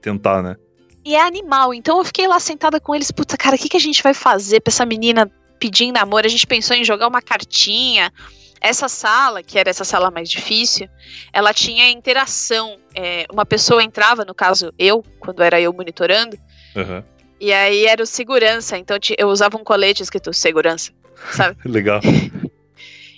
tentar, 0.00 0.42
né? 0.42 0.56
E 1.04 1.14
é 1.14 1.22
animal. 1.22 1.72
Então 1.72 1.98
eu 1.98 2.04
fiquei 2.04 2.26
lá 2.28 2.38
sentada 2.38 2.80
com 2.80 2.94
eles. 2.94 3.10
Puta, 3.10 3.36
cara, 3.36 3.56
o 3.56 3.58
que, 3.58 3.68
que 3.68 3.76
a 3.76 3.80
gente 3.80 4.02
vai 4.02 4.14
fazer 4.14 4.60
pra 4.60 4.70
essa 4.70 4.84
menina 4.84 5.30
pedir 5.58 5.90
namoro? 5.92 6.26
A 6.26 6.30
gente 6.30 6.46
pensou 6.46 6.76
em 6.76 6.84
jogar 6.84 7.08
uma 7.08 7.22
cartinha. 7.22 8.12
Essa 8.60 8.88
sala, 8.88 9.42
que 9.42 9.58
era 9.58 9.70
essa 9.70 9.84
sala 9.84 10.10
mais 10.10 10.28
difícil, 10.30 10.88
ela 11.32 11.52
tinha 11.54 11.88
interação. 11.90 12.78
É, 12.94 13.26
uma 13.32 13.46
pessoa 13.46 13.82
entrava, 13.82 14.24
no 14.24 14.34
caso 14.34 14.72
eu, 14.78 15.02
quando 15.20 15.42
era 15.42 15.60
eu 15.60 15.72
monitorando, 15.72 16.36
Aham. 16.76 17.04
e 17.40 17.52
aí 17.52 17.86
era 17.86 18.02
o 18.02 18.06
segurança. 18.06 18.76
Então 18.76 18.96
eu 19.16 19.28
usava 19.28 19.56
um 19.56 19.64
colete 19.64 20.02
escrito 20.02 20.32
segurança, 20.32 20.92
sabe? 21.32 21.56
Legal. 21.64 22.00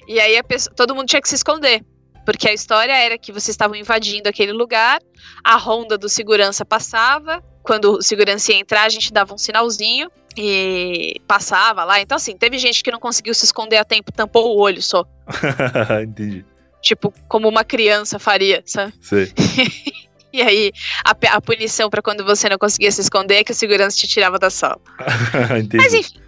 E 0.06 0.18
aí 0.20 0.42
pessoa- 0.42 0.74
todo 0.74 0.94
mundo 0.94 1.06
tinha 1.08 1.22
que 1.22 1.28
se 1.28 1.34
esconder. 1.36 1.82
Porque 2.26 2.48
a 2.48 2.52
história 2.52 2.92
era 2.92 3.16
que 3.16 3.32
vocês 3.32 3.48
estavam 3.54 3.74
invadindo 3.74 4.28
aquele 4.28 4.52
lugar, 4.52 5.00
a 5.42 5.56
ronda 5.56 5.96
do 5.96 6.08
segurança 6.08 6.64
passava, 6.66 7.42
quando 7.62 7.92
o 7.94 8.02
segurança 8.02 8.52
ia 8.52 8.58
entrar, 8.58 8.82
a 8.82 8.88
gente 8.90 9.10
dava 9.12 9.32
um 9.34 9.38
sinalzinho 9.38 10.10
e 10.36 11.20
passava 11.26 11.84
lá. 11.84 12.00
Então, 12.00 12.16
assim, 12.16 12.36
teve 12.36 12.58
gente 12.58 12.82
que 12.82 12.90
não 12.90 13.00
conseguiu 13.00 13.34
se 13.34 13.44
esconder 13.44 13.76
a 13.76 13.84
tempo, 13.84 14.12
tampou 14.12 14.56
o 14.56 14.60
olho 14.60 14.82
só. 14.82 15.04
Entendi. 16.02 16.44
Tipo, 16.80 17.12
como 17.28 17.48
uma 17.48 17.64
criança 17.64 18.18
faria, 18.18 18.62
sabe? 18.64 18.94
Sei. 19.00 19.32
E 20.32 20.40
aí, 20.42 20.72
a, 21.04 21.36
a 21.36 21.40
punição 21.40 21.90
pra 21.90 22.00
quando 22.00 22.24
você 22.24 22.48
não 22.48 22.56
conseguia 22.56 22.92
se 22.92 23.00
esconder 23.00 23.38
é 23.38 23.44
que 23.44 23.50
o 23.50 23.54
segurança 23.54 23.96
te 23.96 24.06
tirava 24.06 24.38
da 24.38 24.48
sala. 24.48 24.80
Entendi. 25.58 25.76
Mas 25.76 25.92
enfim, 25.92 26.20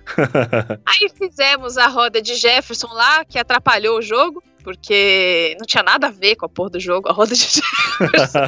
Aí 0.85 1.09
fizemos 1.17 1.79
a 1.79 1.87
roda 1.87 2.21
de 2.21 2.35
Jefferson 2.35 2.89
lá, 2.89 3.25
que 3.25 3.39
atrapalhou 3.39 3.99
o 3.99 4.03
jogo, 4.03 4.43
porque 4.65 5.57
não 5.59 5.65
tinha 5.67 5.83
nada 5.85 6.09
a 6.09 6.11
ver 6.11 6.35
com 6.35 6.47
a 6.47 6.49
porra 6.49 6.71
do 6.71 6.81
jogo, 6.81 7.09
a 7.09 7.13
roda 7.13 7.35
de 7.35 7.43
Jefferson. 7.43 8.41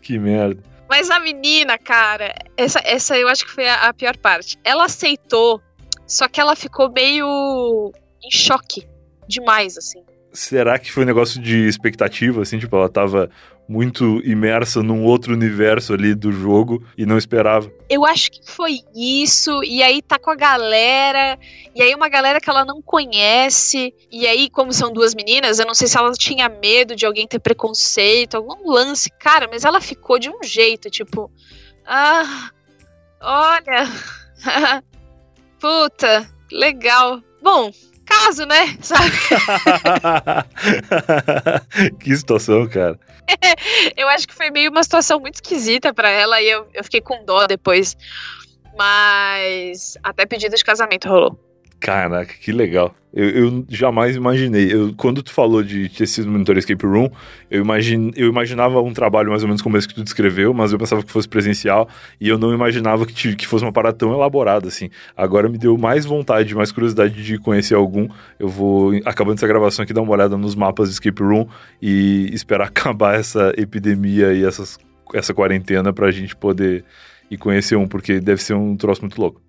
que 0.00 0.18
merda. 0.18 0.62
Mas 0.90 1.08
a 1.08 1.20
menina, 1.20 1.78
cara, 1.78 2.34
essa, 2.56 2.80
essa 2.84 3.16
eu 3.16 3.28
acho 3.28 3.44
que 3.44 3.52
foi 3.52 3.68
a, 3.68 3.88
a 3.88 3.94
pior 3.94 4.16
parte. 4.16 4.58
Ela 4.64 4.86
aceitou, 4.86 5.62
só 6.04 6.26
que 6.26 6.40
ela 6.40 6.56
ficou 6.56 6.90
meio 6.90 7.92
em 8.20 8.30
choque 8.36 8.88
demais, 9.28 9.78
assim. 9.78 10.04
Será 10.32 10.78
que 10.78 10.92
foi 10.92 11.02
um 11.02 11.06
negócio 11.06 11.40
de 11.40 11.66
expectativa, 11.66 12.42
assim? 12.42 12.58
Tipo, 12.58 12.76
ela 12.76 12.88
tava 12.88 13.30
muito 13.70 14.20
imersa 14.24 14.82
num 14.82 15.04
outro 15.04 15.32
universo 15.32 15.92
ali 15.94 16.12
do 16.12 16.32
jogo 16.32 16.84
e 16.98 17.06
não 17.06 17.16
esperava. 17.16 17.70
Eu 17.88 18.04
acho 18.04 18.32
que 18.32 18.40
foi 18.44 18.80
isso, 18.96 19.62
e 19.62 19.80
aí 19.80 20.02
tá 20.02 20.18
com 20.18 20.28
a 20.28 20.34
galera, 20.34 21.38
e 21.72 21.80
aí 21.80 21.94
uma 21.94 22.08
galera 22.08 22.40
que 22.40 22.50
ela 22.50 22.64
não 22.64 22.82
conhece, 22.82 23.94
e 24.10 24.26
aí, 24.26 24.50
como 24.50 24.72
são 24.72 24.92
duas 24.92 25.14
meninas, 25.14 25.60
eu 25.60 25.66
não 25.66 25.74
sei 25.74 25.86
se 25.86 25.96
ela 25.96 26.10
tinha 26.14 26.48
medo 26.48 26.96
de 26.96 27.06
alguém 27.06 27.28
ter 27.28 27.38
preconceito, 27.38 28.36
algum 28.36 28.68
lance, 28.68 29.08
cara, 29.08 29.48
mas 29.48 29.64
ela 29.64 29.80
ficou 29.80 30.18
de 30.18 30.28
um 30.28 30.42
jeito, 30.42 30.90
tipo, 30.90 31.30
ah, 31.86 32.50
olha, 33.20 33.88
puta, 35.60 36.28
legal. 36.50 37.22
Bom, 37.40 37.70
caso, 38.24 38.44
né? 38.46 38.76
Sabe? 38.80 39.10
que 41.98 42.16
situação, 42.16 42.68
cara. 42.68 42.98
Eu 43.96 44.08
acho 44.08 44.26
que 44.26 44.34
foi 44.34 44.50
meio 44.50 44.70
uma 44.70 44.82
situação 44.82 45.20
muito 45.20 45.36
esquisita 45.36 45.94
pra 45.94 46.08
ela, 46.10 46.40
e 46.40 46.48
eu, 46.48 46.66
eu 46.74 46.84
fiquei 46.84 47.00
com 47.00 47.24
dó 47.24 47.46
depois. 47.46 47.96
Mas 48.76 49.96
até 50.02 50.26
pedido 50.26 50.56
de 50.56 50.64
casamento 50.64 51.08
rolou. 51.08 51.49
Caraca, 51.80 52.34
que 52.34 52.52
legal. 52.52 52.94
Eu, 53.12 53.28
eu 53.30 53.64
jamais 53.68 54.14
imaginei. 54.14 54.72
Eu, 54.72 54.94
quando 54.94 55.22
tu 55.22 55.32
falou 55.32 55.62
de 55.62 55.88
ter 55.88 56.06
sido 56.06 56.30
monitor 56.30 56.58
escape 56.58 56.84
room, 56.84 57.08
eu, 57.50 57.62
imagine, 57.62 58.12
eu 58.14 58.28
imaginava 58.28 58.80
um 58.82 58.92
trabalho 58.92 59.30
mais 59.30 59.42
ou 59.42 59.48
menos 59.48 59.62
como 59.62 59.78
esse 59.78 59.88
que 59.88 59.94
tu 59.94 60.04
descreveu, 60.04 60.52
mas 60.52 60.72
eu 60.72 60.78
pensava 60.78 61.02
que 61.02 61.10
fosse 61.10 61.26
presencial 61.26 61.88
e 62.20 62.28
eu 62.28 62.38
não 62.38 62.52
imaginava 62.52 63.06
que, 63.06 63.34
que 63.34 63.46
fosse 63.46 63.64
uma 63.64 63.72
parada 63.72 63.96
tão 63.96 64.12
elaborada 64.12 64.68
assim. 64.68 64.90
Agora 65.16 65.48
me 65.48 65.56
deu 65.56 65.76
mais 65.78 66.04
vontade, 66.04 66.54
mais 66.54 66.70
curiosidade 66.70 67.24
de 67.24 67.38
conhecer 67.38 67.74
algum. 67.74 68.08
Eu 68.38 68.48
vou, 68.48 68.92
acabando 69.06 69.38
essa 69.38 69.46
gravação 69.46 69.82
aqui, 69.82 69.94
dar 69.94 70.02
uma 70.02 70.12
olhada 70.12 70.36
nos 70.36 70.54
mapas 70.54 70.88
de 70.88 70.94
escape 70.94 71.22
room 71.22 71.48
e 71.80 72.28
esperar 72.34 72.68
acabar 72.68 73.18
essa 73.18 73.54
epidemia 73.56 74.34
e 74.34 74.44
essas, 74.44 74.78
essa 75.14 75.32
quarentena 75.32 75.94
pra 75.94 76.10
gente 76.10 76.36
poder 76.36 76.84
ir 77.30 77.38
conhecer 77.38 77.76
um, 77.76 77.88
porque 77.88 78.20
deve 78.20 78.42
ser 78.42 78.54
um 78.54 78.76
troço 78.76 79.00
muito 79.00 79.18
louco. 79.18 79.40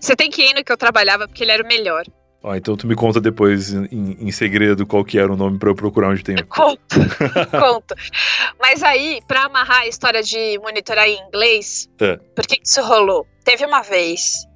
Você 0.00 0.14
tem 0.14 0.30
que 0.30 0.42
ir 0.42 0.54
no 0.54 0.64
que 0.64 0.72
eu 0.72 0.76
trabalhava, 0.76 1.26
porque 1.26 1.42
ele 1.42 1.52
era 1.52 1.62
o 1.62 1.66
melhor. 1.66 2.04
Ó, 2.42 2.54
então 2.54 2.76
tu 2.76 2.86
me 2.86 2.94
conta 2.94 3.22
depois, 3.22 3.72
em, 3.72 4.18
em 4.20 4.30
segredo, 4.30 4.86
qual 4.86 5.02
que 5.02 5.18
era 5.18 5.32
o 5.32 5.36
nome 5.36 5.58
para 5.58 5.70
eu 5.70 5.74
procurar 5.74 6.10
onde 6.10 6.22
tem. 6.22 6.36
Conto, 6.44 6.96
conto. 7.58 7.94
Mas 8.60 8.82
aí, 8.82 9.20
para 9.26 9.44
amarrar 9.44 9.80
a 9.80 9.86
história 9.86 10.22
de 10.22 10.58
monitorar 10.58 11.08
em 11.08 11.18
inglês, 11.26 11.88
é. 11.98 12.16
por 12.36 12.46
que 12.46 12.60
isso 12.62 12.82
rolou? 12.82 13.26
Teve 13.44 13.64
uma 13.64 13.80
vez 13.80 14.46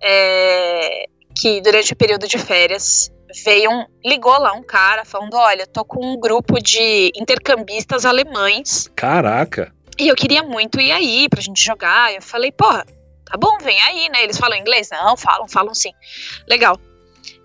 é, 0.00 1.06
que, 1.36 1.60
durante 1.60 1.92
o 1.92 1.96
período 1.96 2.28
de 2.28 2.38
férias, 2.38 3.10
veio 3.44 3.70
um. 3.72 3.84
ligou 4.04 4.38
lá 4.38 4.52
um 4.52 4.62
cara 4.62 5.04
falando: 5.04 5.34
Olha, 5.34 5.66
tô 5.66 5.84
com 5.84 6.14
um 6.14 6.20
grupo 6.20 6.62
de 6.62 7.10
intercambistas 7.16 8.04
alemães. 8.04 8.88
Caraca! 8.94 9.74
E 9.98 10.08
eu 10.08 10.14
queria 10.14 10.42
muito 10.42 10.78
ir 10.78 10.92
aí 10.92 11.26
pra 11.28 11.40
gente 11.40 11.62
jogar. 11.62 12.14
Eu 12.14 12.20
falei, 12.20 12.52
porra, 12.52 12.86
tá 13.26 13.36
bom, 13.36 13.58
vem 13.58 13.80
aí, 13.82 14.08
né? 14.08 14.24
Eles 14.24 14.38
falam 14.38 14.56
inglês? 14.56 14.88
Não, 14.90 15.16
falam, 15.16 15.46
falam 15.46 15.74
sim. 15.74 15.92
Legal. 16.48 16.80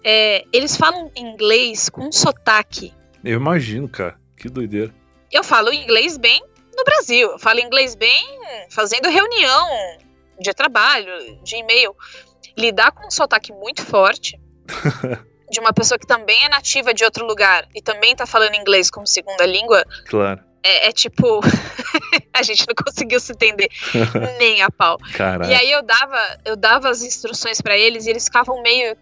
É, 0.04 0.46
eles 0.54 0.78
falam 0.78 1.12
inglês 1.16 1.90
com 1.90 2.12
sotaque. 2.12 2.94
Eu 3.24 3.38
imagino, 3.38 3.90
cara. 3.90 4.20
Que 4.38 4.50
doideira. 4.50 4.94
Eu 5.32 5.44
falo 5.44 5.72
inglês 5.74 6.18
bem 6.18 6.42
no 6.76 6.84
Brasil. 6.84 7.32
Eu 7.32 7.40
falo 7.40 7.60
inglês 7.60 7.96
bem 7.96 8.24
fazendo 8.70 9.10
reunião 9.10 9.68
de 10.40 10.54
trabalho, 10.54 11.12
de 11.44 11.58
e-mail. 11.58 11.96
Lidar 12.58 12.92
com 12.92 13.08
um 13.08 13.12
sotaque 13.12 13.52
muito 13.54 13.84
forte 13.84 14.40
de 15.50 15.60
uma 15.60 15.72
pessoa 15.74 16.00
que 16.00 16.08
também 16.08 16.44
é 16.44 16.50
nativa 16.50 16.94
de 16.94 17.04
outro 17.04 17.26
lugar 17.26 17.68
e 17.76 17.82
também 17.82 18.16
tá 18.16 18.26
falando 18.26 18.56
inglês 18.56 18.90
como 18.90 19.06
segunda 19.06 19.46
língua. 19.46 19.84
Claro. 20.08 20.42
É, 20.64 20.88
é 20.88 20.92
tipo. 20.92 21.42
a 22.34 22.44
gente 22.44 22.66
não 22.68 22.76
conseguiu 22.76 23.20
se 23.20 23.32
entender 23.34 23.70
nem 24.40 24.62
a 24.62 24.70
pau. 24.70 24.98
Caraca. 25.14 25.52
E 25.52 25.54
aí 25.54 25.72
eu 25.72 25.82
dava, 25.84 26.40
eu 26.46 26.56
dava 26.56 26.90
as 26.90 27.02
instruções 27.04 27.62
para 27.62 27.78
eles 27.78 28.06
e 28.06 28.10
eles 28.10 28.26
ficavam 28.26 28.62
meio 28.62 28.96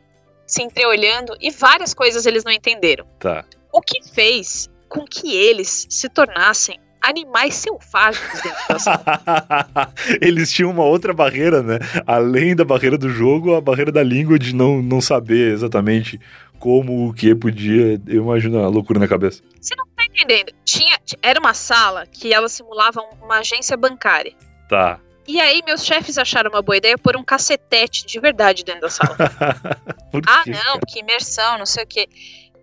se 0.46 0.64
entreolhando 0.64 1.36
e 1.40 1.52
várias 1.52 1.94
coisas 1.94 2.26
eles 2.26 2.44
não 2.44 2.52
entenderam. 2.52 3.06
Tá. 3.20 3.46
O 3.72 3.82
que 3.82 4.02
fez 4.14 4.70
com 4.88 5.06
que 5.06 5.36
eles 5.36 5.86
se 5.90 6.10
tornassem 6.10 6.80
animais 7.02 7.54
selvagens 7.56 8.42
dentro 8.42 8.68
da 8.68 8.80
sala. 8.80 9.94
Eles 10.20 10.52
tinham 10.52 10.70
uma 10.70 10.84
outra 10.84 11.14
barreira, 11.14 11.64
né? 11.64 11.80
Além 12.06 12.56
da 12.56 12.66
barreira 12.66 12.98
do 12.98 13.10
jogo, 13.10 13.56
a 13.56 13.62
barreira 13.62 13.92
da 13.92 14.04
língua 14.04 14.38
de 14.38 14.54
não, 14.54 14.82
não 14.82 15.00
saber 15.00 15.54
exatamente 15.54 16.20
como 16.60 17.08
o 17.08 17.14
que 17.14 17.34
podia. 17.34 18.00
Eu 18.06 18.24
imagino 18.24 18.60
a 18.60 18.68
loucura 18.68 19.00
na 19.00 19.08
cabeça. 19.08 19.42
Você 19.60 19.76
não 19.76 19.86
tá 19.96 20.06
entendendo. 20.06 20.54
Tinha, 20.64 21.00
era 21.22 21.40
uma 21.40 21.54
sala 21.54 22.06
que 22.06 22.34
ela 22.34 22.48
simulava 22.48 23.02
uma 23.22 23.40
agência 23.40 23.76
bancária. 23.76 24.34
Tá. 24.70 25.00
E 25.28 25.40
aí, 25.40 25.62
meus 25.66 25.86
chefes 25.86 26.18
acharam 26.18 26.50
uma 26.50 26.62
boa 26.62 26.78
ideia 26.78 26.98
pôr 26.98 27.16
um 27.16 27.24
cacetete 27.24 28.06
de 28.06 28.20
verdade 28.20 28.64
dentro 28.64 28.82
da 28.82 28.90
sala. 28.90 29.16
ah, 30.28 30.44
não, 30.48 30.80
porque 30.80 31.00
imersão, 31.00 31.58
não 31.58 31.68
sei 31.68 31.84
o 31.84 31.88
quê. 31.88 32.10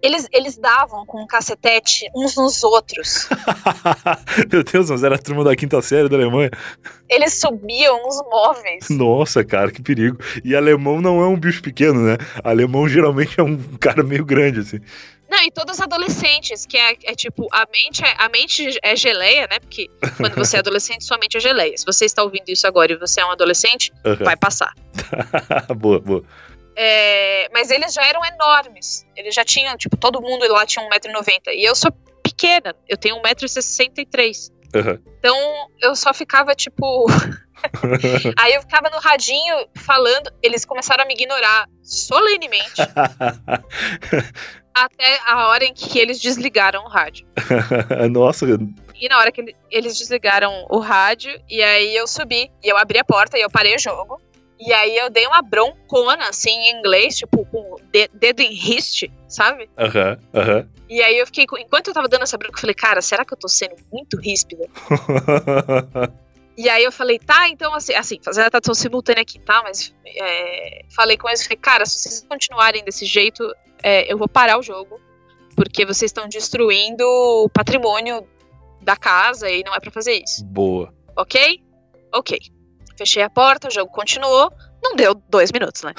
Eles, 0.02 0.28
eles 0.32 0.56
davam 0.56 1.04
com 1.06 1.22
um 1.22 1.26
cacetete 1.26 2.08
uns 2.14 2.36
nos 2.36 2.62
outros. 2.62 3.28
Meu 4.50 4.62
Deus, 4.62 4.90
mas 4.90 5.02
era 5.02 5.16
a 5.16 5.18
turma 5.18 5.42
da 5.42 5.56
quinta 5.56 5.80
série 5.82 6.08
da 6.08 6.16
Alemanha. 6.16 6.50
Eles 7.08 7.40
subiam 7.40 8.06
os 8.06 8.22
móveis. 8.30 8.88
Nossa, 8.90 9.44
cara, 9.44 9.70
que 9.70 9.82
perigo. 9.82 10.18
E 10.44 10.54
alemão 10.54 11.00
não 11.00 11.20
é 11.20 11.26
um 11.26 11.38
bicho 11.38 11.62
pequeno, 11.62 12.00
né? 12.00 12.16
Alemão 12.44 12.88
geralmente 12.88 13.38
é 13.40 13.42
um 13.42 13.56
cara 13.78 14.02
meio 14.02 14.24
grande, 14.24 14.60
assim. 14.60 14.80
Não, 15.28 15.42
e 15.42 15.50
todos 15.50 15.80
adolescentes, 15.80 16.64
que 16.66 16.76
é, 16.76 16.96
é, 17.04 17.14
tipo, 17.14 17.48
a 17.52 17.66
mente 17.72 18.04
é, 18.04 18.14
a 18.16 18.28
mente 18.28 18.78
é 18.80 18.94
geleia, 18.94 19.48
né? 19.50 19.58
Porque 19.58 19.90
quando 20.16 20.34
você 20.36 20.56
é 20.56 20.58
adolescente, 20.60 21.04
sua 21.04 21.18
mente 21.18 21.36
é 21.36 21.40
geleia. 21.40 21.76
Se 21.76 21.84
você 21.84 22.04
está 22.04 22.22
ouvindo 22.22 22.48
isso 22.48 22.66
agora 22.66 22.92
e 22.92 22.96
você 22.96 23.20
é 23.20 23.26
um 23.26 23.32
adolescente, 23.32 23.92
uhum. 24.04 24.16
vai 24.24 24.36
passar. 24.36 24.72
boa, 25.76 25.98
boa. 25.98 26.22
É, 26.76 27.48
mas 27.52 27.70
eles 27.70 27.94
já 27.94 28.04
eram 28.04 28.20
enormes. 28.24 29.06
Eles 29.16 29.34
já 29.34 29.44
tinham, 29.44 29.76
tipo, 29.76 29.96
todo 29.96 30.20
mundo 30.20 30.46
lá 30.52 30.66
tinha 30.66 30.86
1,90m. 30.88 31.54
E 31.54 31.64
eu 31.64 31.74
sou 31.74 31.90
pequena, 32.22 32.74
eu 32.86 32.96
tenho 32.96 33.16
1,63m. 33.22 34.50
Uhum. 34.74 34.98
Então 35.18 35.36
eu 35.80 35.96
só 35.96 36.12
ficava, 36.12 36.54
tipo. 36.54 37.06
Aí 38.38 38.52
eu 38.52 38.60
ficava 38.60 38.90
no 38.90 38.98
radinho 38.98 39.66
falando, 39.74 40.30
eles 40.42 40.64
começaram 40.66 41.04
a 41.04 41.06
me 41.06 41.14
ignorar 41.14 41.66
solenemente. 41.82 42.82
até 44.76 45.18
a 45.26 45.48
hora 45.48 45.64
em 45.64 45.72
que 45.72 45.98
eles 45.98 46.20
desligaram 46.20 46.84
o 46.84 46.88
rádio. 46.88 47.26
Nossa. 48.12 48.44
E 48.94 49.08
na 49.08 49.18
hora 49.18 49.32
que 49.32 49.56
eles 49.70 49.96
desligaram 49.96 50.66
o 50.68 50.78
rádio, 50.78 51.32
e 51.48 51.62
aí 51.62 51.96
eu 51.96 52.06
subi, 52.06 52.50
e 52.62 52.68
eu 52.68 52.76
abri 52.76 52.98
a 52.98 53.04
porta 53.04 53.38
e 53.38 53.40
eu 53.40 53.50
parei 53.50 53.74
o 53.74 53.78
jogo. 53.78 54.20
E 54.58 54.72
aí 54.72 54.96
eu 54.96 55.10
dei 55.10 55.26
uma 55.26 55.42
broncona, 55.42 56.28
assim, 56.28 56.50
em 56.50 56.78
inglês, 56.78 57.16
tipo, 57.16 57.44
com 57.46 57.76
dedo 58.14 58.40
em 58.40 58.54
riste, 58.54 59.12
sabe? 59.28 59.68
Aham, 59.76 60.18
uhum, 60.34 60.40
aham. 60.40 60.56
Uhum. 60.56 60.68
E 60.88 61.02
aí 61.02 61.18
eu 61.18 61.26
fiquei, 61.26 61.44
enquanto 61.58 61.88
eu 61.88 61.94
tava 61.94 62.08
dando 62.08 62.22
essa 62.22 62.38
bronca, 62.38 62.56
eu 62.56 62.60
falei, 62.60 62.74
cara, 62.74 63.02
será 63.02 63.24
que 63.24 63.34
eu 63.34 63.38
tô 63.38 63.48
sendo 63.48 63.74
muito 63.92 64.18
ríspida? 64.18 64.66
e 66.56 66.68
aí 66.68 66.84
eu 66.84 66.92
falei, 66.92 67.18
tá, 67.18 67.48
então 67.48 67.74
assim, 67.74 67.92
assim 67.92 68.18
fazendo 68.22 68.46
a 68.46 68.50
tradução 68.50 68.74
simultânea 68.74 69.22
aqui, 69.22 69.38
tá? 69.40 69.62
Mas 69.64 69.92
é, 70.06 70.84
falei 70.94 71.16
com 71.16 71.28
eles, 71.28 71.42
falei, 71.42 71.58
cara, 71.58 71.84
se 71.84 71.98
vocês 71.98 72.24
continuarem 72.28 72.84
desse 72.84 73.04
jeito, 73.04 73.52
é, 73.82 74.10
eu 74.10 74.16
vou 74.16 74.28
parar 74.28 74.58
o 74.58 74.62
jogo, 74.62 75.00
porque 75.56 75.84
vocês 75.84 76.10
estão 76.10 76.28
destruindo 76.28 77.04
o 77.04 77.48
patrimônio 77.48 78.26
da 78.80 78.96
casa 78.96 79.50
e 79.50 79.64
não 79.64 79.74
é 79.74 79.80
para 79.80 79.90
fazer 79.90 80.22
isso. 80.22 80.44
Boa. 80.44 80.94
Ok? 81.16 81.60
Ok. 82.14 82.38
Fechei 82.96 83.22
a 83.22 83.30
porta, 83.30 83.68
o 83.68 83.70
jogo 83.70 83.90
continuou. 83.90 84.52
Não 84.82 84.94
deu 84.94 85.14
dois 85.28 85.50
minutos, 85.50 85.82
né? 85.82 85.92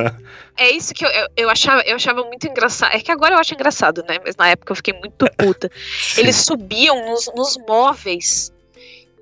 é 0.56 0.70
isso 0.70 0.94
que 0.94 1.04
eu, 1.04 1.10
eu, 1.10 1.28
eu, 1.36 1.50
achava, 1.50 1.82
eu 1.82 1.96
achava 1.96 2.22
muito 2.22 2.46
engraçado. 2.46 2.94
É 2.94 3.00
que 3.00 3.10
agora 3.10 3.34
eu 3.34 3.38
acho 3.38 3.54
engraçado, 3.54 4.04
né? 4.08 4.18
Mas 4.24 4.36
na 4.36 4.48
época 4.48 4.72
eu 4.72 4.76
fiquei 4.76 4.94
muito 4.94 5.26
puta. 5.36 5.70
Eles 6.16 6.36
subiam 6.36 7.10
nos, 7.10 7.30
nos 7.34 7.56
móveis. 7.66 8.52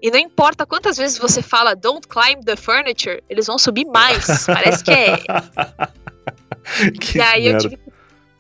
E 0.03 0.11
não 0.11 0.19
importa 0.19 0.67
quantas 0.67 0.97
vezes 0.97 1.19
você 1.19 1.41
fala 1.41 1.75
don't 1.75 2.07
climb 2.07 2.45
the 2.45 2.57
furniture, 2.57 3.23
eles 3.29 3.47
vão 3.47 3.59
subir 3.59 3.87
mais. 3.87 4.45
Parece 4.47 4.85
que 4.85 4.91
é. 4.91 5.17
que 7.01 7.19
e 7.19 7.21
aí 7.21 7.45
merda. 7.45 7.57
eu 7.57 7.59
tive 7.59 7.77
que 7.77 7.93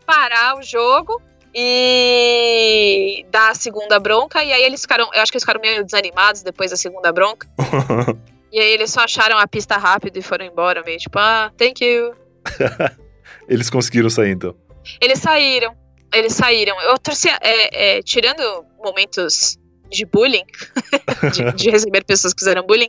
parar 0.04 0.58
o 0.58 0.62
jogo 0.62 1.20
e 1.54 3.24
dar 3.30 3.52
a 3.52 3.54
segunda 3.54 3.98
bronca. 3.98 4.44
E 4.44 4.52
aí 4.52 4.62
eles 4.62 4.82
ficaram. 4.82 5.08
Eu 5.14 5.22
acho 5.22 5.32
que 5.32 5.36
eles 5.36 5.42
ficaram 5.42 5.60
meio 5.60 5.82
desanimados 5.82 6.42
depois 6.42 6.70
da 6.70 6.76
segunda 6.76 7.10
bronca. 7.12 7.48
E 8.52 8.60
aí 8.60 8.72
eles 8.72 8.90
só 8.90 9.00
acharam 9.00 9.38
a 9.38 9.46
pista 9.46 9.76
rápido 9.76 10.16
e 10.16 10.22
foram 10.22 10.44
embora, 10.44 10.82
meio 10.84 10.98
tipo, 10.98 11.18
ah, 11.18 11.52
thank 11.56 11.84
you. 11.84 12.14
eles 13.48 13.68
conseguiram 13.68 14.08
sair 14.08 14.32
então? 14.32 14.54
Eles 15.00 15.18
saíram. 15.18 15.74
Eles 16.12 16.32
saíram. 16.32 16.80
Eu 16.82 16.98
torcia, 16.98 17.36
é, 17.42 17.98
é, 17.98 18.02
tirando 18.02 18.64
momentos 18.82 19.58
de 19.90 20.04
bullying, 20.04 20.44
de, 21.32 21.52
de, 21.52 21.70
receber 21.70 22.04
pessoas 22.04 22.32
que 22.32 22.40
fizeram 22.40 22.66
bullying, 22.66 22.88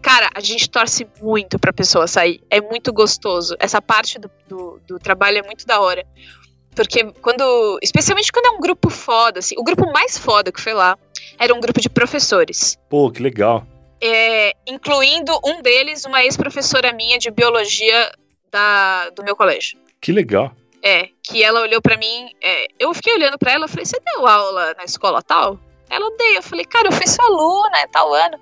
cara, 0.00 0.30
a 0.34 0.40
gente 0.40 0.68
torce 0.70 1.06
muito 1.20 1.58
pra 1.58 1.72
pessoa 1.72 2.06
sair. 2.06 2.40
É 2.50 2.60
muito 2.60 2.92
gostoso. 2.92 3.56
Essa 3.58 3.80
parte 3.80 4.18
do, 4.18 4.30
do, 4.48 4.80
do 4.86 4.98
trabalho 4.98 5.38
é 5.38 5.42
muito 5.42 5.66
da 5.66 5.80
hora. 5.80 6.04
Porque 6.74 7.04
quando. 7.22 7.78
Especialmente 7.82 8.30
quando 8.30 8.46
é 8.46 8.50
um 8.50 8.60
grupo 8.60 8.90
foda, 8.90 9.38
assim. 9.38 9.54
O 9.56 9.64
grupo 9.64 9.90
mais 9.92 10.18
foda 10.18 10.52
que 10.52 10.60
foi 10.60 10.74
lá 10.74 10.98
era 11.38 11.54
um 11.54 11.60
grupo 11.60 11.80
de 11.80 11.88
professores. 11.88 12.76
Pô, 12.90 13.10
que 13.10 13.22
legal 13.22 13.66
é, 14.00 14.54
incluindo 14.66 15.38
um 15.44 15.62
deles, 15.62 16.04
uma 16.04 16.22
ex-professora 16.22 16.92
minha 16.92 17.18
de 17.18 17.30
biologia 17.30 18.12
da, 18.50 19.10
do 19.10 19.24
meu 19.24 19.36
colégio. 19.36 19.78
Que 20.00 20.12
legal. 20.12 20.52
É, 20.82 21.08
que 21.22 21.42
ela 21.42 21.62
olhou 21.62 21.82
para 21.82 21.96
mim, 21.96 22.30
é, 22.42 22.66
eu 22.78 22.94
fiquei 22.94 23.14
olhando 23.14 23.38
para 23.38 23.52
ela, 23.52 23.64
eu 23.64 23.68
falei, 23.68 23.84
você 23.84 23.98
deu 24.00 24.26
aula 24.26 24.74
na 24.76 24.84
escola 24.84 25.22
tal? 25.22 25.58
Ela 25.88 26.06
odeia, 26.06 26.38
eu 26.38 26.42
falei, 26.42 26.64
cara, 26.64 26.88
eu 26.88 26.92
fui 26.92 27.06
sua 27.06 27.24
aluna, 27.24 27.78
é 27.78 27.86
tal 27.86 28.12
ano. 28.12 28.38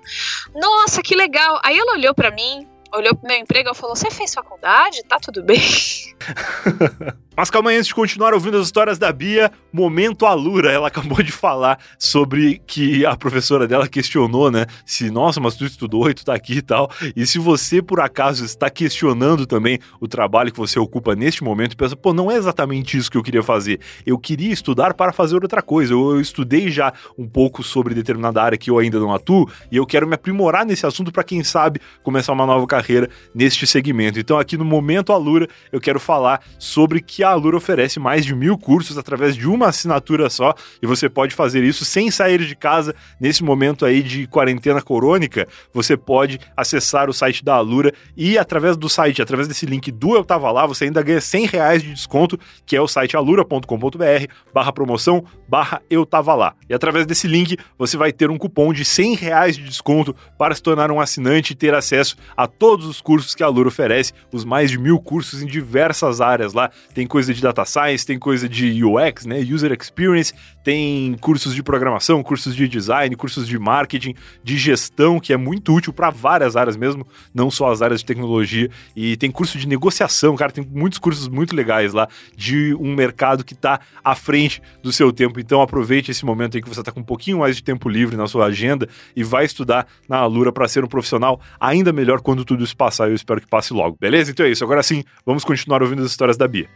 Nossa, 0.53 1.01
que 1.01 1.15
legal. 1.15 1.59
Aí 1.63 1.77
ela 1.77 1.93
olhou 1.93 2.13
para 2.13 2.31
mim, 2.31 2.67
olhou 2.93 3.15
pro 3.15 3.27
meu 3.27 3.37
emprego 3.37 3.69
e 3.71 3.75
falou, 3.75 3.95
você 3.95 4.09
fez 4.09 4.33
faculdade? 4.33 5.03
Tá 5.03 5.19
tudo 5.19 5.43
bem? 5.43 5.59
Mas 7.37 7.49
calma 7.49 7.69
aí, 7.69 7.75
antes 7.75 7.87
de 7.87 7.95
continuar 7.95 8.33
ouvindo 8.33 8.57
as 8.57 8.65
histórias 8.65 8.97
da 8.97 9.11
Bia, 9.11 9.51
momento 9.73 10.25
Alura. 10.25 10.71
Ela 10.71 10.87
acabou 10.87 11.21
de 11.21 11.33
falar 11.33 11.77
sobre 11.99 12.61
que 12.65 13.05
a 13.05 13.17
professora 13.17 13.67
dela 13.67 13.89
questionou, 13.89 14.49
né? 14.49 14.65
Se, 14.85 15.11
nossa, 15.11 15.41
mas 15.41 15.55
tu 15.55 15.65
estudou 15.65 16.09
e 16.09 16.13
tu 16.13 16.23
tá 16.23 16.33
aqui 16.33 16.59
e 16.59 16.61
tal. 16.61 16.89
E 17.13 17.27
se 17.27 17.37
você, 17.37 17.81
por 17.81 17.99
acaso, 17.99 18.45
está 18.45 18.69
questionando 18.69 19.45
também 19.45 19.79
o 19.99 20.07
trabalho 20.07 20.49
que 20.49 20.57
você 20.57 20.79
ocupa 20.79 21.13
neste 21.13 21.43
momento 21.43 21.73
e 21.73 21.75
pensa, 21.75 21.93
pô, 21.93 22.13
não 22.13 22.31
é 22.31 22.35
exatamente 22.35 22.97
isso 22.97 23.11
que 23.11 23.17
eu 23.17 23.23
queria 23.23 23.43
fazer. 23.43 23.81
Eu 24.05 24.17
queria 24.17 24.53
estudar 24.53 24.93
para 24.93 25.11
fazer 25.11 25.35
outra 25.35 25.61
coisa. 25.61 25.91
Eu, 25.91 26.11
eu 26.11 26.21
estudei 26.21 26.71
já 26.71 26.93
um 27.17 27.27
pouco 27.27 27.61
sobre 27.63 27.93
determinada 27.93 28.41
área 28.41 28.57
que 28.57 28.71
eu 28.71 28.79
ainda 28.79 28.97
não 28.97 29.13
atuo 29.13 29.49
e 29.69 29.75
eu 29.75 29.85
quero 29.85 30.07
me 30.07 30.15
aprimorar 30.15 30.65
nesse 30.65 30.85
assunto 30.85 31.11
para 31.11 31.23
quem 31.23 31.43
sabe 31.43 31.81
começar 32.01 32.31
uma 32.31 32.45
nova 32.45 32.65
carreira 32.65 33.09
neste 33.33 33.67
segmento. 33.67 34.17
Então, 34.17 34.39
aqui 34.39 34.55
no 34.57 34.63
Momento 34.63 35.11
Alura, 35.11 35.49
eu 35.69 35.81
quero 35.81 35.99
falar 35.99 36.41
sobre 36.57 37.01
que 37.01 37.24
a 37.25 37.31
Alura 37.31 37.57
oferece 37.57 37.99
mais 37.99 38.25
de 38.25 38.35
mil 38.35 38.57
cursos 38.57 38.97
através 38.97 39.35
de 39.35 39.47
uma 39.47 39.67
assinatura 39.67 40.29
só 40.29 40.53
e 40.81 40.87
você 40.87 41.09
pode 41.09 41.35
fazer 41.35 41.63
isso 41.63 41.83
sem 41.83 42.09
sair 42.09 42.45
de 42.45 42.55
casa 42.55 42.95
nesse 43.19 43.43
momento 43.43 43.85
aí 43.85 44.01
de 44.01 44.27
quarentena 44.27 44.81
corônica. 44.81 45.47
Você 45.73 45.97
pode 45.97 46.39
acessar 46.55 47.09
o 47.09 47.13
site 47.13 47.43
da 47.43 47.55
Alura 47.55 47.93
e 48.15 48.37
através 48.37 48.77
do 48.77 48.87
site, 48.87 49.21
através 49.21 49.47
desse 49.47 49.65
link 49.65 49.91
do 49.91 50.15
Eu 50.15 50.23
Tava 50.23 50.51
Lá, 50.51 50.65
você 50.65 50.85
ainda 50.85 51.01
ganha 51.01 51.21
100 51.21 51.45
reais 51.47 51.83
de 51.83 51.93
desconto, 51.93 52.39
que 52.65 52.75
é 52.75 52.81
o 52.81 52.87
site 52.87 53.17
alura.com.br 53.17 54.25
barra 54.53 54.71
promoção 54.71 55.23
barra 55.47 55.81
Eu 55.89 56.05
Tava 56.05 56.33
Lá. 56.33 56.55
E 56.69 56.73
através 56.73 57.05
desse 57.05 57.27
link 57.27 57.57
você 57.77 57.97
vai 57.97 58.11
ter 58.11 58.29
um 58.29 58.37
cupom 58.37 58.71
de 58.71 58.85
100 58.85 59.15
reais 59.15 59.57
de 59.57 59.63
desconto 59.63 60.15
para 60.37 60.55
se 60.55 60.61
tornar 60.61 60.91
um 60.91 60.99
assinante 60.99 61.53
e 61.53 61.55
ter 61.55 61.73
acesso 61.73 62.15
a 62.35 62.47
todos 62.47 62.85
os 62.85 63.01
cursos 63.01 63.35
que 63.35 63.43
a 63.43 63.45
Alura 63.45 63.67
oferece, 63.67 64.13
os 64.31 64.45
mais 64.45 64.71
de 64.71 64.77
mil 64.77 64.99
cursos 64.99 65.41
em 65.41 65.45
diversas 65.45 66.21
áreas 66.21 66.53
lá. 66.53 66.69
Tem 66.93 67.05
coisa 67.15 67.33
de 67.33 67.41
data 67.41 67.63
science, 67.63 68.05
tem 68.05 68.19
coisa 68.19 68.49
de 68.49 68.83
UX, 68.83 69.25
né, 69.25 69.39
user 69.39 69.71
experience, 69.71 70.33
tem 70.65 71.15
cursos 71.21 71.55
de 71.55 71.63
programação, 71.63 72.21
cursos 72.21 72.53
de 72.53 72.67
design, 72.67 73.15
cursos 73.15 73.47
de 73.47 73.57
marketing, 73.57 74.13
de 74.43 74.57
gestão, 74.57 75.17
que 75.17 75.31
é 75.31 75.37
muito 75.37 75.73
útil 75.73 75.93
para 75.93 76.09
várias 76.09 76.57
áreas 76.57 76.75
mesmo, 76.75 77.07
não 77.33 77.49
só 77.49 77.71
as 77.71 77.81
áreas 77.81 78.01
de 78.01 78.05
tecnologia. 78.05 78.69
E 78.93 79.15
tem 79.15 79.31
curso 79.31 79.57
de 79.57 79.65
negociação, 79.65 80.35
cara, 80.35 80.51
tem 80.51 80.67
muitos 80.69 80.99
cursos 80.99 81.29
muito 81.29 81.55
legais 81.55 81.93
lá 81.93 82.05
de 82.35 82.75
um 82.75 82.93
mercado 82.93 83.45
que 83.45 83.53
está 83.53 83.79
à 84.03 84.13
frente 84.13 84.61
do 84.83 84.91
seu 84.91 85.13
tempo. 85.13 85.39
Então 85.39 85.61
aproveite 85.61 86.11
esse 86.11 86.25
momento 86.25 86.57
aí 86.57 86.61
que 86.61 86.67
você 86.67 86.81
está 86.81 86.91
com 86.91 86.99
um 86.99 87.03
pouquinho 87.03 87.39
mais 87.39 87.55
de 87.55 87.63
tempo 87.63 87.87
livre 87.87 88.17
na 88.17 88.27
sua 88.27 88.47
agenda 88.47 88.89
e 89.15 89.23
vai 89.23 89.45
estudar 89.45 89.87
na 90.09 90.17
Alura 90.17 90.51
para 90.51 90.67
ser 90.67 90.83
um 90.83 90.87
profissional 90.87 91.39
ainda 91.61 91.93
melhor 91.93 92.19
quando 92.19 92.43
tudo 92.43 92.61
isso 92.61 92.75
passar. 92.75 93.07
Eu 93.07 93.15
espero 93.15 93.39
que 93.39 93.47
passe 93.47 93.71
logo, 93.73 93.95
beleza? 94.01 94.31
Então 94.31 94.45
é 94.45 94.49
isso. 94.49 94.65
Agora 94.65 94.83
sim, 94.83 95.01
vamos 95.25 95.45
continuar 95.45 95.81
ouvindo 95.81 96.01
as 96.01 96.11
histórias 96.11 96.35
da 96.35 96.45
Bia. 96.45 96.67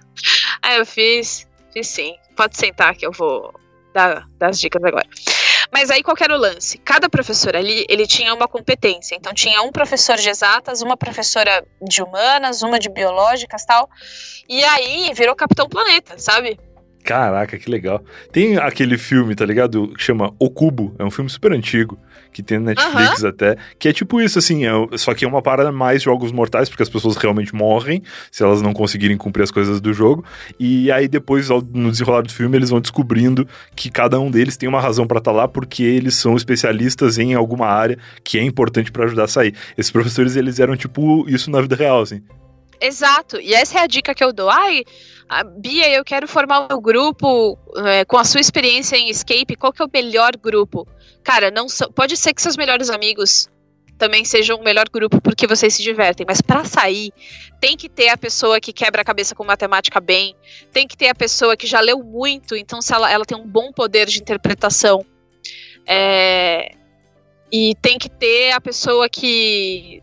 ah, 0.62 0.74
eu 0.76 0.86
fiz. 0.86 1.48
Fiz 1.72 1.88
sim. 1.88 2.14
Pode 2.36 2.56
sentar 2.56 2.94
que 2.94 3.06
eu 3.06 3.12
vou 3.12 3.52
dar, 3.94 4.28
dar 4.38 4.48
as 4.48 4.60
dicas 4.60 4.82
agora. 4.82 5.06
Mas 5.72 5.90
aí 5.90 6.02
qual 6.02 6.16
era 6.20 6.36
o 6.36 6.38
lance? 6.38 6.76
Cada 6.78 7.08
professor 7.08 7.56
ali, 7.56 7.86
ele 7.88 8.06
tinha 8.06 8.34
uma 8.34 8.46
competência. 8.46 9.14
Então 9.14 9.32
tinha 9.32 9.62
um 9.62 9.72
professor 9.72 10.16
de 10.16 10.28
exatas, 10.28 10.82
uma 10.82 10.96
professora 10.96 11.64
de 11.80 12.02
humanas, 12.02 12.62
uma 12.62 12.78
de 12.78 12.90
biológicas 12.90 13.64
tal. 13.64 13.88
E 14.48 14.62
aí 14.64 15.12
virou 15.14 15.34
Capitão 15.34 15.68
Planeta, 15.68 16.18
sabe? 16.18 16.58
Caraca, 17.02 17.58
que 17.58 17.70
legal. 17.70 18.04
Tem 18.30 18.58
aquele 18.58 18.96
filme, 18.96 19.34
tá 19.34 19.44
ligado? 19.44 19.88
Que 19.94 20.02
chama 20.02 20.34
O 20.38 20.50
Cubo. 20.50 20.94
É 20.98 21.04
um 21.04 21.10
filme 21.10 21.30
super 21.30 21.52
antigo, 21.52 21.98
que 22.32 22.42
tem 22.42 22.58
na 22.58 22.66
Netflix 22.66 23.24
até. 23.24 23.56
Que 23.78 23.88
é 23.88 23.92
tipo 23.92 24.20
isso, 24.20 24.38
assim. 24.38 24.64
É, 24.64 24.70
só 24.96 25.14
que 25.14 25.24
é 25.24 25.28
uma 25.28 25.42
parada 25.42 25.70
mais 25.70 26.02
jogos 26.02 26.32
mortais, 26.32 26.68
porque 26.68 26.82
as 26.82 26.88
pessoas 26.88 27.16
realmente 27.16 27.54
morrem 27.54 28.02
se 28.30 28.42
elas 28.42 28.62
não 28.62 28.72
conseguirem 28.72 29.16
cumprir 29.16 29.42
as 29.42 29.50
coisas 29.50 29.80
do 29.80 29.92
jogo. 29.92 30.24
E 30.58 30.90
aí 30.90 31.08
depois, 31.08 31.48
no 31.50 31.90
desenrolar 31.90 32.22
do 32.22 32.32
filme, 32.32 32.56
eles 32.56 32.70
vão 32.70 32.80
descobrindo 32.80 33.46
que 33.76 33.90
cada 33.90 34.18
um 34.18 34.30
deles 34.30 34.56
tem 34.56 34.68
uma 34.68 34.80
razão 34.80 35.06
para 35.06 35.18
estar 35.18 35.30
tá 35.30 35.36
lá, 35.36 35.48
porque 35.48 35.82
eles 35.82 36.14
são 36.14 36.36
especialistas 36.36 37.18
em 37.18 37.34
alguma 37.34 37.66
área 37.66 37.98
que 38.24 38.38
é 38.38 38.42
importante 38.42 38.90
para 38.90 39.04
ajudar 39.04 39.24
a 39.24 39.28
sair. 39.28 39.54
Esses 39.76 39.92
professores, 39.92 40.36
eles 40.36 40.58
eram 40.58 40.76
tipo 40.76 41.28
isso 41.28 41.50
na 41.50 41.60
vida 41.60 41.76
real, 41.76 42.00
assim. 42.00 42.22
Exato. 42.82 43.40
E 43.40 43.54
essa 43.54 43.78
é 43.78 43.82
a 43.82 43.86
dica 43.86 44.12
que 44.12 44.24
eu 44.24 44.32
dou. 44.32 44.50
Ai, 44.50 44.82
Bia, 45.58 45.88
eu 45.90 46.04
quero 46.04 46.26
formar 46.26 46.60
o 46.60 46.68
meu 46.68 46.80
grupo 46.80 47.56
é, 47.86 48.04
com 48.04 48.18
a 48.18 48.24
sua 48.24 48.40
experiência 48.40 48.96
em 48.96 49.08
escape. 49.08 49.54
Qual 49.54 49.72
que 49.72 49.80
é 49.80 49.84
o 49.84 49.90
melhor 49.92 50.36
grupo? 50.36 50.84
Cara, 51.22 51.50
não 51.50 51.68
so, 51.68 51.90
pode 51.92 52.16
ser 52.16 52.34
que 52.34 52.42
seus 52.42 52.56
melhores 52.56 52.90
amigos 52.90 53.48
também 53.96 54.24
sejam 54.24 54.58
o 54.58 54.64
melhor 54.64 54.88
grupo 54.92 55.20
porque 55.20 55.46
vocês 55.46 55.74
se 55.74 55.82
divertem, 55.82 56.26
mas 56.28 56.40
para 56.40 56.64
sair 56.64 57.12
tem 57.60 57.76
que 57.76 57.88
ter 57.88 58.08
a 58.08 58.16
pessoa 58.16 58.60
que 58.60 58.72
quebra 58.72 59.02
a 59.02 59.04
cabeça 59.04 59.32
com 59.32 59.44
matemática 59.44 60.00
bem, 60.00 60.34
tem 60.72 60.88
que 60.88 60.96
ter 60.96 61.08
a 61.08 61.14
pessoa 61.14 61.56
que 61.56 61.68
já 61.68 61.78
leu 61.78 62.02
muito, 62.02 62.56
então 62.56 62.82
se 62.82 62.92
ela, 62.92 63.08
ela 63.08 63.24
tem 63.24 63.38
um 63.38 63.46
bom 63.46 63.70
poder 63.70 64.08
de 64.08 64.18
interpretação. 64.18 65.06
É, 65.86 66.72
e 67.52 67.76
tem 67.80 67.98
que 67.98 68.08
ter 68.08 68.50
a 68.52 68.60
pessoa 68.60 69.08
que 69.08 70.02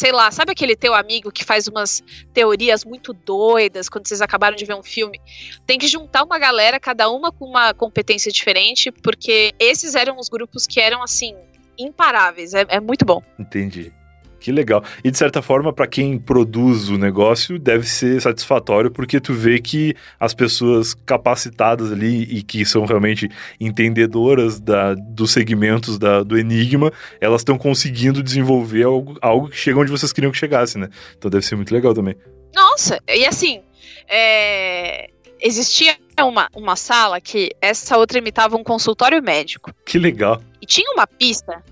sei 0.00 0.12
lá, 0.12 0.30
sabe 0.30 0.52
aquele 0.52 0.74
teu 0.74 0.94
amigo 0.94 1.30
que 1.30 1.44
faz 1.44 1.68
umas 1.68 2.02
teorias 2.32 2.86
muito 2.86 3.12
doidas 3.12 3.86
quando 3.86 4.08
vocês 4.08 4.22
acabaram 4.22 4.56
de 4.56 4.64
ver 4.64 4.74
um 4.74 4.82
filme? 4.82 5.20
Tem 5.66 5.78
que 5.78 5.86
juntar 5.86 6.24
uma 6.24 6.38
galera, 6.38 6.80
cada 6.80 7.10
uma 7.10 7.30
com 7.30 7.44
uma 7.44 7.74
competência 7.74 8.32
diferente, 8.32 8.90
porque 8.90 9.52
esses 9.58 9.94
eram 9.94 10.16
os 10.18 10.30
grupos 10.30 10.66
que 10.66 10.80
eram 10.80 11.02
assim 11.02 11.36
imparáveis. 11.78 12.54
É, 12.54 12.64
é 12.70 12.80
muito 12.80 13.04
bom. 13.04 13.22
Entendi. 13.38 13.92
Que 14.40 14.50
legal. 14.50 14.82
E 15.04 15.10
de 15.10 15.18
certa 15.18 15.42
forma, 15.42 15.70
para 15.72 15.86
quem 15.86 16.18
produz 16.18 16.88
o 16.88 16.96
negócio, 16.96 17.58
deve 17.58 17.86
ser 17.86 18.20
satisfatório, 18.22 18.90
porque 18.90 19.20
tu 19.20 19.34
vê 19.34 19.60
que 19.60 19.94
as 20.18 20.32
pessoas 20.32 20.94
capacitadas 20.94 21.92
ali 21.92 22.22
e 22.22 22.42
que 22.42 22.64
são 22.64 22.86
realmente 22.86 23.28
entendedoras 23.60 24.58
da, 24.58 24.94
dos 24.94 25.30
segmentos 25.30 25.98
da, 25.98 26.22
do 26.22 26.38
enigma, 26.38 26.90
elas 27.20 27.42
estão 27.42 27.58
conseguindo 27.58 28.22
desenvolver 28.22 28.84
algo, 28.84 29.18
algo 29.20 29.50
que 29.50 29.56
chega 29.58 29.78
onde 29.78 29.90
vocês 29.90 30.12
queriam 30.12 30.32
que 30.32 30.38
chegasse, 30.38 30.78
né? 30.78 30.88
Então 31.18 31.30
deve 31.30 31.44
ser 31.44 31.56
muito 31.56 31.74
legal 31.74 31.92
também. 31.92 32.16
Nossa, 32.54 32.98
e 33.06 33.26
assim, 33.26 33.60
é... 34.08 35.10
existia 35.38 35.96
uma, 36.18 36.48
uma 36.54 36.76
sala 36.76 37.20
que 37.20 37.50
essa 37.60 37.96
outra 37.98 38.18
imitava 38.18 38.56
um 38.56 38.64
consultório 38.64 39.22
médico. 39.22 39.70
Que 39.84 39.98
legal. 39.98 40.42
E 40.62 40.66
tinha 40.66 40.90
uma 40.92 41.06
pista. 41.06 41.62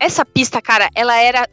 Essa 0.00 0.24
pista, 0.24 0.60
cara, 0.60 0.88
ela 0.94 1.20
era 1.20 1.46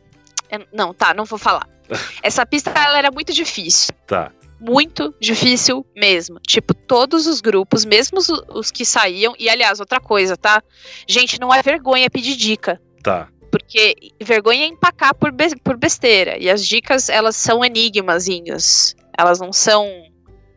não, 0.71 0.93
tá, 0.93 1.13
não 1.13 1.25
vou 1.25 1.39
falar. 1.39 1.67
Essa 2.23 2.45
pista 2.45 2.71
ela 2.71 2.97
era 2.97 3.11
muito 3.11 3.33
difícil. 3.33 3.93
Tá. 4.07 4.31
Muito 4.59 5.13
difícil 5.19 5.85
mesmo. 5.95 6.39
Tipo, 6.39 6.73
todos 6.73 7.25
os 7.25 7.41
grupos, 7.41 7.83
mesmo 7.83 8.19
os, 8.19 8.29
os 8.29 8.71
que 8.71 8.85
saíam. 8.85 9.33
E 9.39 9.49
aliás, 9.49 9.79
outra 9.79 9.99
coisa, 9.99 10.37
tá? 10.37 10.61
Gente, 11.07 11.39
não 11.39 11.53
é 11.53 11.61
vergonha 11.61 12.09
pedir 12.09 12.35
dica. 12.35 12.79
Tá. 13.01 13.27
Porque 13.51 13.95
vergonha 14.21 14.63
é 14.63 14.67
empacar 14.67 15.15
por, 15.15 15.31
be 15.31 15.55
por 15.63 15.77
besteira. 15.77 16.37
E 16.37 16.49
as 16.49 16.65
dicas, 16.65 17.09
elas 17.09 17.35
são 17.35 17.65
enigmazinhos. 17.65 18.95
Elas 19.17 19.39
não 19.39 19.51
são, 19.51 19.89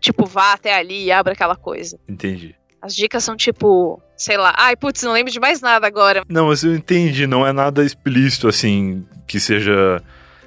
tipo, 0.00 0.26
vá 0.26 0.52
até 0.52 0.74
ali 0.74 1.04
e 1.04 1.12
abra 1.12 1.32
aquela 1.32 1.56
coisa. 1.56 1.98
Entendi. 2.06 2.54
As 2.84 2.94
dicas 2.94 3.24
são 3.24 3.34
tipo, 3.34 3.98
sei 4.14 4.36
lá, 4.36 4.52
ai, 4.58 4.76
putz, 4.76 5.02
não 5.02 5.12
lembro 5.14 5.32
de 5.32 5.40
mais 5.40 5.62
nada 5.62 5.86
agora. 5.86 6.22
Não, 6.28 6.48
mas 6.48 6.62
eu 6.62 6.74
entendi, 6.74 7.26
não 7.26 7.46
é 7.46 7.50
nada 7.50 7.82
explícito 7.82 8.46
assim, 8.46 9.06
que 9.26 9.40
seja 9.40 10.02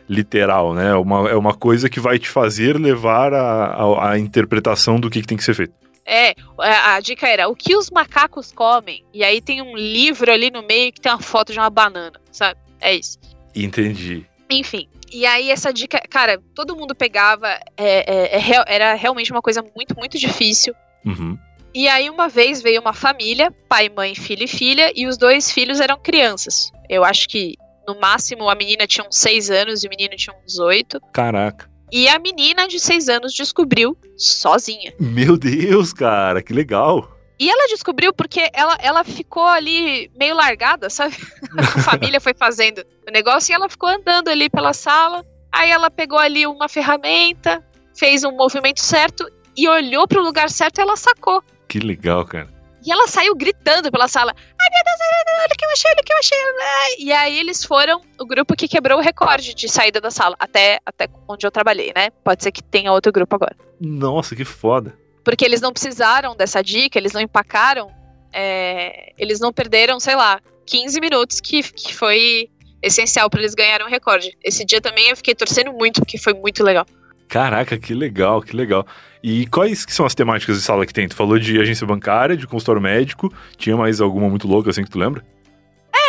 literal, 0.08 0.76
né? 0.76 0.90
É 0.90 0.96
uma, 0.96 1.30
é 1.32 1.36
uma 1.36 1.56
coisa 1.56 1.90
que 1.90 2.00
vai 2.00 2.20
te 2.20 2.30
fazer 2.30 2.78
levar 2.78 3.34
a, 3.34 3.74
a, 3.74 4.12
a 4.12 4.20
interpretação 4.20 5.00
do 5.00 5.10
que, 5.10 5.22
que 5.22 5.28
tem 5.28 5.36
que 5.36 5.44
ser 5.44 5.56
feito. 5.56 5.74
É, 6.06 6.36
a, 6.60 6.94
a, 6.94 7.00
dica 7.00 7.28
era 7.28 7.48
o 7.48 7.56
que 7.56 7.76
os 7.76 7.90
macacos 7.90 8.52
comem. 8.52 9.04
E 9.12 9.24
aí 9.24 9.42
tem 9.42 9.60
um 9.60 9.76
livro 9.76 10.32
ali 10.32 10.52
no 10.52 10.62
meio 10.62 10.94
que 10.94 11.02
tem 11.02 11.12
uma 11.12 11.20
foto 11.20 11.52
de 11.52 11.58
uma 11.58 11.72
banana, 11.72 12.22
sabe? 12.32 12.60
É 12.80 12.94
isso. 12.94 13.18
Entendi. 13.56 14.28
Enfim. 14.48 14.88
E 15.12 15.26
aí 15.26 15.50
essa 15.50 15.74
dica, 15.74 16.00
cara, 16.08 16.40
todo 16.54 16.76
mundo 16.76 16.94
pegava. 16.94 17.48
É, 17.76 18.36
é, 18.36 18.38
é, 18.38 18.64
era 18.68 18.94
realmente 18.94 19.32
uma 19.32 19.42
coisa 19.42 19.66
muito, 19.76 19.98
muito 19.98 20.20
difícil. 20.20 20.76
Uhum. 21.04 21.36
E 21.78 21.88
aí 21.88 22.10
uma 22.10 22.28
vez 22.28 22.60
veio 22.60 22.82
uma 22.82 22.92
família, 22.92 23.54
pai, 23.70 23.88
mãe, 23.88 24.16
filho 24.16 24.46
e 24.46 24.48
filha, 24.48 24.92
e 24.96 25.06
os 25.06 25.16
dois 25.16 25.52
filhos 25.52 25.80
eram 25.80 25.96
crianças. 25.96 26.72
Eu 26.90 27.04
acho 27.04 27.30
que 27.30 27.54
no 27.88 28.00
máximo 28.00 28.50
a 28.50 28.56
menina 28.56 28.88
tinha 28.88 29.06
uns 29.08 29.20
6 29.20 29.52
anos 29.52 29.84
e 29.84 29.88
o 29.88 29.90
menino 29.92 30.16
tinha 30.16 30.36
uns 30.44 30.58
8. 30.58 31.00
Caraca. 31.14 31.70
E 31.92 32.08
a 32.08 32.18
menina 32.18 32.68
de 32.68 32.80
6 32.80 33.10
anos 33.10 33.32
descobriu 33.32 33.96
sozinha. 34.18 34.92
Meu 35.00 35.38
Deus, 35.38 35.94
cara, 35.94 36.42
que 36.42 36.52
legal. 36.52 37.16
E 37.40 37.48
ela 37.48 37.68
descobriu 37.68 38.12
porque 38.12 38.50
ela, 38.54 38.76
ela 38.82 39.04
ficou 39.04 39.46
ali 39.46 40.10
meio 40.18 40.34
largada, 40.34 40.90
sabe? 40.90 41.16
a 41.60 41.84
família 41.84 42.20
foi 42.20 42.34
fazendo 42.34 42.84
o 43.08 43.12
negócio 43.12 43.52
e 43.52 43.54
ela 43.54 43.70
ficou 43.70 43.88
andando 43.88 44.30
ali 44.30 44.50
pela 44.50 44.74
sala. 44.74 45.24
Aí 45.52 45.70
ela 45.70 45.92
pegou 45.92 46.18
ali 46.18 46.48
uma 46.48 46.68
ferramenta, 46.68 47.64
fez 47.96 48.24
um 48.24 48.32
movimento 48.32 48.82
certo 48.82 49.32
e 49.56 49.70
olhou 49.70 50.08
para 50.08 50.20
o 50.20 50.24
lugar 50.24 50.50
certo 50.50 50.80
e 50.80 50.82
ela 50.82 50.96
sacou. 50.96 51.44
Que 51.68 51.80
legal, 51.80 52.26
cara. 52.26 52.48
E 52.86 52.92
ela 52.92 53.08
saiu 53.08 53.36
gritando 53.36 53.92
pela 53.92 54.08
sala: 54.08 54.34
ai 54.34 54.68
meu 54.72 54.84
Deus, 54.84 54.98
olha 55.40 55.46
o 55.46 55.58
que 55.58 55.66
eu 55.66 55.72
achei, 55.72 55.92
olha 55.92 56.02
o 56.02 56.04
que 56.04 56.14
eu 56.14 56.18
achei. 56.18 57.06
E 57.06 57.12
aí 57.12 57.40
eles 57.40 57.64
foram 57.64 58.02
o 58.20 58.26
grupo 58.26 58.56
que 58.56 58.68
quebrou 58.68 59.00
o 59.00 59.02
recorde 59.02 59.54
de 59.54 59.68
saída 59.68 60.00
da 60.00 60.12
sala, 60.12 60.36
até, 60.40 60.80
até 60.86 61.08
onde 61.28 61.46
eu 61.46 61.52
trabalhei, 61.52 61.92
né? 61.96 62.10
Pode 62.24 62.44
ser 62.44 62.52
que 62.52 62.64
tenha 62.64 62.92
outro 62.92 63.12
grupo 63.12 63.36
agora. 63.36 63.56
Nossa, 63.80 64.36
que 64.36 64.46
foda. 64.46 64.98
Porque 65.24 65.44
eles 65.44 65.60
não 65.60 65.74
precisaram 65.74 66.36
dessa 66.36 66.62
dica, 66.64 66.98
eles 66.98 67.12
não 67.12 67.20
empacaram, 67.20 67.92
é, 68.32 69.12
eles 69.18 69.40
não 69.40 69.52
perderam, 69.52 70.00
sei 70.00 70.16
lá, 70.16 70.40
15 70.66 71.02
minutos, 71.02 71.42
que, 71.42 71.64
que 71.64 71.94
foi 71.94 72.50
essencial 72.82 73.30
para 73.30 73.42
eles 73.42 73.54
ganharem 73.54 73.86
o 73.86 73.90
recorde. 73.90 74.38
Esse 74.44 74.64
dia 74.64 74.80
também 74.80 75.10
eu 75.10 75.18
fiquei 75.18 75.36
torcendo 75.36 75.74
muito, 75.74 76.00
porque 76.00 76.18
foi 76.18 76.34
muito 76.34 76.64
legal. 76.64 76.86
Caraca, 77.28 77.78
que 77.78 77.94
legal, 77.94 78.42
que 78.42 78.56
legal. 78.56 78.86
E 79.22 79.46
quais 79.48 79.86
que 79.86 79.94
são 79.94 80.06
as 80.06 80.16
temáticas 80.16 80.58
de 80.58 80.64
sala 80.64 80.86
que 80.86 80.94
tem? 80.94 81.08
Tu 81.08 81.16
falou 81.16 81.38
de 81.38 81.60
agência 81.60 81.86
bancária, 81.86 82.38
de 82.38 82.48
consultório 82.48 82.82
médico. 82.82 83.34
Tinha 83.58 83.76
mais 83.76 84.00
alguma 84.00 84.30
muito 84.30 84.48
louca 84.48 84.70
assim 84.70 84.84
que 84.84 84.90
tu 84.90 84.98
lembra? 84.98 85.26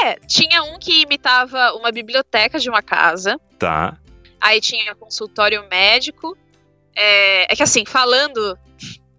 É, 0.05 0.15
tinha 0.27 0.63
um 0.63 0.79
que 0.79 1.03
imitava 1.03 1.73
uma 1.73 1.91
biblioteca 1.91 2.59
de 2.59 2.69
uma 2.69 2.83
casa. 2.83 3.39
Tá. 3.59 3.97
Aí 4.41 4.61
tinha 4.61 4.95
consultório 4.95 5.65
médico. 5.69 6.37
É, 6.95 7.53
é 7.53 7.57
que 7.57 7.63
assim, 7.63 7.85
falando 7.85 8.57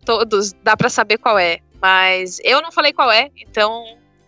todos, 0.05 0.53
dá 0.63 0.77
para 0.77 0.89
saber 0.89 1.17
qual 1.17 1.37
é. 1.37 1.59
Mas 1.81 2.39
eu 2.43 2.61
não 2.61 2.71
falei 2.71 2.93
qual 2.93 3.11
é, 3.11 3.29
então 3.37 3.83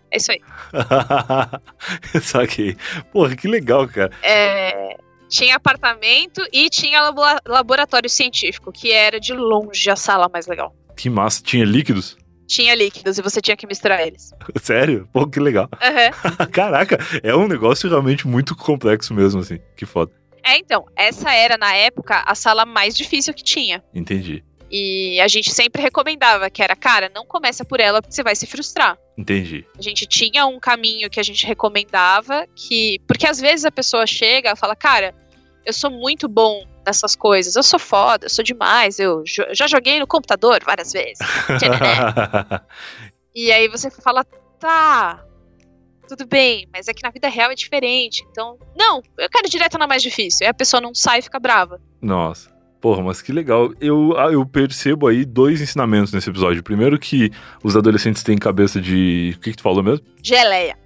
é 0.10 0.18
isso 0.18 0.32
aí. 0.32 0.42
Saquei. 2.22 2.78
Porra, 3.12 3.36
que 3.36 3.48
legal, 3.48 3.88
cara. 3.88 4.12
É, 4.22 4.98
tinha 5.32 5.56
apartamento 5.56 6.46
e 6.52 6.70
tinha 6.70 7.10
laboratório 7.48 8.10
científico, 8.10 8.72
que 8.72 8.92
era 8.92 9.18
de 9.18 9.34
longe 9.34 9.90
a 9.90 9.96
sala 9.96 10.30
mais 10.32 10.46
legal. 10.46 10.76
Que 10.98 11.10
massa. 11.10 11.42
Tinha 11.42 11.64
líquidos? 11.64 12.18
Tinha 12.46 12.76
líquidos 12.76 13.18
e 13.18 13.22
você 13.22 13.40
tinha 13.40 13.56
que 13.56 13.66
misturar 13.66 14.06
eles. 14.06 14.32
Sério? 14.62 15.08
Pô, 15.14 15.26
que 15.26 15.40
legal. 15.40 15.70
Uhum. 15.74 16.46
Caraca, 16.52 17.00
é 17.24 17.34
um 17.34 17.48
negócio 17.48 17.90
realmente 17.90 18.28
muito 18.28 18.56
complexo 18.58 19.14
mesmo, 19.14 19.40
assim. 19.40 19.58
Que 19.78 19.86
foda. 19.86 20.12
É, 20.44 20.58
então, 20.58 20.86
essa 20.98 21.34
era, 21.34 21.58
na 21.58 21.74
época, 21.74 22.24
a 22.26 22.36
sala 22.36 22.66
mais 22.66 22.98
difícil 22.98 23.34
que 23.34 23.44
tinha. 23.44 23.82
Entendi. 23.94 24.44
E 24.70 25.20
a 25.22 25.28
gente 25.28 25.52
sempre 25.52 25.82
recomendava 25.82 26.50
que 26.50 26.64
era, 26.64 26.76
cara, 26.76 27.12
não 27.14 27.26
começa 27.26 27.64
por 27.64 27.80
ela 27.80 28.02
porque 28.02 28.16
você 28.16 28.24
vai 28.24 28.36
se 28.36 28.48
frustrar. 28.48 28.98
Entendi. 29.18 29.66
A 29.78 29.82
gente 29.82 30.06
tinha 30.08 30.46
um 30.46 30.60
caminho 30.60 31.10
que 31.10 31.20
a 31.20 31.24
gente 31.24 31.46
recomendava 31.46 32.48
que. 32.56 33.00
Porque 33.06 33.28
às 33.28 33.40
vezes 33.40 33.66
a 33.66 33.72
pessoa 33.72 34.08
chega 34.08 34.52
e 34.52 34.56
fala, 34.56 34.76
cara, 34.76 35.14
eu 35.66 35.74
sou 35.74 35.92
muito 35.92 36.28
bom 36.28 36.66
nessas 36.86 37.16
coisas, 37.16 37.56
eu 37.56 37.64
sou 37.64 37.80
foda, 37.80 38.26
eu 38.26 38.30
sou 38.30 38.44
demais, 38.44 39.00
eu 39.00 39.24
já 39.26 39.68
joguei 39.68 40.00
no 40.00 40.08
computador 40.08 40.62
várias 40.66 40.92
vezes. 40.92 41.20
e 43.36 43.52
aí 43.52 43.68
você 43.68 43.90
fala, 43.92 44.24
tá, 44.60 45.24
tudo 46.08 46.26
bem, 46.26 46.68
mas 46.74 46.88
é 46.88 46.94
que 46.94 47.04
na 47.04 47.10
vida 47.10 47.30
real 47.30 47.52
é 47.52 47.56
diferente. 47.56 48.26
Então, 48.32 48.58
não, 48.76 49.02
eu 49.18 49.30
quero 49.30 49.50
direto 49.50 49.78
na 49.78 49.88
mais 49.88 50.02
difícil. 50.02 50.46
Aí 50.46 50.50
a 50.50 50.54
pessoa 50.54 50.82
não 50.82 50.94
sai 50.94 51.20
e 51.20 51.22
fica 51.22 51.40
brava. 51.40 51.80
Nossa. 52.02 52.52
Porra, 52.82 53.04
mas 53.04 53.22
que 53.22 53.32
legal. 53.32 53.72
Eu, 53.80 54.18
ah, 54.18 54.32
eu 54.32 54.44
percebo 54.44 55.08
aí 55.08 55.24
dois 55.24 55.62
ensinamentos 55.62 56.12
nesse 56.12 56.32
episódio. 56.32 56.64
Primeiro 56.64 56.98
que 56.98 57.30
os 57.64 57.78
adolescentes 57.78 58.24
têm 58.24 58.40
cabeça 58.40 58.82
de... 58.82 59.36
O 59.38 59.40
que, 59.40 59.52
que 59.52 59.58
tu 59.58 59.62
falou 59.62 59.84
mesmo? 59.84 60.04
Geleia 60.24 60.81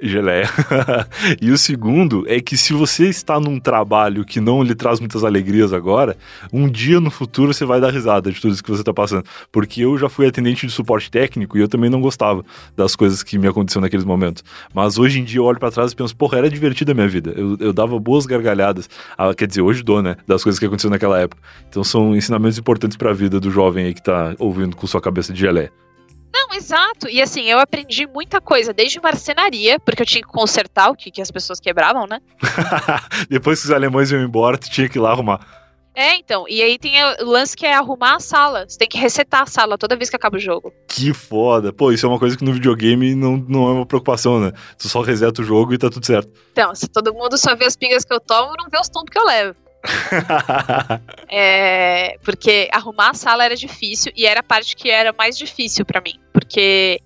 geleia. 0.00 0.48
e 1.40 1.50
o 1.50 1.58
segundo 1.58 2.24
é 2.28 2.40
que 2.40 2.56
se 2.56 2.72
você 2.72 3.08
está 3.08 3.40
num 3.40 3.58
trabalho 3.58 4.24
que 4.24 4.40
não 4.40 4.62
lhe 4.62 4.74
traz 4.74 5.00
muitas 5.00 5.24
alegrias 5.24 5.72
agora, 5.72 6.16
um 6.52 6.68
dia 6.68 7.00
no 7.00 7.10
futuro 7.10 7.52
você 7.52 7.64
vai 7.64 7.80
dar 7.80 7.90
risada 7.90 8.30
de 8.30 8.40
tudo 8.40 8.54
isso 8.54 8.62
que 8.62 8.70
você 8.70 8.82
está 8.82 8.92
passando. 8.92 9.24
Porque 9.50 9.82
eu 9.82 9.98
já 9.98 10.08
fui 10.08 10.26
atendente 10.26 10.66
de 10.66 10.72
suporte 10.72 11.10
técnico 11.10 11.56
e 11.56 11.60
eu 11.60 11.68
também 11.68 11.90
não 11.90 12.00
gostava 12.00 12.44
das 12.76 12.94
coisas 12.94 13.22
que 13.22 13.38
me 13.38 13.48
aconteciam 13.48 13.80
naqueles 13.80 14.04
momentos. 14.04 14.44
Mas 14.72 14.98
hoje 14.98 15.20
em 15.20 15.24
dia 15.24 15.40
eu 15.40 15.44
olho 15.44 15.58
para 15.58 15.70
trás 15.70 15.92
e 15.92 15.96
penso, 15.96 16.14
porra, 16.16 16.38
era 16.38 16.50
divertida 16.50 16.92
a 16.92 16.94
minha 16.94 17.08
vida. 17.08 17.32
Eu, 17.36 17.56
eu 17.60 17.72
dava 17.72 17.98
boas 17.98 18.26
gargalhadas. 18.26 18.88
Ah, 19.16 19.34
quer 19.34 19.46
dizer, 19.46 19.62
hoje 19.62 19.82
dou, 19.82 20.02
né? 20.02 20.16
Das 20.26 20.42
coisas 20.42 20.58
que 20.58 20.66
aconteceram 20.66 20.92
naquela 20.92 21.18
época. 21.18 21.42
Então 21.68 21.82
são 21.82 22.16
ensinamentos 22.16 22.58
importantes 22.58 22.96
para 22.96 23.10
a 23.10 23.14
vida 23.14 23.40
do 23.40 23.50
jovem 23.50 23.86
aí 23.86 23.94
que 23.94 24.02
tá 24.02 24.34
ouvindo 24.38 24.76
com 24.76 24.86
sua 24.86 25.00
cabeça 25.00 25.32
de 25.32 25.40
geleia. 25.40 25.72
Não, 26.32 26.54
exato. 26.54 27.08
E 27.08 27.20
assim, 27.20 27.44
eu 27.44 27.58
aprendi 27.58 28.06
muita 28.06 28.40
coisa, 28.40 28.72
desde 28.72 29.00
marcenaria, 29.00 29.78
porque 29.80 30.02
eu 30.02 30.06
tinha 30.06 30.22
que 30.22 30.28
consertar 30.28 30.90
o 30.90 30.94
que, 30.94 31.10
que 31.10 31.22
as 31.22 31.30
pessoas 31.30 31.60
quebravam, 31.60 32.06
né? 32.06 32.20
Depois 33.28 33.60
que 33.60 33.66
os 33.66 33.72
alemães 33.72 34.10
iam 34.10 34.22
embora, 34.22 34.58
tu 34.58 34.70
tinha 34.70 34.88
que 34.88 34.98
ir 34.98 35.00
lá 35.00 35.10
arrumar. 35.10 35.40
É, 35.98 36.14
então. 36.14 36.44
E 36.48 36.62
aí 36.62 36.78
tem 36.78 36.94
o 37.20 37.24
lance 37.24 37.56
que 37.56 37.66
é 37.66 37.74
arrumar 37.74 38.14
a 38.14 38.20
sala. 38.20 38.64
Você 38.68 38.78
tem 38.78 38.88
que 38.88 38.96
resetar 38.96 39.42
a 39.42 39.46
sala 39.46 39.76
toda 39.76 39.96
vez 39.96 40.08
que 40.08 40.14
acaba 40.14 40.36
o 40.36 40.40
jogo. 40.40 40.72
Que 40.86 41.12
foda. 41.12 41.72
Pô, 41.72 41.90
isso 41.90 42.06
é 42.06 42.08
uma 42.08 42.20
coisa 42.20 42.36
que 42.36 42.44
no 42.44 42.52
videogame 42.52 43.16
não, 43.16 43.36
não 43.36 43.68
é 43.68 43.72
uma 43.72 43.86
preocupação, 43.86 44.38
né? 44.38 44.52
Tu 44.78 44.88
só 44.88 45.00
reseta 45.00 45.42
o 45.42 45.44
jogo 45.44 45.74
e 45.74 45.78
tá 45.78 45.90
tudo 45.90 46.06
certo. 46.06 46.30
Então, 46.52 46.72
se 46.72 46.86
todo 46.86 47.12
mundo 47.12 47.36
só 47.36 47.56
vê 47.56 47.64
as 47.64 47.74
pingas 47.74 48.04
que 48.04 48.14
eu 48.14 48.20
tomo, 48.20 48.52
não 48.56 48.68
vê 48.70 48.78
os 48.78 48.88
tombos 48.88 49.10
que 49.10 49.18
eu 49.18 49.24
levo. 49.24 49.56
é, 51.28 52.18
porque 52.24 52.68
arrumar 52.72 53.10
a 53.10 53.14
sala 53.14 53.44
era 53.44 53.56
difícil 53.56 54.12
e 54.16 54.26
era 54.26 54.40
a 54.40 54.42
parte 54.42 54.76
que 54.76 54.90
era 54.90 55.12
mais 55.16 55.36
difícil 55.36 55.84
para 55.84 56.00
mim. 56.00 56.14
Porque 56.32 57.00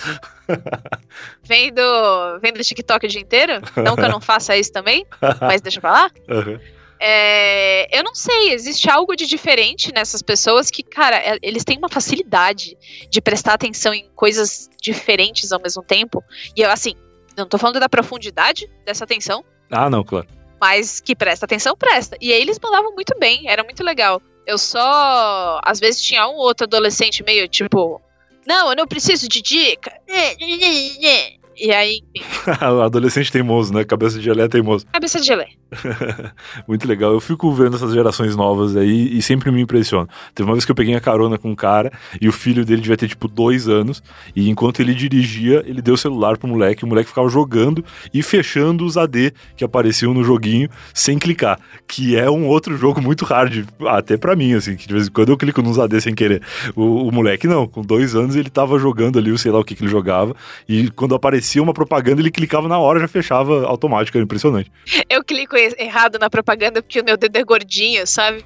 vem 1.43 1.73
do, 1.73 2.39
vem 2.41 2.51
do 2.51 2.61
TikTok 2.61 3.05
o 3.05 3.09
dia 3.09 3.21
inteiro? 3.21 3.53
Não 3.77 3.95
que 3.95 4.01
eu 4.01 4.09
não 4.09 4.19
faça 4.19 4.55
isso 4.57 4.71
também, 4.71 5.05
mas 5.39 5.61
deixa 5.61 5.79
pra 5.79 5.91
lá. 5.91 6.11
Uhum. 6.29 6.59
É, 7.03 7.97
eu 7.97 8.03
não 8.03 8.13
sei, 8.13 8.53
existe 8.53 8.87
algo 8.87 9.15
de 9.15 9.25
diferente 9.25 9.91
nessas 9.91 10.21
pessoas 10.21 10.69
que, 10.69 10.83
cara, 10.83 11.17
é, 11.17 11.39
eles 11.41 11.63
têm 11.63 11.79
uma 11.79 11.89
facilidade 11.89 12.77
de 13.09 13.19
prestar 13.19 13.55
atenção 13.55 13.91
em 13.91 14.07
coisas 14.15 14.69
diferentes 14.79 15.51
ao 15.51 15.59
mesmo 15.59 15.81
tempo. 15.81 16.23
E 16.55 16.61
eu, 16.61 16.69
assim, 16.69 16.93
não 17.35 17.47
tô 17.47 17.57
falando 17.57 17.79
da 17.79 17.89
profundidade 17.89 18.69
dessa 18.85 19.03
atenção. 19.03 19.43
Ah, 19.71 19.89
não, 19.89 20.03
claro. 20.03 20.27
Mas 20.61 20.99
que 20.99 21.15
presta 21.15 21.45
atenção, 21.45 21.75
presta. 21.75 22.15
E 22.21 22.31
aí 22.31 22.39
eles 22.39 22.59
mandavam 22.61 22.93
muito 22.93 23.17
bem, 23.17 23.49
era 23.49 23.63
muito 23.63 23.83
legal. 23.83 24.21
Eu 24.45 24.59
só. 24.59 25.59
Às 25.63 25.79
vezes 25.79 26.03
tinha 26.03 26.27
um 26.27 26.35
outro 26.35 26.65
adolescente 26.65 27.23
meio 27.23 27.47
tipo. 27.47 27.99
Não, 28.45 28.69
eu 28.69 28.75
não 28.75 28.85
preciso 28.85 29.27
de 29.27 29.41
dica. 29.41 29.91
E 31.57 31.71
aí, 31.71 32.01
enfim. 32.15 32.49
Adolescente 32.83 33.31
teimoso, 33.31 33.71
né? 33.71 33.83
Cabeça 33.83 34.17
de 34.17 34.23
gelé 34.23 34.47
teimoso. 34.47 34.85
Cabeça 34.87 35.19
de 35.19 35.27
gelé. 35.27 35.49
Muito 36.67 36.87
legal. 36.87 37.13
Eu 37.13 37.19
fico 37.19 37.51
vendo 37.53 37.75
essas 37.75 37.93
gerações 37.93 38.35
novas 38.35 38.75
aí 38.75 39.17
e 39.17 39.21
sempre 39.21 39.51
me 39.51 39.61
impressiona. 39.61 40.07
Teve 40.35 40.47
uma 40.47 40.53
vez 40.53 40.65
que 40.65 40.71
eu 40.71 40.75
peguei 40.75 40.95
a 40.95 40.99
carona 40.99 41.37
com 41.37 41.49
um 41.49 41.55
cara 41.55 41.91
e 42.19 42.27
o 42.27 42.31
filho 42.31 42.65
dele 42.65 42.81
devia 42.81 42.97
ter 42.97 43.07
tipo 43.07 43.27
dois 43.27 43.67
anos. 43.67 44.03
E 44.35 44.49
enquanto 44.49 44.81
ele 44.81 44.93
dirigia, 44.93 45.63
ele 45.65 45.81
deu 45.81 45.93
o 45.93 45.97
celular 45.97 46.37
pro 46.37 46.47
moleque. 46.47 46.83
O 46.83 46.87
moleque 46.87 47.09
ficava 47.09 47.29
jogando 47.29 47.83
e 48.13 48.21
fechando 48.21 48.85
os 48.85 48.97
AD 48.97 49.33
que 49.55 49.63
apareciam 49.63 50.13
no 50.13 50.23
joguinho 50.23 50.69
sem 50.93 51.17
clicar. 51.17 51.59
Que 51.87 52.17
é 52.17 52.29
um 52.29 52.47
outro 52.47 52.77
jogo 52.77 53.01
muito 53.01 53.25
hard, 53.25 53.65
até 53.87 54.17
para 54.17 54.35
mim, 54.35 54.53
assim. 54.53 54.75
Que 54.75 54.87
de 54.87 54.93
vez 54.93 55.07
em 55.07 55.11
quando 55.11 55.29
eu 55.29 55.37
clico 55.37 55.61
nos 55.61 55.79
AD 55.79 56.01
sem 56.01 56.13
querer. 56.13 56.41
O, 56.75 57.07
o 57.07 57.11
moleque 57.11 57.47
não, 57.47 57.67
com 57.67 57.81
dois 57.81 58.15
anos 58.15 58.35
ele 58.35 58.49
tava 58.49 58.77
jogando 58.77 59.17
ali, 59.17 59.31
o 59.31 59.37
sei 59.37 59.51
lá 59.51 59.59
o 59.59 59.63
que, 59.63 59.75
que 59.75 59.83
ele 59.83 59.91
jogava. 59.91 60.35
E 60.67 60.89
quando 60.91 61.15
aparecia 61.15 61.63
uma 61.63 61.73
propaganda, 61.73 62.21
ele 62.21 62.31
clicava 62.31 62.67
na 62.67 62.77
hora 62.77 62.99
já 62.99 63.07
fechava 63.07 63.65
automático. 63.65 64.17
Era 64.17 64.23
impressionante. 64.23 64.71
Eu 65.09 65.23
clico 65.23 65.55
errado 65.77 66.17
na 66.19 66.29
propaganda 66.29 66.81
porque 66.81 66.99
o 66.99 67.03
meu 67.03 67.17
dedo 67.17 67.35
é 67.37 67.43
gordinho, 67.43 68.05
sabe? 68.05 68.43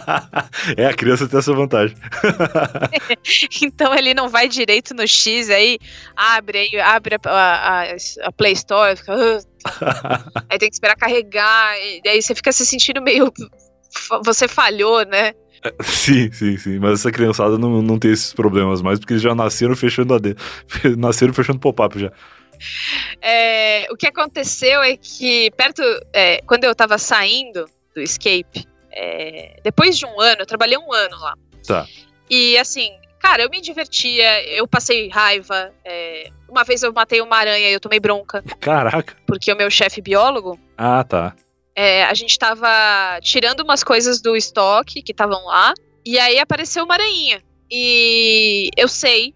é, 0.76 0.86
a 0.86 0.94
criança 0.94 1.28
tem 1.28 1.38
essa 1.38 1.52
vantagem. 1.52 1.96
então 3.62 3.94
ele 3.94 4.14
não 4.14 4.28
vai 4.28 4.48
direito 4.48 4.94
no 4.94 5.06
X, 5.06 5.50
aí 5.50 5.78
abre, 6.16 6.58
aí 6.58 6.80
abre 6.80 7.16
a, 7.24 7.30
a, 7.30 7.96
a 8.22 8.32
Play 8.32 8.52
Store, 8.52 8.96
fica, 8.96 9.14
uh, 9.14 9.40
aí 10.48 10.58
tem 10.58 10.68
que 10.68 10.74
esperar 10.74 10.96
carregar, 10.96 11.76
e 11.78 12.08
aí 12.08 12.22
você 12.22 12.34
fica 12.34 12.52
se 12.52 12.64
sentindo 12.66 13.02
meio. 13.02 13.32
Você 14.24 14.46
falhou, 14.46 15.04
né? 15.04 15.32
Sim, 15.82 16.30
sim, 16.30 16.56
sim. 16.56 16.78
Mas 16.78 17.00
essa 17.00 17.10
criançada 17.10 17.58
não, 17.58 17.82
não 17.82 17.98
tem 17.98 18.12
esses 18.12 18.32
problemas 18.32 18.80
mais, 18.80 18.98
porque 18.98 19.14
eles 19.14 19.22
já 19.22 19.34
nasceram 19.34 19.74
fechando 19.74 20.14
a 20.14 20.18
D. 20.18 20.36
nasceram 20.96 21.32
fechando 21.32 21.58
pop-up 21.58 21.98
já. 21.98 22.12
É, 23.20 23.86
o 23.90 23.96
que 23.96 24.06
aconteceu 24.06 24.82
é 24.82 24.96
que, 24.96 25.50
perto. 25.52 25.82
É, 26.12 26.40
quando 26.42 26.64
eu 26.64 26.74
tava 26.74 26.98
saindo 26.98 27.68
do 27.94 28.00
Escape, 28.00 28.66
é, 28.92 29.60
depois 29.62 29.98
de 29.98 30.06
um 30.06 30.20
ano, 30.20 30.42
eu 30.42 30.46
trabalhei 30.46 30.78
um 30.78 30.92
ano 30.92 31.18
lá. 31.18 31.34
Tá. 31.66 31.86
E 32.30 32.58
assim, 32.58 32.90
cara, 33.20 33.42
eu 33.42 33.50
me 33.50 33.60
divertia, 33.60 34.44
eu 34.48 34.66
passei 34.66 35.08
raiva. 35.08 35.72
É, 35.84 36.30
uma 36.48 36.64
vez 36.64 36.82
eu 36.82 36.92
matei 36.92 37.20
uma 37.20 37.36
aranha 37.36 37.68
e 37.68 37.72
eu 37.72 37.80
tomei 37.80 38.00
bronca. 38.00 38.42
Caraca. 38.60 39.16
Porque 39.26 39.52
o 39.52 39.56
meu 39.56 39.70
chefe 39.70 40.00
biólogo. 40.00 40.58
Ah, 40.76 41.04
tá. 41.04 41.34
É, 41.74 42.04
a 42.04 42.14
gente 42.14 42.36
tava 42.38 43.20
tirando 43.22 43.60
umas 43.60 43.84
coisas 43.84 44.20
do 44.20 44.36
estoque 44.36 45.02
que 45.02 45.12
estavam 45.12 45.44
lá. 45.44 45.74
E 46.04 46.18
aí 46.18 46.38
apareceu 46.38 46.84
uma 46.84 46.94
aranha. 46.94 47.42
E 47.70 48.70
eu 48.76 48.88
sei 48.88 49.34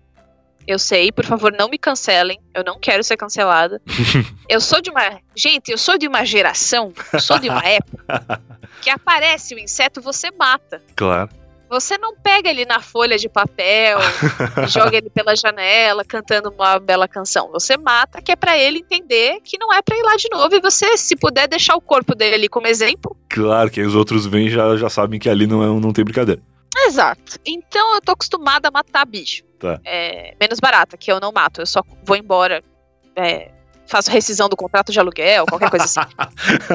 eu 0.67 0.79
sei, 0.79 1.11
por 1.11 1.25
favor, 1.25 1.53
não 1.53 1.69
me 1.69 1.79
cancelem. 1.79 2.41
Eu 2.55 2.65
não 2.65 2.79
quero 2.79 3.03
ser 3.03 3.17
cancelada. 3.17 3.81
eu 4.49 4.61
sou 4.61 4.81
de 4.81 4.91
uma. 4.91 5.21
Gente, 5.35 5.71
eu 5.71 5.79
sou 5.79 5.99
de 5.99 6.07
uma 6.07 6.25
geração, 6.25 6.93
eu 7.13 7.21
sou 7.21 7.39
de 7.39 7.49
uma 7.49 7.65
época 7.65 8.41
que 8.81 8.91
aparece 8.91 9.55
o 9.55 9.59
inseto, 9.59 10.01
você 10.01 10.31
mata. 10.31 10.83
Claro. 10.97 11.31
Você 11.71 11.97
não 11.97 12.15
pega 12.15 12.51
ele 12.51 12.67
na 12.67 12.81
folha 12.81 13.17
de 13.17 13.31
papel, 13.31 13.99
joga 14.69 14.99
ele 14.99 15.09
pela 15.09 15.35
janela, 15.35 16.05
cantando 16.05 16.51
uma 16.51 16.79
bela 16.79 17.09
canção. 17.09 17.51
Você 17.51 17.79
mata, 17.79 18.21
que 18.21 18.31
é 18.31 18.37
para 18.37 18.59
ele 18.59 18.81
entender 18.81 19.41
que 19.43 19.57
não 19.57 19.73
é 19.73 19.81
para 19.81 19.97
ir 19.97 20.03
lá 20.03 20.15
de 20.17 20.29
novo. 20.31 20.55
E 20.55 20.61
você, 20.61 20.99
se 20.99 21.17
puder, 21.17 21.49
deixar 21.49 21.75
o 21.75 21.81
corpo 21.81 22.15
dele 22.15 22.35
ali 22.35 22.49
como 22.49 22.67
exemplo. 22.67 23.17
Claro, 23.27 23.71
que 23.71 23.81
os 23.81 23.95
outros 23.95 24.27
vêm 24.27 24.51
já 24.51 24.77
já 24.77 24.91
sabem 24.91 25.19
que 25.19 25.31
ali 25.31 25.47
não, 25.47 25.63
é, 25.63 25.81
não 25.81 25.95
tem 25.95 26.05
brincadeira. 26.05 26.43
Exato. 26.77 27.39
Então 27.47 27.95
eu 27.95 28.03
tô 28.03 28.13
acostumada 28.13 28.69
a 28.69 28.71
matar 28.71 29.07
bicho. 29.07 29.43
Tá. 29.63 29.81
É, 29.85 30.35
menos 30.41 30.59
barata, 30.59 30.97
que 30.97 31.13
eu 31.13 31.21
não 31.21 31.31
mato. 31.31 31.61
Eu 31.61 31.67
só 31.67 31.85
vou 32.05 32.17
embora. 32.17 32.65
É, 33.15 33.53
faço 33.87 34.11
rescisão 34.11 34.49
do 34.49 34.57
contrato 34.57 34.91
de 34.91 34.99
aluguel, 34.99 35.47
qualquer 35.47 35.71
coisa 35.71 35.85
assim. 35.85 36.01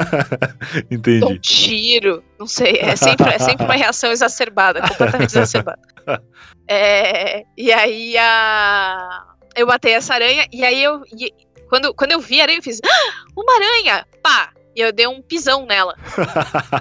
Entendi. 0.89 1.19
Dou 1.19 1.31
um 1.31 1.37
tiro, 1.37 2.23
não 2.39 2.47
sei. 2.47 2.77
É 2.79 2.95
sempre, 2.95 3.29
é 3.29 3.39
sempre 3.39 3.65
uma 3.65 3.73
reação 3.75 4.09
exacerbada, 4.09 4.81
completamente 4.81 5.31
exacerbada. 5.31 5.81
É, 6.69 7.43
e 7.57 7.71
aí 7.71 8.17
a. 8.17 9.25
Eu 9.55 9.65
matei 9.67 9.93
essa 9.93 10.13
aranha, 10.13 10.45
e 10.51 10.65
aí 10.65 10.83
eu. 10.83 11.01
E, 11.17 11.33
quando, 11.69 11.93
quando 11.93 12.11
eu 12.11 12.19
vi 12.19 12.41
a 12.41 12.43
aranha, 12.43 12.59
eu 12.59 12.63
fiz. 12.63 12.81
Ah, 12.83 13.13
uma 13.37 13.55
aranha! 13.55 14.05
Pá! 14.21 14.51
E 14.75 14.81
eu 14.81 14.91
dei 14.91 15.07
um 15.07 15.21
pisão 15.21 15.65
nela. 15.65 15.95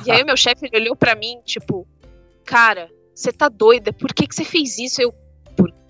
e 0.05 0.11
aí 0.11 0.23
o 0.23 0.27
meu 0.27 0.37
chefe 0.37 0.69
olhou 0.75 0.97
para 0.97 1.15
mim, 1.15 1.41
tipo, 1.45 1.87
cara, 2.45 2.89
você 3.15 3.33
tá 3.33 3.49
doida? 3.49 3.93
Por 3.93 4.13
que, 4.13 4.27
que 4.27 4.35
você 4.35 4.45
fez 4.45 4.77
isso? 4.77 5.01
Eu, 5.01 5.15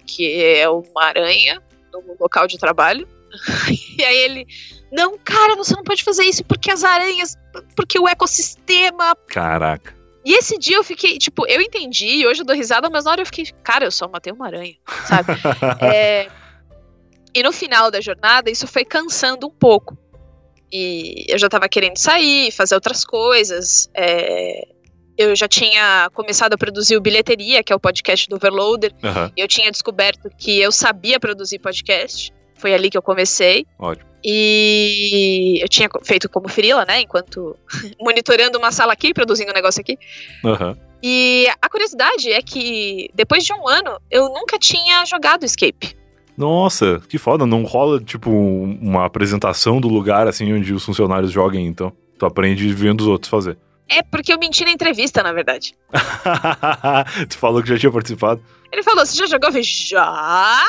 porque 0.07 0.57
é 0.59 0.69
uma 0.69 1.05
aranha 1.05 1.61
no 1.93 2.17
local 2.19 2.47
de 2.47 2.57
trabalho. 2.57 3.09
e 3.99 4.05
aí 4.05 4.17
ele, 4.19 4.47
não, 4.93 5.19
cara, 5.19 5.57
você 5.57 5.75
não 5.75 5.83
pode 5.83 6.05
fazer 6.05 6.23
isso 6.23 6.45
porque 6.45 6.71
as 6.71 6.85
aranhas, 6.85 7.37
porque 7.75 7.99
o 7.99 8.09
ecossistema. 8.09 9.17
Caraca. 9.27 9.95
E 10.25 10.33
esse 10.35 10.59
dia 10.59 10.77
eu 10.77 10.85
fiquei, 10.85 11.19
tipo, 11.19 11.47
eu 11.47 11.61
entendi, 11.61 12.27
hoje 12.27 12.43
eu 12.43 12.47
dou 12.47 12.57
risada, 12.57 12.89
mas 12.89 13.05
na 13.05 13.13
hora 13.13 13.23
eu 13.23 13.27
fiquei, 13.27 13.47
cara, 13.63 13.85
eu 13.85 13.93
só 13.93 14.09
matei 14.09 14.33
uma 14.33 14.47
aranha, 14.47 14.75
sabe? 15.07 15.33
é, 15.83 16.29
e 17.35 17.43
no 17.43 17.53
final 17.53 17.91
da 17.91 18.01
jornada, 18.01 18.51
isso 18.51 18.67
foi 18.67 18.85
cansando 18.85 19.47
um 19.47 19.51
pouco. 19.51 19.97
E 20.73 21.27
eu 21.29 21.39
já 21.39 21.49
tava 21.49 21.69
querendo 21.69 21.97
sair, 21.97 22.51
fazer 22.51 22.75
outras 22.75 23.05
coisas. 23.05 23.89
É, 23.95 24.67
eu 25.17 25.35
já 25.35 25.49
tinha 25.49 26.11
começado 26.15 26.53
a 26.53 26.59
produzir 26.59 26.97
o 26.97 27.01
Bilheteria, 27.01 27.63
que 27.63 27.73
é 27.73 27.77
o 27.77 27.81
podcast 27.81 28.29
do 28.29 28.37
Overloader. 28.37 28.93
Uhum. 29.03 29.31
E 29.37 29.41
eu 29.41 29.49
tinha 29.49 29.71
descoberto 29.71 30.31
que 30.37 30.61
eu 30.61 30.71
sabia 30.71 31.19
produzir 31.19 31.59
podcast. 31.59 32.33
Foi 32.55 32.75
ali 32.75 32.91
que 32.91 32.97
eu 32.97 33.03
comecei. 33.03 33.67
Ótimo. 33.79 34.07
E 34.25 35.59
eu 35.63 35.69
tinha 35.69 35.89
feito 36.03 36.29
como 36.29 36.49
frila, 36.49 36.85
né? 36.85 37.01
Enquanto 37.01 37.57
monitorando 38.01 38.59
uma 38.59 38.73
sala 38.73 38.93
aqui, 38.93 39.15
produzindo 39.15 39.51
um 39.51 39.55
negócio 39.55 39.81
aqui. 39.81 39.99
Uhum. 40.43 40.77
E 41.03 41.47
a 41.61 41.69
curiosidade 41.69 42.33
é 42.33 42.43
que 42.43 43.11
depois 43.15 43.45
de 43.45 43.53
um 43.53 43.69
ano, 43.69 44.01
eu 44.11 44.29
nunca 44.29 44.59
tinha 44.59 45.05
jogado 45.05 45.45
Escape. 45.45 45.97
Nossa, 46.37 47.01
que 47.09 47.19
foda. 47.19 47.47
Não 47.47 47.63
rola, 47.65 48.01
tipo, 48.01 48.31
uma 48.31 49.07
apresentação 49.07 49.81
do 49.81 49.89
lugar, 49.89 50.27
assim, 50.27 50.53
onde 50.53 50.73
os 50.75 50.85
funcionários 50.85 51.33
joguem, 51.33 51.67
então. 51.67 51.93
Tu 52.19 52.27
aprende 52.27 52.67
vendo 52.73 53.03
os 53.03 53.07
outros 53.07 53.31
fazer. 53.31 53.59
É 53.89 54.03
porque 54.03 54.33
eu 54.33 54.39
menti 54.39 54.65
na 54.65 54.73
entrevista, 54.73 55.23
na 55.23 55.33
verdade. 55.33 55.75
tu 57.29 57.39
falou 57.39 57.63
que 57.63 57.69
já 57.69 57.79
tinha 57.79 57.93
participado. 57.93 58.43
Ele 58.73 58.83
falou, 58.83 59.07
você 59.07 59.17
já 59.17 59.27
jogou? 59.27 59.49
Eu 59.49 59.53
falei, 59.53 59.63
já! 59.63 60.65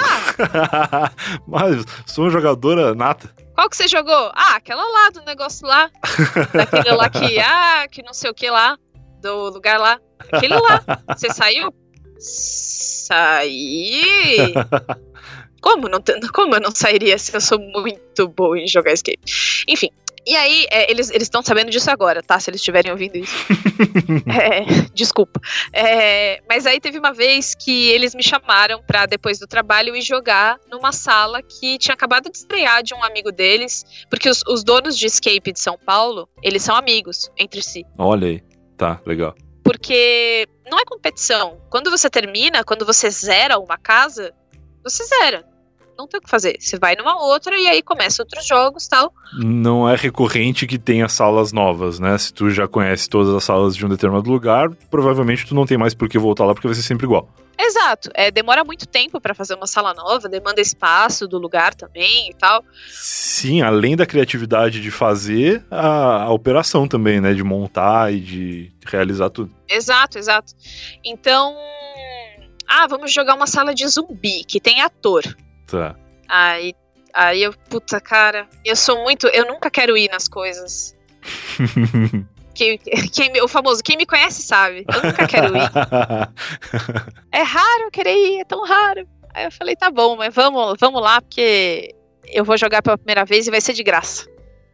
Mas 1.48 1.84
sou 2.06 2.26
uma 2.26 2.32
jogadora 2.32 2.94
nata. 2.94 3.34
Qual 3.56 3.70
que 3.70 3.76
você 3.76 3.88
jogou? 3.88 4.32
Ah, 4.36 4.56
aquela 4.56 4.84
lá, 4.84 5.10
do 5.10 5.22
negócio 5.24 5.66
lá. 5.68 5.90
Daquele 6.54 6.96
lá 6.96 7.10
que, 7.10 7.40
ah, 7.42 7.88
que 7.90 8.04
não 8.04 8.14
sei 8.14 8.30
o 8.30 8.34
que 8.34 8.50
lá. 8.52 8.78
Do 9.20 9.50
lugar 9.50 9.80
lá. 9.80 10.00
Aquele 10.32 10.56
lá. 10.56 10.84
Você 11.16 11.34
saiu? 11.34 11.74
Saí. 12.20 14.04
Como, 15.60 15.90
não, 15.90 16.00
como 16.34 16.56
eu 16.56 16.62
não 16.62 16.72
sairia 16.72 17.18
se 17.18 17.36
eu 17.36 17.42
sou 17.42 17.60
muito 17.60 18.28
boa 18.28 18.60
em 18.60 18.68
jogar 18.68 18.94
escape? 18.94 19.20
Enfim, 19.68 19.90
e 20.28 20.36
aí, 20.36 20.68
é, 20.70 20.92
eles 20.92 21.10
estão 21.10 21.42
sabendo 21.42 21.72
disso 21.72 21.90
agora, 21.90 22.22
tá? 22.22 22.38
Se 22.38 22.50
eles 22.50 22.60
estiverem 22.60 22.92
ouvindo 22.92 23.16
isso. 23.16 23.34
é, 24.28 24.66
desculpa. 24.94 25.40
É, 25.72 26.42
mas 26.50 26.66
aí 26.66 26.82
teve 26.82 27.00
uma 27.00 27.14
vez 27.14 27.56
que 27.56 27.90
eles 27.92 28.14
me 28.14 28.22
chamaram 28.22 28.84
pra, 28.84 29.06
depois 29.06 29.40
do 29.40 29.48
trabalho, 29.48 29.96
ir 29.96 30.02
jogar 30.02 30.60
numa 30.70 30.92
sala 30.92 31.42
que 31.42 31.78
tinha 31.78 31.94
acabado 31.94 32.30
de 32.30 32.38
estrear 32.38 32.84
de 32.84 32.94
um 32.94 33.02
amigo 33.06 33.32
deles. 33.32 33.86
Porque 34.10 34.30
os, 34.30 34.44
os 34.50 34.66
donos 34.66 34.98
de 34.98 35.06
Escape 35.06 35.54
de 35.54 35.62
São 35.62 35.78
Paulo, 35.78 36.28
eles 36.44 36.62
são 36.62 36.76
amigos 36.76 37.32
entre 37.38 37.62
si. 37.62 37.86
Olha 37.98 38.28
aí. 38.28 38.44
Tá, 38.76 39.00
legal. 39.06 39.34
Porque 39.64 40.46
não 40.70 40.78
é 40.78 40.84
competição. 40.84 41.62
Quando 41.70 41.90
você 41.90 42.10
termina, 42.10 42.66
quando 42.66 42.86
você 42.86 43.10
zera 43.10 43.58
uma 43.58 43.78
casa, 43.78 44.34
você 44.84 45.06
zera 45.06 45.46
não 45.98 46.08
tem 46.08 46.20
o 46.20 46.22
que 46.22 46.30
fazer. 46.30 46.58
Você 46.60 46.78
vai 46.78 46.96
numa 46.96 47.22
outra 47.22 47.58
e 47.58 47.68
aí 47.68 47.82
começa 47.82 48.22
outros 48.22 48.46
jogos 48.46 48.88
tal. 48.88 49.14
Não 49.34 49.90
é 49.90 49.96
recorrente 49.96 50.68
que 50.68 50.78
tenha 50.78 51.10
salas 51.10 51.52
novas, 51.52 52.00
né? 52.00 52.18
Se 52.18 52.34
tu 52.34 52.50
já 52.50 52.68
conhece 52.68 53.10
todas 53.10 53.34
as 53.34 53.44
salas 53.44 53.76
de 53.76 53.86
um 53.86 53.90
determinado 53.90 54.30
lugar, 54.30 54.70
provavelmente 54.90 55.46
tu 55.46 55.56
não 55.56 55.66
tem 55.66 55.78
mais 55.78 55.94
por 55.94 56.08
que 56.08 56.18
voltar 56.18 56.46
lá 56.46 56.54
porque 56.54 56.68
vai 56.68 56.76
ser 56.76 56.84
sempre 56.84 57.06
igual. 57.06 57.28
Exato. 57.60 58.10
É, 58.14 58.30
demora 58.30 58.64
muito 58.64 58.86
tempo 58.86 59.20
para 59.20 59.34
fazer 59.34 59.56
uma 59.56 59.66
sala 59.66 59.94
nova, 59.94 60.30
demanda 60.30 60.62
espaço 60.62 61.28
do 61.28 61.40
lugar 61.40 61.74
também 61.74 62.30
e 62.30 62.34
tal. 62.36 62.64
Sim, 62.92 63.62
além 63.62 63.96
da 63.96 64.06
criatividade 64.06 64.80
de 64.80 64.92
fazer, 64.92 65.66
a, 65.72 66.24
a 66.24 66.32
operação 66.32 66.88
também, 66.88 67.20
né? 67.20 67.34
De 67.34 67.44
montar 67.44 68.14
e 68.14 68.20
de 68.20 68.72
realizar 68.86 69.30
tudo. 69.32 69.52
Exato, 69.68 70.18
exato. 70.18 70.54
Então. 71.04 71.56
Ah, 72.70 72.86
vamos 72.86 73.14
jogar 73.14 73.34
uma 73.34 73.48
sala 73.48 73.74
de 73.74 73.88
zumbi, 73.88 74.44
que 74.44 74.60
tem 74.60 74.82
ator. 74.82 75.24
Tá. 75.68 75.96
Aí, 76.28 76.74
aí 77.14 77.44
eu, 77.44 77.54
puta, 77.70 78.00
cara, 78.02 78.48
eu 78.66 78.76
sou 78.76 79.04
muito. 79.04 79.28
Eu 79.28 79.46
nunca 79.46 79.70
quero 79.70 79.98
ir 79.98 80.10
nas 80.10 80.28
coisas. 80.28 80.96
quem, 82.56 82.78
quem, 82.78 83.42
o 83.42 83.48
famoso, 83.48 83.84
quem 83.84 83.98
me 83.98 84.06
conhece 84.06 84.42
sabe. 84.42 84.86
Eu 84.88 85.04
nunca 85.04 85.28
quero 85.28 85.56
ir. 85.56 85.70
é 87.32 87.42
raro 87.42 87.92
querer 87.92 88.16
ir, 88.16 88.42
é 88.42 88.46
tão 88.46 88.64
raro. 88.66 89.08
Aí 89.34 89.46
eu 89.46 89.52
falei, 89.52 89.76
tá 89.76 89.92
bom, 89.92 90.16
mas 90.16 90.34
vamos, 90.34 90.76
vamos 90.80 91.02
lá, 91.02 91.22
porque 91.22 91.94
eu 92.26 92.44
vou 92.44 92.58
jogar 92.58 92.82
pela 92.82 92.98
primeira 92.98 93.24
vez 93.24 93.46
e 93.46 93.52
vai 93.52 93.62
ser 93.62 93.74
de 93.74 93.84
graça. 93.84 94.28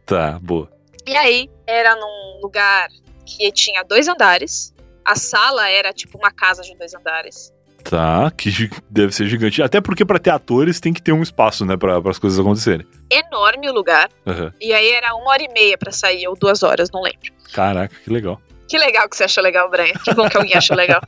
Tá, 0.06 0.38
boa. 0.40 0.70
E 1.06 1.14
aí, 1.14 1.50
era 1.66 1.94
num 1.96 2.40
lugar 2.42 2.88
que 3.26 3.52
tinha 3.52 3.82
dois 3.82 4.08
andares. 4.08 4.72
A 5.04 5.16
sala 5.16 5.68
era 5.68 5.92
tipo 5.92 6.16
uma 6.16 6.30
casa 6.30 6.62
de 6.62 6.74
dois 6.76 6.94
andares. 6.94 7.52
Tá, 7.84 8.30
que 8.30 8.70
deve 8.90 9.14
ser 9.14 9.26
gigante. 9.26 9.62
Até 9.62 9.80
porque 9.80 10.04
para 10.04 10.18
ter 10.18 10.30
atores 10.30 10.80
tem 10.80 10.92
que 10.92 11.02
ter 11.02 11.12
um 11.12 11.22
espaço, 11.22 11.64
né, 11.66 11.76
para 11.76 11.98
as 12.08 12.18
coisas 12.18 12.38
acontecerem. 12.38 12.86
Enorme 13.10 13.68
o 13.68 13.72
lugar. 13.72 14.08
Uhum. 14.24 14.50
E 14.60 14.72
aí 14.72 14.90
era 14.90 15.14
uma 15.14 15.30
hora 15.30 15.42
e 15.42 15.52
meia 15.52 15.76
para 15.76 15.92
sair, 15.92 16.26
ou 16.26 16.34
duas 16.34 16.62
horas, 16.62 16.90
não 16.90 17.02
lembro. 17.02 17.30
Caraca, 17.52 17.94
que 18.02 18.10
legal. 18.10 18.40
Que 18.68 18.78
legal 18.78 19.08
que 19.08 19.16
você 19.16 19.24
achou 19.24 19.42
legal, 19.42 19.68
Brian. 19.70 19.92
Que 20.02 20.14
bom 20.14 20.28
que 20.28 20.36
alguém 20.36 20.56
achou 20.56 20.76
legal. 20.76 21.00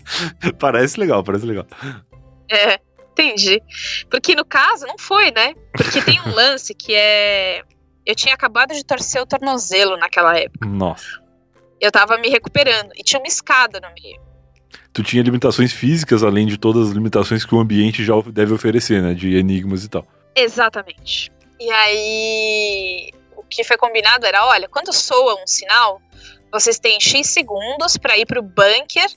parece 0.58 0.98
legal, 0.98 1.22
parece 1.22 1.44
legal. 1.44 1.66
É, 2.50 2.80
entendi. 3.10 3.62
Porque 4.10 4.34
no 4.34 4.44
caso, 4.44 4.86
não 4.86 4.98
foi, 4.98 5.30
né? 5.30 5.54
Porque 5.72 6.00
tem 6.00 6.20
um 6.22 6.34
lance 6.34 6.74
que 6.74 6.94
é. 6.94 7.62
Eu 8.04 8.14
tinha 8.14 8.34
acabado 8.34 8.74
de 8.74 8.84
torcer 8.84 9.22
o 9.22 9.26
tornozelo 9.26 9.96
naquela 9.96 10.36
época. 10.36 10.66
Nossa. 10.66 11.22
Eu 11.80 11.92
tava 11.92 12.16
me 12.18 12.28
recuperando 12.28 12.90
e 12.96 13.02
tinha 13.04 13.20
uma 13.20 13.28
escada 13.28 13.78
no 13.80 13.88
meio. 13.94 14.20
Tu 14.92 15.02
tinha 15.02 15.22
limitações 15.22 15.72
físicas, 15.72 16.22
além 16.22 16.46
de 16.46 16.58
todas 16.58 16.88
as 16.88 16.94
limitações 16.94 17.44
que 17.44 17.54
o 17.54 17.58
ambiente 17.58 18.04
já 18.04 18.14
deve 18.26 18.52
oferecer, 18.52 19.02
né? 19.02 19.14
De 19.14 19.36
enigmas 19.36 19.84
e 19.84 19.88
tal. 19.88 20.06
Exatamente. 20.34 21.30
E 21.60 21.70
aí, 21.70 23.10
o 23.36 23.42
que 23.42 23.64
foi 23.64 23.76
combinado 23.76 24.26
era: 24.26 24.46
olha, 24.46 24.68
quando 24.68 24.92
soa 24.92 25.42
um 25.42 25.46
sinal, 25.46 26.00
vocês 26.50 26.78
têm 26.78 27.00
X 27.00 27.28
segundos 27.28 27.96
para 27.96 28.16
ir 28.18 28.26
pro 28.26 28.42
bunker, 28.42 29.08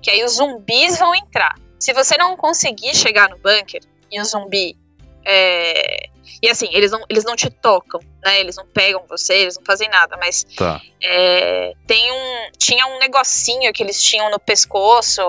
que 0.00 0.10
aí 0.10 0.24
os 0.24 0.32
zumbis 0.36 0.98
vão 0.98 1.14
entrar. 1.14 1.54
Se 1.78 1.92
você 1.92 2.16
não 2.16 2.36
conseguir 2.36 2.94
chegar 2.94 3.28
no 3.28 3.36
bunker 3.38 3.82
e 4.10 4.20
o 4.20 4.24
zumbi. 4.24 4.76
É... 5.24 6.08
E 6.42 6.50
assim, 6.50 6.68
eles 6.72 6.90
não, 6.90 7.04
eles 7.08 7.24
não 7.24 7.36
te 7.36 7.48
tocam, 7.48 8.00
né? 8.24 8.40
Eles 8.40 8.56
não 8.56 8.66
pegam 8.66 9.04
você, 9.08 9.32
eles 9.34 9.56
não 9.56 9.64
fazem 9.64 9.88
nada, 9.88 10.16
mas 10.16 10.44
Tá. 10.56 10.80
é, 11.00 11.72
tem 11.86 12.10
um, 12.12 12.50
tinha 12.58 12.84
um 12.88 12.98
negocinho 12.98 13.72
que 13.72 13.82
eles 13.82 14.02
tinham 14.02 14.28
no 14.30 14.40
pescoço 14.40 15.22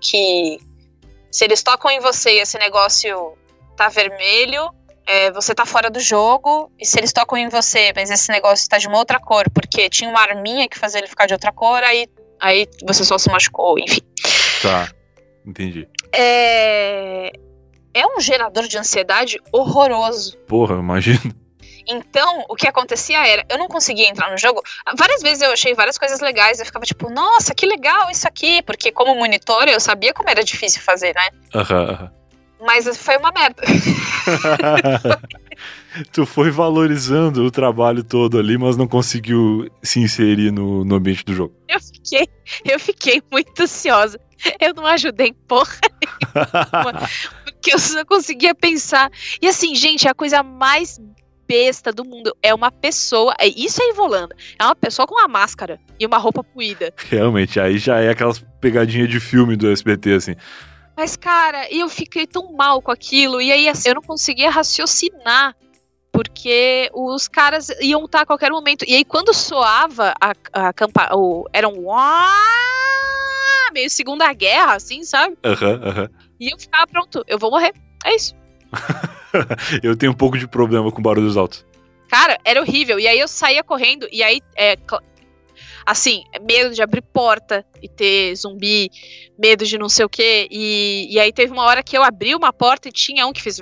que 0.00 0.58
se 1.30 1.44
eles 1.44 1.62
tocam 1.62 1.90
em 1.90 2.00
você 2.00 2.30
e 2.32 2.40
esse 2.40 2.58
negócio 2.58 3.36
tá 3.76 3.88
vermelho, 3.88 4.68
é, 5.06 5.30
você 5.30 5.54
tá 5.54 5.64
fora 5.64 5.88
do 5.88 6.00
jogo. 6.00 6.70
E 6.80 6.84
se 6.84 6.98
eles 6.98 7.12
tocam 7.12 7.38
em 7.38 7.48
você, 7.48 7.92
mas 7.94 8.10
esse 8.10 8.30
negócio 8.32 8.68
tá 8.68 8.76
de 8.78 8.88
uma 8.88 8.98
outra 8.98 9.20
cor, 9.20 9.48
porque 9.50 9.88
tinha 9.88 10.10
uma 10.10 10.20
arminha 10.20 10.68
que 10.68 10.78
fazia 10.78 10.98
ele 10.98 11.06
ficar 11.06 11.26
de 11.26 11.34
outra 11.34 11.52
cor, 11.52 11.82
aí, 11.84 12.08
aí 12.40 12.66
você 12.84 13.04
só 13.04 13.16
se 13.18 13.30
machucou, 13.30 13.78
enfim. 13.78 14.00
Tá. 14.62 14.90
Entendi. 15.46 15.88
É, 16.12 17.30
é 17.96 18.06
um 18.06 18.20
gerador 18.20 18.68
de 18.68 18.76
ansiedade 18.76 19.40
horroroso. 19.50 20.36
Porra, 20.46 20.76
imagina. 20.76 21.34
Então, 21.88 22.44
o 22.48 22.54
que 22.54 22.66
acontecia 22.66 23.26
era, 23.26 23.46
eu 23.48 23.58
não 23.58 23.68
conseguia 23.68 24.08
entrar 24.08 24.30
no 24.30 24.36
jogo. 24.36 24.60
Várias 24.98 25.22
vezes 25.22 25.40
eu 25.40 25.52
achei 25.52 25.72
várias 25.72 25.96
coisas 25.96 26.20
legais, 26.20 26.58
eu 26.58 26.66
ficava 26.66 26.84
tipo, 26.84 27.08
nossa, 27.08 27.54
que 27.54 27.64
legal 27.64 28.10
isso 28.10 28.28
aqui, 28.28 28.60
porque 28.62 28.92
como 28.92 29.14
monitor 29.14 29.66
eu 29.68 29.80
sabia 29.80 30.12
como 30.12 30.28
era 30.28 30.44
difícil 30.44 30.82
fazer, 30.82 31.14
né? 31.14 31.28
Aham, 31.54 31.90
aham. 31.90 32.10
Mas 32.60 32.96
foi 32.96 33.16
uma 33.18 33.30
merda. 33.32 33.62
tu 36.10 36.24
foi 36.24 36.50
valorizando 36.50 37.44
o 37.44 37.50
trabalho 37.50 38.02
todo 38.02 38.38
ali, 38.38 38.56
mas 38.56 38.76
não 38.76 38.88
conseguiu 38.88 39.70
se 39.82 40.00
inserir 40.00 40.50
no, 40.50 40.84
no 40.84 40.96
ambiente 40.96 41.24
do 41.24 41.34
jogo. 41.34 41.54
Eu 41.68 41.80
fiquei, 41.80 42.28
eu 42.64 42.80
fiquei 42.80 43.22
muito 43.30 43.62
ansiosa. 43.62 44.18
Eu 44.60 44.74
não 44.74 44.86
ajudei 44.86 45.32
porra 45.46 45.76
nenhuma, 46.00 47.08
porque 47.66 47.74
eu 47.74 47.78
só 47.80 48.04
conseguia 48.04 48.54
pensar. 48.54 49.10
E 49.42 49.48
assim, 49.48 49.74
gente, 49.74 50.06
é 50.06 50.10
a 50.10 50.14
coisa 50.14 50.42
mais 50.42 51.00
besta 51.48 51.92
do 51.92 52.04
mundo 52.04 52.36
é 52.42 52.54
uma 52.54 52.70
pessoa, 52.70 53.34
é- 53.38 53.46
isso 53.48 53.80
é 53.82 53.90
Ivolanda, 53.90 54.34
é 54.58 54.64
uma 54.64 54.74
pessoa 54.74 55.06
com 55.06 55.14
uma 55.14 55.28
máscara 55.28 55.80
e 55.98 56.04
uma 56.06 56.18
roupa 56.18 56.42
puída. 56.42 56.92
Realmente, 57.08 57.58
aí 57.60 57.78
já 57.78 58.00
é 58.00 58.10
aquelas 58.10 58.44
pegadinhas 58.60 59.08
de 59.08 59.18
filme 59.20 59.56
do 59.56 59.70
SBT, 59.70 60.12
assim. 60.14 60.34
Mas, 60.96 61.16
cara, 61.16 61.66
eu 61.72 61.88
fiquei 61.88 62.26
tão 62.26 62.52
mal 62.52 62.80
com 62.80 62.90
aquilo. 62.90 63.40
E 63.40 63.52
aí, 63.52 63.68
assim, 63.68 63.88
eu 63.90 63.96
não 63.96 64.02
conseguia 64.02 64.48
raciocinar. 64.50 65.54
Porque 66.10 66.90
os 66.94 67.28
caras 67.28 67.68
iam 67.82 68.06
estar 68.06 68.22
a 68.22 68.26
qualquer 68.26 68.50
momento. 68.50 68.86
E 68.88 68.94
aí, 68.94 69.04
quando 69.04 69.34
soava 69.34 70.14
a, 70.18 70.32
a 70.68 70.72
campa 70.72 71.14
o 71.14 71.46
Era 71.52 71.68
um. 71.68 71.84
Meio 73.74 73.90
Segunda 73.90 74.32
Guerra, 74.32 74.76
assim, 74.76 75.04
sabe? 75.04 75.36
Aham, 75.44 75.80
aham. 75.84 76.08
E 76.38 76.52
eu 76.52 76.58
ficava 76.58 76.86
pronto, 76.86 77.24
eu 77.26 77.38
vou 77.38 77.50
morrer. 77.50 77.72
É 78.04 78.14
isso. 78.14 78.34
Eu 79.82 79.96
tenho 79.96 80.12
um 80.12 80.14
pouco 80.14 80.38
de 80.38 80.48
problema 80.48 80.90
com 80.90 81.02
barulhos 81.02 81.36
altos. 81.36 81.64
Cara, 82.08 82.38
era 82.44 82.60
horrível. 82.60 82.98
E 82.98 83.06
aí 83.06 83.18
eu 83.18 83.28
saía 83.28 83.62
correndo. 83.62 84.08
E 84.10 84.22
aí, 84.22 84.40
é, 84.56 84.76
assim, 85.84 86.24
medo 86.42 86.74
de 86.74 86.82
abrir 86.82 87.02
porta 87.02 87.64
e 87.82 87.88
ter 87.88 88.34
zumbi, 88.36 88.90
medo 89.38 89.64
de 89.64 89.76
não 89.76 89.88
sei 89.88 90.04
o 90.04 90.08
quê. 90.08 90.48
E, 90.50 91.08
e 91.10 91.20
aí 91.20 91.32
teve 91.32 91.52
uma 91.52 91.64
hora 91.64 91.82
que 91.82 91.96
eu 91.96 92.02
abri 92.02 92.34
uma 92.34 92.52
porta 92.52 92.88
e 92.88 92.92
tinha 92.92 93.26
um 93.26 93.32
que 93.32 93.42
fez. 93.42 93.60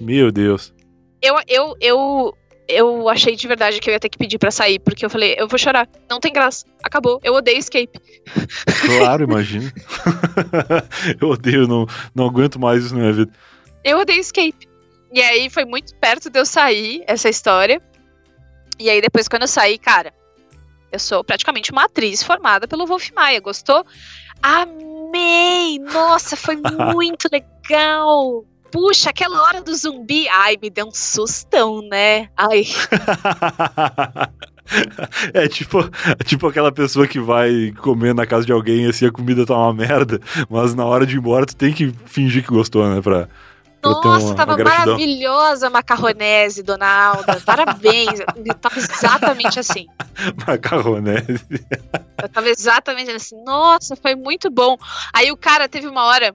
Meu 0.00 0.30
Deus. 0.30 0.72
Eu, 1.22 1.36
eu, 1.46 1.74
eu, 1.80 2.34
eu 2.70 3.08
achei 3.08 3.36
de 3.36 3.46
verdade 3.46 3.80
que 3.80 3.88
eu 3.88 3.92
ia 3.92 4.00
ter 4.00 4.08
que 4.08 4.18
pedir 4.18 4.38
pra 4.38 4.50
sair, 4.50 4.78
porque 4.78 5.04
eu 5.04 5.10
falei, 5.10 5.34
eu 5.38 5.48
vou 5.48 5.58
chorar. 5.58 5.88
Não 6.08 6.20
tem 6.20 6.32
graça. 6.32 6.64
Acabou. 6.82 7.20
Eu 7.22 7.34
odeio 7.34 7.58
escape. 7.58 7.98
Claro, 8.86 9.24
imagina. 9.24 9.72
eu 11.20 11.28
odeio, 11.28 11.66
não, 11.66 11.86
não 12.14 12.26
aguento 12.26 12.58
mais 12.58 12.84
isso 12.84 12.94
na 12.94 13.00
minha 13.00 13.12
vida. 13.12 13.32
Eu 13.84 13.98
odeio 13.98 14.20
escape. 14.20 14.68
E 15.12 15.20
aí 15.20 15.50
foi 15.50 15.64
muito 15.64 15.94
perto 15.96 16.30
de 16.30 16.38
eu 16.38 16.46
sair 16.46 17.02
essa 17.06 17.28
história. 17.28 17.82
E 18.78 18.88
aí 18.88 19.00
depois 19.00 19.28
quando 19.28 19.42
eu 19.42 19.48
saí, 19.48 19.76
cara, 19.78 20.12
eu 20.92 20.98
sou 20.98 21.22
praticamente 21.22 21.72
uma 21.72 21.84
atriz 21.84 22.22
formada 22.22 22.66
pelo 22.68 22.86
Wolf 22.86 23.10
Maia. 23.12 23.40
Gostou? 23.40 23.84
Amei! 24.42 25.78
Nossa, 25.78 26.36
foi 26.36 26.56
muito 26.94 27.28
legal! 27.30 28.44
Puxa, 28.70 29.10
aquela 29.10 29.42
hora 29.42 29.60
do 29.60 29.74
zumbi. 29.74 30.28
Ai, 30.28 30.56
me 30.60 30.70
deu 30.70 30.86
um 30.86 30.92
sustão, 30.92 31.82
né? 31.82 32.28
Ai, 32.36 32.64
É 35.34 35.48
tipo, 35.48 35.78
é 35.80 36.24
tipo 36.24 36.46
aquela 36.46 36.70
pessoa 36.70 37.06
que 37.06 37.18
vai 37.18 37.72
comer 37.80 38.14
na 38.14 38.26
casa 38.26 38.46
de 38.46 38.52
alguém 38.52 38.86
assim 38.86 39.06
a 39.06 39.10
comida 39.10 39.44
tá 39.44 39.54
uma 39.54 39.74
merda, 39.74 40.20
mas 40.48 40.74
na 40.74 40.84
hora 40.84 41.04
de 41.04 41.16
ir 41.16 41.18
embora 41.18 41.44
tu 41.44 41.56
tem 41.56 41.72
que 41.72 41.92
fingir 42.06 42.44
que 42.44 42.50
gostou, 42.50 42.88
né? 42.88 43.00
Pra, 43.02 43.28
Nossa, 43.82 44.26
uma, 44.26 44.34
tava 44.36 44.54
uma 44.54 44.64
maravilhosa 44.64 45.66
a 45.66 45.70
macarronese, 45.70 46.62
dona 46.62 46.86
Alda. 46.86 47.40
Parabéns. 47.44 48.20
Eu 48.20 48.54
tava 48.54 48.78
exatamente 48.78 49.58
assim. 49.58 49.86
Macarronese. 50.46 51.44
Eu 52.22 52.28
tava 52.28 52.48
exatamente 52.48 53.10
assim. 53.10 53.42
Nossa, 53.42 53.96
foi 53.96 54.14
muito 54.14 54.50
bom. 54.50 54.76
Aí 55.12 55.32
o 55.32 55.36
cara 55.36 55.68
teve 55.68 55.88
uma 55.88 56.04
hora 56.04 56.32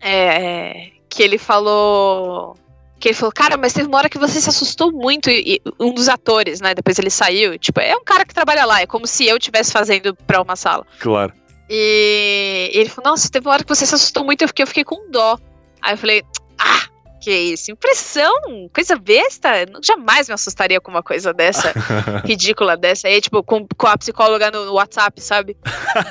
é, 0.00 0.90
que 1.16 1.22
ele 1.22 1.38
falou. 1.38 2.54
Que 3.00 3.08
ele 3.08 3.14
falou, 3.14 3.32
cara, 3.32 3.56
mas 3.56 3.72
teve 3.72 3.88
uma 3.88 3.98
hora 3.98 4.08
que 4.08 4.18
você 4.18 4.40
se 4.40 4.48
assustou 4.48 4.92
muito. 4.92 5.30
E, 5.30 5.56
e 5.56 5.62
um 5.80 5.94
dos 5.94 6.08
atores, 6.08 6.60
né? 6.60 6.74
Depois 6.74 6.98
ele 6.98 7.10
saiu. 7.10 7.58
Tipo, 7.58 7.80
é 7.80 7.96
um 7.96 8.04
cara 8.04 8.24
que 8.24 8.34
trabalha 8.34 8.66
lá. 8.66 8.82
É 8.82 8.86
como 8.86 9.06
se 9.06 9.26
eu 9.26 9.38
estivesse 9.38 9.72
fazendo 9.72 10.14
pra 10.26 10.42
uma 10.42 10.56
sala. 10.56 10.86
Claro. 11.00 11.32
E 11.68 12.70
ele 12.72 12.88
falou, 12.88 13.10
nossa, 13.10 13.30
teve 13.30 13.48
uma 13.48 13.54
hora 13.54 13.64
que 13.64 13.68
você 13.68 13.86
se 13.86 13.94
assustou 13.94 14.24
muito, 14.24 14.42
eu 14.42 14.48
fiquei, 14.48 14.62
eu 14.62 14.66
fiquei 14.66 14.84
com 14.84 15.10
dó. 15.10 15.38
Aí 15.82 15.94
eu 15.94 15.98
falei, 15.98 16.22
ah, 16.58 16.86
que 17.20 17.32
isso, 17.32 17.72
impressão, 17.72 18.32
coisa 18.72 18.96
besta. 18.96 19.48
Eu 19.62 19.80
jamais 19.82 20.28
me 20.28 20.34
assustaria 20.34 20.80
com 20.80 20.90
uma 20.90 21.02
coisa 21.02 21.34
dessa, 21.34 21.72
ridícula 22.24 22.76
dessa. 22.76 23.08
Aí, 23.08 23.20
tipo, 23.20 23.42
com, 23.42 23.66
com 23.76 23.86
a 23.86 23.98
psicóloga 23.98 24.50
no, 24.50 24.66
no 24.66 24.74
WhatsApp, 24.74 25.20
sabe? 25.20 25.56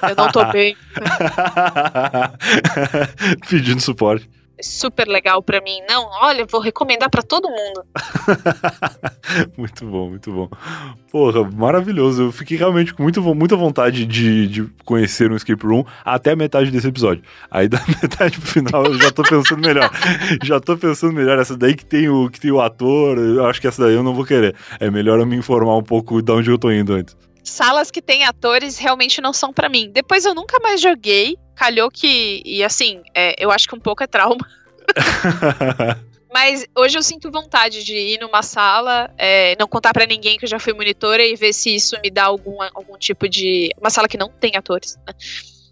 Eu 0.09 0.15
não 0.15 0.29
tô 0.29 0.43
bem. 0.45 0.75
Pedindo 3.47 3.79
suporte. 3.79 4.29
Super 4.61 5.07
legal 5.07 5.41
pra 5.43 5.59
mim. 5.61 5.81
Não, 5.89 6.07
olha, 6.21 6.45
vou 6.45 6.61
recomendar 6.61 7.09
pra 7.09 7.21
todo 7.21 7.49
mundo. 7.49 7.83
muito 9.57 9.85
bom, 9.85 10.09
muito 10.09 10.31
bom. 10.31 10.49
Porra, 11.11 11.43
maravilhoso. 11.43 12.23
Eu 12.23 12.31
fiquei 12.31 12.57
realmente 12.57 12.93
com 12.93 13.03
muito, 13.03 13.21
muita 13.35 13.55
vontade 13.55 14.05
de, 14.05 14.47
de 14.47 14.63
conhecer 14.85 15.31
um 15.31 15.35
escape 15.35 15.65
room 15.65 15.83
até 16.03 16.31
a 16.31 16.35
metade 16.35 16.71
desse 16.71 16.87
episódio. 16.87 17.23
Aí 17.51 17.67
da 17.67 17.81
metade 18.01 18.39
pro 18.39 18.49
final 18.49 18.85
eu 18.85 18.97
já 18.97 19.11
tô 19.11 19.23
pensando 19.23 19.61
melhor. 19.61 19.89
já 20.43 20.59
tô 20.59 20.77
pensando 20.77 21.13
melhor. 21.13 21.37
Essa 21.37 21.57
daí 21.57 21.75
que 21.75 21.85
tem 21.85 22.07
o, 22.09 22.29
que 22.29 22.39
tem 22.39 22.51
o 22.51 22.61
ator, 22.61 23.17
eu 23.17 23.45
acho 23.45 23.59
que 23.59 23.67
essa 23.67 23.83
daí 23.83 23.93
eu 23.93 24.03
não 24.03 24.13
vou 24.13 24.25
querer. 24.25 24.55
É 24.79 24.89
melhor 24.89 25.19
eu 25.19 25.25
me 25.25 25.35
informar 25.35 25.75
um 25.77 25.83
pouco 25.83 26.21
de 26.21 26.31
onde 26.31 26.49
eu 26.49 26.57
tô 26.57 26.71
indo 26.71 26.93
antes. 26.93 27.15
Salas 27.45 27.91
que 27.91 28.01
tem 28.01 28.25
atores 28.25 28.79
realmente 28.79 29.21
não 29.21 29.31
são 29.31 29.53
pra 29.53 29.69
mim. 29.69 29.91
Depois 29.91 30.25
eu 30.25 30.33
nunca 30.33 30.59
mais 30.59 30.81
joguei. 30.81 31.37
Calhou 31.55 31.91
que. 31.91 32.41
E 32.43 32.63
assim, 32.63 33.03
é, 33.13 33.35
eu 33.37 33.51
acho 33.51 33.67
que 33.67 33.75
um 33.75 33.79
pouco 33.79 34.03
é 34.03 34.07
trauma. 34.07 34.45
Mas 36.33 36.65
hoje 36.75 36.97
eu 36.97 37.03
sinto 37.03 37.31
vontade 37.31 37.83
de 37.83 37.95
ir 37.95 38.19
numa 38.19 38.41
sala, 38.43 39.09
é, 39.17 39.55
não 39.57 39.69
contar 39.69 39.93
pra 39.93 40.05
ninguém 40.05 40.37
que 40.37 40.43
eu 40.43 40.49
já 40.49 40.59
fui 40.59 40.73
monitora 40.73 41.23
e 41.23 41.33
ver 41.33 41.53
se 41.53 41.73
isso 41.73 41.95
me 42.03 42.09
dá 42.09 42.25
algum, 42.25 42.57
algum 42.73 42.97
tipo 42.97 43.29
de. 43.29 43.69
Uma 43.79 43.89
sala 43.89 44.07
que 44.07 44.17
não 44.17 44.27
tem 44.27 44.57
atores, 44.57 44.97
né? 45.07 45.13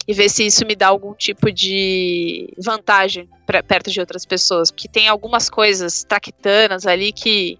E 0.06 0.14
ver 0.14 0.30
se 0.30 0.46
isso 0.46 0.64
me 0.64 0.76
dá 0.76 0.88
algum 0.88 1.12
tipo 1.12 1.50
de 1.50 2.50
vantagem 2.56 3.28
pra, 3.44 3.62
perto 3.62 3.90
de 3.90 4.00
outras 4.00 4.24
pessoas. 4.24 4.70
Porque 4.70 4.88
tem 4.88 5.08
algumas 5.08 5.50
coisas 5.50 6.04
traquitanas 6.04 6.86
ali 6.86 7.12
que, 7.12 7.58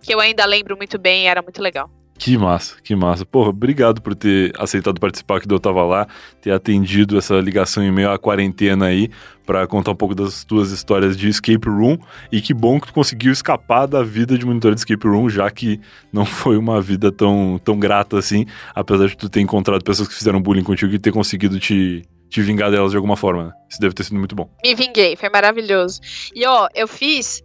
que 0.00 0.14
eu 0.14 0.20
ainda 0.20 0.44
lembro 0.46 0.76
muito 0.76 0.98
bem 0.98 1.24
e 1.24 1.26
era 1.26 1.42
muito 1.42 1.60
legal. 1.60 1.90
Que 2.24 2.38
massa, 2.38 2.76
que 2.84 2.94
massa. 2.94 3.26
Porra, 3.26 3.48
obrigado 3.48 4.00
por 4.00 4.14
ter 4.14 4.52
aceitado 4.56 5.00
participar 5.00 5.40
que 5.40 5.52
eu 5.52 5.58
tava 5.58 5.84
lá, 5.84 6.06
ter 6.40 6.52
atendido 6.52 7.18
essa 7.18 7.34
ligação 7.40 7.82
em 7.82 7.90
meio 7.90 8.12
à 8.12 8.16
quarentena 8.16 8.86
aí, 8.86 9.10
pra 9.44 9.66
contar 9.66 9.90
um 9.90 9.96
pouco 9.96 10.14
das 10.14 10.44
tuas 10.44 10.70
histórias 10.70 11.16
de 11.16 11.28
escape 11.28 11.68
room. 11.68 11.98
E 12.30 12.40
que 12.40 12.54
bom 12.54 12.78
que 12.80 12.86
tu 12.86 12.92
conseguiu 12.92 13.32
escapar 13.32 13.86
da 13.86 14.04
vida 14.04 14.38
de 14.38 14.46
monitor 14.46 14.72
de 14.72 14.78
escape 14.78 15.04
room, 15.04 15.28
já 15.28 15.50
que 15.50 15.80
não 16.12 16.24
foi 16.24 16.56
uma 16.56 16.80
vida 16.80 17.10
tão, 17.10 17.60
tão 17.64 17.76
grata 17.76 18.16
assim, 18.16 18.46
apesar 18.72 19.08
de 19.08 19.16
tu 19.16 19.28
ter 19.28 19.40
encontrado 19.40 19.82
pessoas 19.82 20.06
que 20.06 20.14
fizeram 20.14 20.40
bullying 20.40 20.62
contigo 20.62 20.94
e 20.94 21.00
ter 21.00 21.10
conseguido 21.10 21.58
te, 21.58 22.04
te 22.30 22.40
vingar 22.40 22.70
delas 22.70 22.92
de 22.92 22.96
alguma 22.96 23.16
forma. 23.16 23.46
né? 23.46 23.52
Isso 23.68 23.80
deve 23.80 23.94
ter 23.96 24.04
sido 24.04 24.20
muito 24.20 24.36
bom. 24.36 24.48
Me 24.62 24.76
vinguei, 24.76 25.16
foi 25.16 25.28
maravilhoso. 25.28 25.98
E 26.32 26.46
ó, 26.46 26.68
eu 26.72 26.86
fiz 26.86 27.42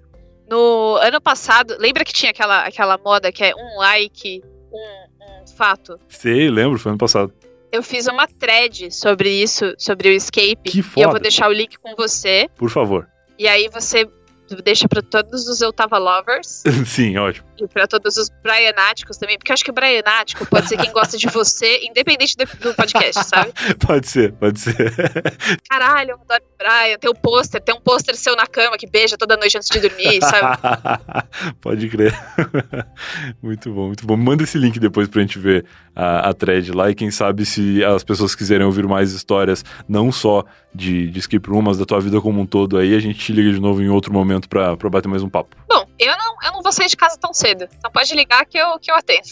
No 0.48 0.98
ano 1.02 1.20
passado, 1.20 1.76
lembra 1.80 2.06
que 2.06 2.14
tinha 2.14 2.30
aquela, 2.30 2.64
aquela 2.64 2.96
moda 3.00 3.32
que 3.32 3.44
é 3.44 3.56
um 3.56 3.80
like, 3.80 4.40
um, 4.72 5.44
um 5.44 5.48
fato? 5.56 6.00
Sei, 6.10 6.50
lembro, 6.50 6.78
foi 6.80 6.92
ano 6.92 7.00
passado. 7.00 7.34
Eu 7.72 7.84
fiz 7.84 8.08
uma 8.08 8.28
thread 8.28 8.94
sobre 8.94 9.30
isso, 9.30 9.74
sobre 9.78 10.10
o 10.10 10.12
escape. 10.12 10.58
Que 10.64 10.78
E 10.80 10.82
eu 10.82 10.84
vou 10.84 11.04
foda. 11.12 11.20
deixar 11.20 11.50
o 11.50 11.54
link 11.54 11.78
com 11.78 11.96
você. 11.96 12.50
Por 12.56 12.70
favor. 12.70 13.08
E 13.38 13.48
aí 13.48 13.70
você 13.70 14.10
deixa 14.64 14.88
pra 14.88 15.02
todos 15.02 15.48
os 15.48 15.60
Eu 15.62 15.74
Tava 15.74 15.98
Lovers 15.98 16.64
Sim, 16.86 17.18
ótimo. 17.18 17.47
E 17.60 17.68
pra 17.68 17.88
todos 17.88 18.18
os 18.18 18.30
Brianáticos 18.42 19.18
também. 19.18 19.38
Porque 19.38 19.52
eu 19.52 19.54
acho 19.54 19.64
que 19.64 19.72
o 19.72 19.74
Brianático 19.74 20.46
pode 20.46 20.68
ser 20.68 20.78
quem 20.78 20.92
gosta 20.92 21.18
de 21.18 21.28
você, 21.28 21.80
independente 21.88 22.36
do, 22.38 22.46
do 22.46 22.74
podcast, 22.74 23.24
sabe? 23.26 23.52
Pode 23.86 24.08
ser, 24.08 24.34
pode 24.34 24.60
ser. 24.60 24.76
Caralho, 25.70 26.12
eu 26.12 26.20
adoro 26.22 26.44
Brian. 26.58 26.98
Tem 27.00 27.10
um 27.10 27.14
pôster, 27.14 27.62
tem 27.62 27.76
um 27.76 27.80
pôster 27.80 28.16
seu 28.16 28.36
na 28.36 28.46
cama 28.46 28.78
que 28.78 28.88
beija 28.88 29.18
toda 29.18 29.38
noite 29.38 29.58
antes 29.58 29.70
de 29.70 29.80
dormir, 29.80 30.20
sabe? 30.22 30.58
Pode 31.62 31.88
crer. 31.90 32.14
muito 33.42 33.72
bom, 33.72 33.88
muito 33.88 34.06
bom. 34.06 34.18
Manda 34.18 34.44
esse 34.44 34.58
link 34.58 34.80
depois 34.80 35.08
pra 35.08 35.22
gente 35.22 35.40
ver 35.40 35.66
a, 35.96 36.30
a 36.30 36.34
thread 36.34 36.72
lá 36.72 36.90
e 36.90 36.96
quem 36.96 37.10
sabe 37.10 37.46
se 37.46 37.84
as 37.84 38.04
pessoas 38.04 38.36
quiserem 38.36 38.66
ouvir 38.66 38.88
mais 38.88 39.12
histórias, 39.12 39.64
não 39.88 40.12
só 40.12 40.46
de, 40.74 41.10
de 41.10 41.20
escape 41.20 41.50
room, 41.50 41.64
mas 41.64 41.78
da 41.78 41.86
tua 41.86 42.00
vida 42.00 42.22
como 42.22 42.42
um 42.42 42.46
todo 42.46 42.78
aí, 42.78 42.94
a 42.94 43.00
gente 43.00 43.20
te 43.20 43.34
liga 43.34 43.52
de 43.52 43.60
novo 43.60 43.82
em 43.82 43.90
outro 43.90 44.14
momento 44.14 44.48
pra, 44.48 44.78
pra 44.78 44.90
bater 44.90 45.08
mais 45.08 45.24
um 45.24 45.30
papo. 45.30 45.56
Bom, 45.68 45.88
eu 45.98 46.16
não, 46.16 46.36
eu 46.44 46.52
não 46.52 46.62
vou 46.62 46.72
sair 46.72 46.88
de 46.88 46.96
casa 46.96 47.18
tão 47.20 47.34
cedo. 47.34 47.47
Então 47.52 47.92
pode 47.92 48.14
ligar 48.16 48.46
que 48.46 48.58
eu, 48.58 48.80
que 48.80 48.92
eu 48.92 48.96
atendo. 48.96 49.28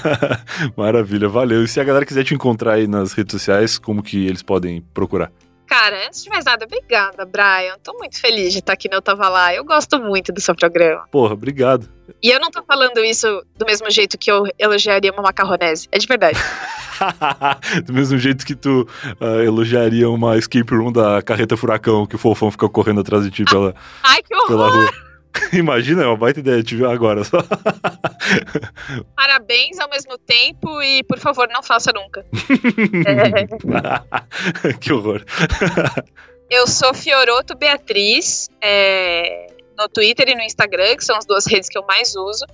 Maravilha, 0.76 1.28
valeu. 1.28 1.62
E 1.64 1.68
se 1.68 1.80
a 1.80 1.84
galera 1.84 2.06
quiser 2.06 2.24
te 2.24 2.34
encontrar 2.34 2.74
aí 2.74 2.86
nas 2.86 3.12
redes 3.12 3.32
sociais, 3.32 3.78
como 3.78 4.02
que 4.02 4.26
eles 4.26 4.42
podem 4.42 4.82
procurar? 4.94 5.30
Cara, 5.66 6.06
antes 6.06 6.22
de 6.22 6.30
mais 6.30 6.44
nada, 6.44 6.64
obrigada, 6.64 7.24
Brian. 7.24 7.76
Tô 7.82 7.92
muito 7.94 8.20
feliz 8.20 8.52
de 8.52 8.60
estar 8.60 8.72
aqui 8.72 8.88
no 8.88 8.96
Eu 8.96 9.02
Tava 9.02 9.28
Lá. 9.28 9.52
Eu 9.52 9.64
gosto 9.64 9.98
muito 10.00 10.32
do 10.32 10.40
seu 10.40 10.54
programa. 10.54 11.04
Porra, 11.10 11.34
obrigado. 11.34 11.88
E 12.22 12.30
eu 12.30 12.38
não 12.38 12.50
tô 12.50 12.62
falando 12.62 13.04
isso 13.04 13.42
do 13.58 13.66
mesmo 13.66 13.90
jeito 13.90 14.16
que 14.16 14.30
eu 14.30 14.44
elogiaria 14.58 15.12
uma 15.12 15.22
macarronese. 15.22 15.88
É 15.90 15.98
de 15.98 16.06
verdade. 16.06 16.38
Do 17.84 17.92
mesmo 17.92 18.16
jeito 18.16 18.46
que 18.46 18.54
tu 18.54 18.88
ah, 19.20 19.44
elogiaria 19.44 20.08
uma 20.08 20.38
escape 20.38 20.74
room 20.74 20.90
da 20.90 21.20
carreta 21.20 21.54
furacão, 21.54 22.06
que 22.06 22.16
o 22.16 22.18
fofão 22.18 22.50
fica 22.50 22.66
correndo 22.70 23.00
atrás 23.00 23.22
de 23.22 23.30
ti 23.30 23.44
pela, 23.44 23.74
Ai, 24.02 24.22
que 24.22 24.34
horror! 24.34 24.46
pela 24.46 24.70
rua. 24.70 25.05
Imagina, 25.52 26.02
é 26.02 26.06
uma 26.06 26.16
baita 26.16 26.40
ideia, 26.40 26.62
te 26.62 26.76
ver 26.76 26.86
agora 26.86 27.22
só. 27.24 27.38
Parabéns 29.14 29.78
ao 29.78 29.88
mesmo 29.88 30.18
tempo 30.18 30.80
e, 30.82 31.02
por 31.04 31.18
favor, 31.18 31.48
não 31.52 31.62
faça 31.62 31.92
nunca. 31.92 32.24
É, 33.06 34.72
que 34.80 34.92
horror. 34.92 35.24
eu 36.50 36.66
sou 36.66 36.92
Fioroto 36.94 37.56
Beatriz 37.56 38.48
é, 38.62 39.46
no 39.78 39.88
Twitter 39.88 40.28
e 40.28 40.34
no 40.34 40.42
Instagram, 40.42 40.96
que 40.96 41.04
são 41.04 41.16
as 41.16 41.24
duas 41.26 41.46
redes 41.46 41.68
que 41.68 41.78
eu 41.78 41.84
mais 41.86 42.14
uso. 42.16 42.44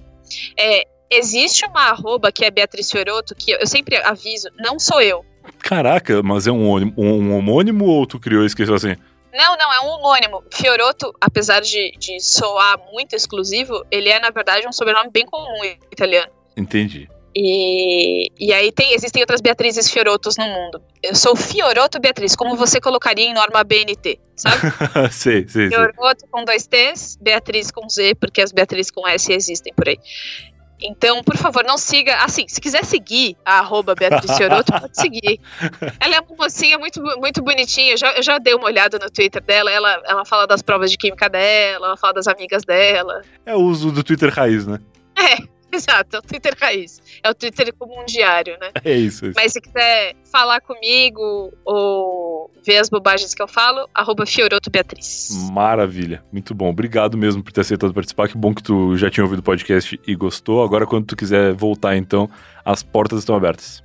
É, 0.58 0.86
existe 1.10 1.64
uma 1.66 1.90
arroba 1.90 2.32
que 2.32 2.44
é 2.44 2.50
Beatriz 2.50 2.90
Fioroto, 2.90 3.34
que 3.34 3.52
eu 3.52 3.66
sempre 3.66 3.96
aviso, 3.96 4.48
não 4.58 4.78
sou 4.78 5.00
eu. 5.00 5.24
Caraca, 5.58 6.22
mas 6.22 6.46
é 6.46 6.52
um, 6.52 6.64
homônimo- 6.68 6.94
um 6.96 7.36
homônimo 7.36 7.84
ou 7.86 8.06
tu 8.06 8.18
criou 8.18 8.44
e 8.44 8.46
esqueceu 8.46 8.74
assim? 8.74 8.94
Não, 9.32 9.56
não, 9.56 9.72
é 9.72 9.80
um 9.80 9.88
homônimo. 9.88 10.44
Fioroto, 10.52 11.14
apesar 11.20 11.60
de, 11.60 11.92
de 11.98 12.20
soar 12.20 12.78
muito 12.92 13.16
exclusivo, 13.16 13.84
ele 13.90 14.08
é, 14.08 14.20
na 14.20 14.30
verdade, 14.30 14.68
um 14.68 14.72
sobrenome 14.72 15.10
bem 15.10 15.24
comum 15.24 15.64
em 15.64 15.78
italiano. 15.90 16.30
Entendi. 16.56 17.08
E, 17.34 18.30
e 18.38 18.52
aí 18.52 18.70
tem, 18.70 18.92
existem 18.92 19.22
outras 19.22 19.40
Beatrizes 19.40 19.90
Fiorotos 19.90 20.36
no 20.36 20.44
mundo. 20.44 20.82
Eu 21.02 21.14
sou 21.14 21.34
Fioroto 21.34 21.98
Beatriz, 21.98 22.36
como 22.36 22.56
você 22.56 22.78
colocaria 22.78 23.24
em 23.24 23.32
norma 23.32 23.64
BNT, 23.64 24.20
sabe? 24.36 24.56
sei, 25.10 25.48
sei. 25.48 25.68
Fioroto 25.68 26.26
com 26.30 26.44
dois 26.44 26.66
T's, 26.66 27.16
Beatriz 27.20 27.70
com 27.70 27.88
Z, 27.88 28.16
porque 28.16 28.42
as 28.42 28.52
Beatriz 28.52 28.90
com 28.90 29.08
S 29.08 29.32
existem 29.32 29.72
por 29.72 29.88
aí. 29.88 29.98
Então, 30.84 31.22
por 31.22 31.36
favor, 31.36 31.64
não 31.64 31.78
siga. 31.78 32.16
Assim, 32.16 32.46
se 32.48 32.60
quiser 32.60 32.84
seguir 32.84 33.36
a 33.44 33.58
arroba 33.58 33.94
Beatriz 33.94 34.36
Fioroto, 34.36 34.72
pode 34.72 35.00
seguir. 35.00 35.40
Ela 36.00 36.16
é 36.16 36.20
uma 36.20 36.36
mocinha 36.36 36.78
muito, 36.78 37.02
muito 37.18 37.42
bonitinha. 37.42 37.92
Eu 37.92 37.96
já, 37.96 38.12
eu 38.12 38.22
já 38.22 38.38
dei 38.38 38.54
uma 38.54 38.66
olhada 38.66 38.98
no 38.98 39.10
Twitter 39.10 39.42
dela. 39.42 39.70
Ela, 39.70 40.02
ela 40.06 40.24
fala 40.24 40.46
das 40.46 40.62
provas 40.62 40.90
de 40.90 40.98
química 40.98 41.28
dela, 41.28 41.86
ela 41.86 41.96
fala 41.96 42.14
das 42.14 42.26
amigas 42.26 42.64
dela. 42.64 43.22
É 43.46 43.54
o 43.54 43.60
uso 43.60 43.92
do 43.92 44.02
Twitter 44.02 44.32
raiz, 44.32 44.66
né? 44.66 44.78
É, 45.16 45.36
exato, 45.76 46.16
é 46.16 46.18
o 46.18 46.22
Twitter 46.22 46.54
raiz. 46.60 47.00
É 47.22 47.30
o 47.30 47.34
Twitter 47.34 47.74
como 47.78 48.00
um 48.00 48.04
diário, 48.04 48.58
né? 48.60 48.70
É 48.84 48.96
isso. 48.96 49.24
é 49.24 49.28
isso. 49.28 49.36
Mas 49.36 49.52
se 49.52 49.60
quiser 49.60 50.14
falar 50.30 50.60
comigo 50.60 51.52
ou 51.64 52.50
ver 52.64 52.78
as 52.78 52.88
bobagens 52.88 53.34
que 53.34 53.42
eu 53.42 53.48
falo, 53.48 53.88
arroba 53.94 54.26
Fioroto 54.26 54.70
Beatriz. 54.70 55.30
Maravilha, 55.50 56.22
muito 56.30 56.54
bom. 56.54 56.68
Obrigado 56.68 57.16
mesmo 57.16 57.42
por 57.42 57.52
ter 57.52 57.62
aceitado 57.62 57.94
participar. 57.94 58.28
Que 58.28 58.36
bom 58.36 58.54
que 58.54 58.62
tu 58.62 58.96
já 58.96 59.10
tinha 59.10 59.24
ouvido 59.24 59.40
o 59.40 59.42
podcast 59.42 59.98
e 60.06 60.14
gostou. 60.14 60.62
Agora, 60.62 60.86
quando 60.86 61.06
tu 61.06 61.16
quiser 61.16 61.54
voltar, 61.54 61.96
então, 61.96 62.28
as 62.64 62.82
portas 62.82 63.20
estão 63.20 63.34
abertas. 63.34 63.82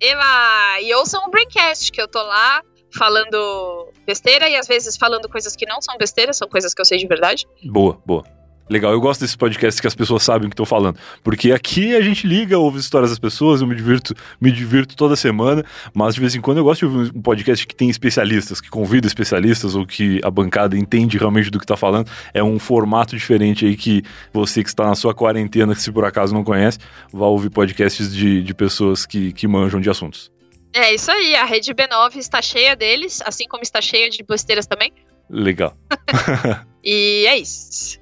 Eva! 0.00 0.80
E 0.80 0.94
ouçam 0.94 1.22
o 1.26 1.30
Braincast, 1.30 1.92
que 1.92 2.00
eu 2.00 2.08
tô 2.08 2.22
lá 2.22 2.62
falando 2.92 3.92
besteira 4.04 4.48
e 4.48 4.56
às 4.56 4.66
vezes 4.66 4.96
falando 4.96 5.28
coisas 5.28 5.54
que 5.54 5.66
não 5.66 5.80
são 5.80 5.96
besteira, 5.96 6.32
são 6.32 6.48
coisas 6.48 6.74
que 6.74 6.80
eu 6.80 6.84
sei 6.84 6.98
de 6.98 7.06
verdade. 7.06 7.46
Boa, 7.64 8.00
boa. 8.04 8.24
Legal, 8.70 8.92
eu 8.92 9.00
gosto 9.00 9.22
desses 9.22 9.34
podcasts 9.34 9.80
que 9.80 9.86
as 9.88 9.96
pessoas 9.96 10.22
sabem 10.22 10.46
o 10.46 10.48
que 10.48 10.54
estão 10.54 10.64
falando. 10.64 10.96
Porque 11.24 11.50
aqui 11.50 11.96
a 11.96 12.00
gente 12.00 12.24
liga, 12.24 12.56
ouve 12.56 12.78
as 12.78 12.84
histórias 12.84 13.10
das 13.10 13.18
pessoas, 13.18 13.60
eu 13.60 13.66
me 13.66 13.74
divirto, 13.74 14.14
me 14.40 14.52
divirto 14.52 14.94
toda 14.94 15.16
semana, 15.16 15.64
mas 15.92 16.14
de 16.14 16.20
vez 16.20 16.36
em 16.36 16.40
quando 16.40 16.58
eu 16.58 16.64
gosto 16.64 16.88
de 16.88 16.96
ouvir 16.96 17.12
um 17.12 17.20
podcast 17.20 17.66
que 17.66 17.74
tem 17.74 17.90
especialistas, 17.90 18.60
que 18.60 18.70
convida 18.70 19.08
especialistas, 19.08 19.74
ou 19.74 19.84
que 19.84 20.20
a 20.22 20.30
bancada 20.30 20.78
entende 20.78 21.18
realmente 21.18 21.50
do 21.50 21.58
que 21.58 21.64
está 21.64 21.76
falando. 21.76 22.08
É 22.32 22.44
um 22.44 22.60
formato 22.60 23.16
diferente 23.16 23.66
aí 23.66 23.76
que 23.76 24.04
você 24.32 24.62
que 24.62 24.68
está 24.68 24.86
na 24.86 24.94
sua 24.94 25.12
quarentena, 25.12 25.74
que 25.74 25.82
se 25.82 25.90
por 25.90 26.04
acaso 26.04 26.32
não 26.32 26.44
conhece, 26.44 26.78
vai 27.12 27.28
ouvir 27.28 27.50
podcasts 27.50 28.14
de, 28.14 28.40
de 28.40 28.54
pessoas 28.54 29.04
que, 29.04 29.32
que 29.32 29.48
manjam 29.48 29.80
de 29.80 29.90
assuntos. 29.90 30.30
É 30.72 30.94
isso 30.94 31.10
aí, 31.10 31.34
a 31.34 31.44
rede 31.44 31.74
B9 31.74 32.14
está 32.18 32.40
cheia 32.40 32.76
deles, 32.76 33.20
assim 33.26 33.48
como 33.48 33.64
está 33.64 33.80
cheia 33.80 34.08
de 34.08 34.22
besteiras 34.22 34.64
também. 34.64 34.92
Legal. 35.28 35.76
E 36.82 37.26
é 37.26 37.36
isso. 37.36 37.99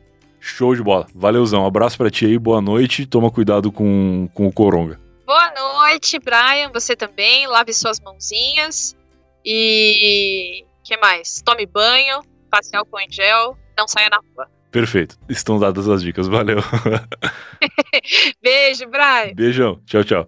Show 0.48 0.74
de 0.74 0.82
bola. 0.82 1.06
Valeuzão. 1.14 1.66
Abraço 1.66 1.98
pra 1.98 2.10
ti 2.10 2.24
aí, 2.24 2.38
boa 2.38 2.60
noite. 2.60 3.06
Toma 3.06 3.30
cuidado 3.30 3.70
com, 3.70 4.28
com 4.32 4.48
o 4.48 4.52
coronga. 4.52 4.98
Boa 5.26 5.52
noite, 5.52 6.18
Brian. 6.18 6.70
Você 6.72 6.96
também. 6.96 7.46
Lave 7.46 7.72
suas 7.74 8.00
mãozinhas. 8.00 8.96
E. 9.44 10.64
que 10.82 10.96
mais? 10.96 11.42
Tome 11.44 11.66
banho. 11.66 12.22
Passe 12.50 12.74
álcool 12.74 12.98
em 12.98 13.12
gel. 13.12 13.56
Não 13.76 13.86
saia 13.86 14.08
na 14.08 14.16
rua. 14.16 14.48
Perfeito. 14.72 15.18
Estão 15.28 15.58
dadas 15.58 15.86
as 15.86 16.02
dicas. 16.02 16.26
Valeu. 16.26 16.58
Beijo, 18.42 18.88
Brian. 18.88 19.34
Beijão. 19.34 19.80
Tchau, 19.86 20.02
tchau. 20.02 20.26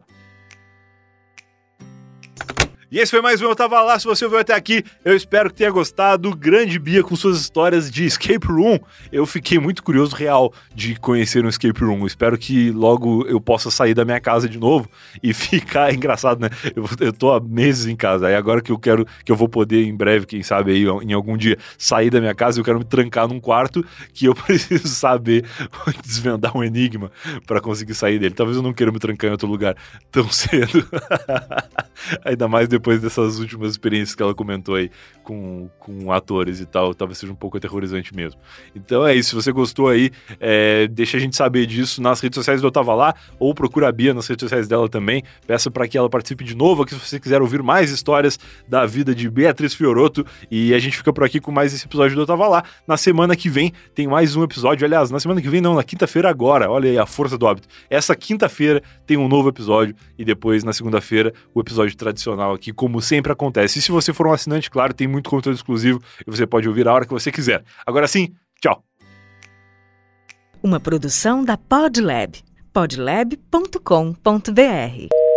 E 2.92 2.98
esse 2.98 3.12
foi 3.12 3.20
mais 3.22 3.40
um 3.40 3.44
Eu 3.44 3.54
Tava 3.54 3.80
Lá. 3.82 3.96
Se 4.00 4.04
você 4.04 4.24
ouviu 4.24 4.40
até 4.40 4.52
aqui, 4.52 4.82
eu 5.04 5.14
espero 5.14 5.48
que 5.48 5.54
tenha 5.54 5.70
gostado. 5.70 6.34
Grande 6.34 6.76
Bia 6.76 7.04
com 7.04 7.14
suas 7.14 7.40
histórias 7.40 7.88
de 7.88 8.04
escape 8.04 8.48
room. 8.48 8.80
Eu 9.12 9.24
fiquei 9.26 9.60
muito 9.60 9.80
curioso, 9.80 10.16
real, 10.16 10.52
de 10.74 10.96
conhecer 10.96 11.44
um 11.44 11.48
escape 11.48 11.84
room. 11.84 12.04
Espero 12.04 12.36
que 12.36 12.72
logo 12.72 13.24
eu 13.28 13.40
possa 13.40 13.70
sair 13.70 13.94
da 13.94 14.04
minha 14.04 14.18
casa 14.18 14.48
de 14.48 14.58
novo 14.58 14.90
e 15.22 15.32
ficar 15.32 15.94
engraçado, 15.94 16.40
né? 16.40 16.48
Eu, 16.74 16.84
eu 16.98 17.12
tô 17.12 17.32
há 17.32 17.38
meses 17.38 17.86
em 17.86 17.94
casa. 17.94 18.26
Aí 18.26 18.34
agora 18.34 18.60
que 18.60 18.72
eu 18.72 18.78
quero, 18.78 19.06
que 19.24 19.30
eu 19.30 19.36
vou 19.36 19.48
poder 19.48 19.84
em 19.84 19.94
breve, 19.94 20.26
quem 20.26 20.42
sabe 20.42 20.72
aí, 20.72 20.82
em 20.82 21.12
algum 21.12 21.36
dia, 21.36 21.56
sair 21.78 22.10
da 22.10 22.18
minha 22.18 22.34
casa, 22.34 22.58
eu 22.58 22.64
quero 22.64 22.80
me 22.80 22.84
trancar 22.84 23.28
num 23.28 23.38
quarto 23.38 23.86
que 24.12 24.24
eu 24.24 24.34
preciso 24.46 24.88
saber 24.88 25.44
desvendar 26.04 26.56
um 26.56 26.64
enigma 26.64 27.12
para 27.46 27.60
conseguir 27.60 27.94
sair 27.94 28.18
dele. 28.18 28.34
Talvez 28.34 28.56
eu 28.56 28.64
não 28.64 28.72
queira 28.72 28.90
me 28.90 28.98
trancar 28.98 29.28
em 29.28 29.32
outro 29.32 29.46
lugar 29.46 29.76
tão 30.10 30.28
cedo. 30.28 30.84
Ainda 32.24 32.48
mais 32.48 32.66
depois 32.66 32.79
dessas 32.80 33.38
últimas 33.38 33.72
experiências 33.72 34.14
que 34.14 34.22
ela 34.22 34.34
comentou 34.34 34.74
aí 34.74 34.90
com, 35.22 35.68
com 35.78 36.12
atores 36.12 36.60
e 36.60 36.66
tal. 36.66 36.94
Talvez 36.94 37.18
seja 37.18 37.32
um 37.32 37.36
pouco 37.36 37.56
aterrorizante 37.56 38.14
mesmo. 38.14 38.40
Então 38.74 39.06
é 39.06 39.14
isso. 39.14 39.30
Se 39.30 39.34
você 39.34 39.52
gostou 39.52 39.88
aí, 39.88 40.10
é, 40.40 40.88
deixa 40.88 41.16
a 41.16 41.20
gente 41.20 41.36
saber 41.36 41.66
disso 41.66 42.02
nas 42.02 42.20
redes 42.20 42.36
sociais 42.36 42.60
do 42.60 42.66
Eu 42.66 42.72
Tava 42.72 42.94
Lá, 42.94 43.14
ou 43.38 43.54
procura 43.54 43.88
a 43.88 43.92
Bia 43.92 44.12
nas 44.12 44.26
redes 44.26 44.42
sociais 44.42 44.66
dela 44.66 44.88
também. 44.88 45.22
Peça 45.46 45.70
para 45.70 45.86
que 45.86 45.96
ela 45.96 46.08
participe 46.08 46.44
de 46.44 46.54
novo 46.54 46.82
aqui 46.82 46.94
se 46.94 47.00
você 47.00 47.20
quiser 47.20 47.40
ouvir 47.40 47.62
mais 47.62 47.90
histórias 47.90 48.38
da 48.68 48.86
vida 48.86 49.14
de 49.14 49.28
Beatriz 49.30 49.74
Fioroto. 49.74 50.26
E 50.50 50.74
a 50.74 50.78
gente 50.78 50.96
fica 50.96 51.12
por 51.12 51.24
aqui 51.24 51.40
com 51.40 51.52
mais 51.52 51.72
esse 51.72 51.86
episódio 51.86 52.16
do 52.16 52.22
Eu 52.22 52.26
Tava 52.26 52.48
Lá. 52.48 52.64
Na 52.86 52.96
semana 52.96 53.36
que 53.36 53.48
vem 53.48 53.72
tem 53.94 54.06
mais 54.06 54.36
um 54.36 54.42
episódio. 54.42 54.84
Aliás, 54.84 55.10
na 55.10 55.20
semana 55.20 55.40
que 55.40 55.48
vem 55.48 55.60
não, 55.60 55.74
na 55.74 55.84
quinta-feira 55.84 56.28
agora. 56.28 56.70
Olha 56.70 56.90
aí 56.90 56.98
a 56.98 57.06
força 57.06 57.36
do 57.36 57.46
hábito. 57.46 57.68
Essa 57.88 58.16
quinta-feira 58.16 58.82
tem 59.06 59.16
um 59.16 59.28
novo 59.28 59.48
episódio 59.48 59.94
e 60.18 60.24
depois 60.24 60.64
na 60.64 60.72
segunda-feira 60.72 61.32
o 61.54 61.60
episódio 61.60 61.96
tradicional 61.96 62.52
aqui, 62.52 62.69
como 62.72 63.00
sempre 63.00 63.32
acontece. 63.32 63.78
E 63.78 63.82
se 63.82 63.92
você 63.92 64.12
for 64.12 64.26
um 64.26 64.32
assinante, 64.32 64.70
claro, 64.70 64.94
tem 64.94 65.06
muito 65.06 65.30
conteúdo 65.30 65.56
exclusivo 65.56 66.00
e 66.26 66.30
você 66.30 66.46
pode 66.46 66.68
ouvir 66.68 66.86
a 66.88 66.92
hora 66.92 67.04
que 67.04 67.12
você 67.12 67.32
quiser. 67.32 67.64
Agora 67.86 68.06
sim, 68.06 68.34
tchau. 68.60 68.84
Uma 70.62 70.78
produção 70.78 71.42
da 71.42 71.56
Podlab. 71.56 72.38
podlab.com.br 72.72 75.29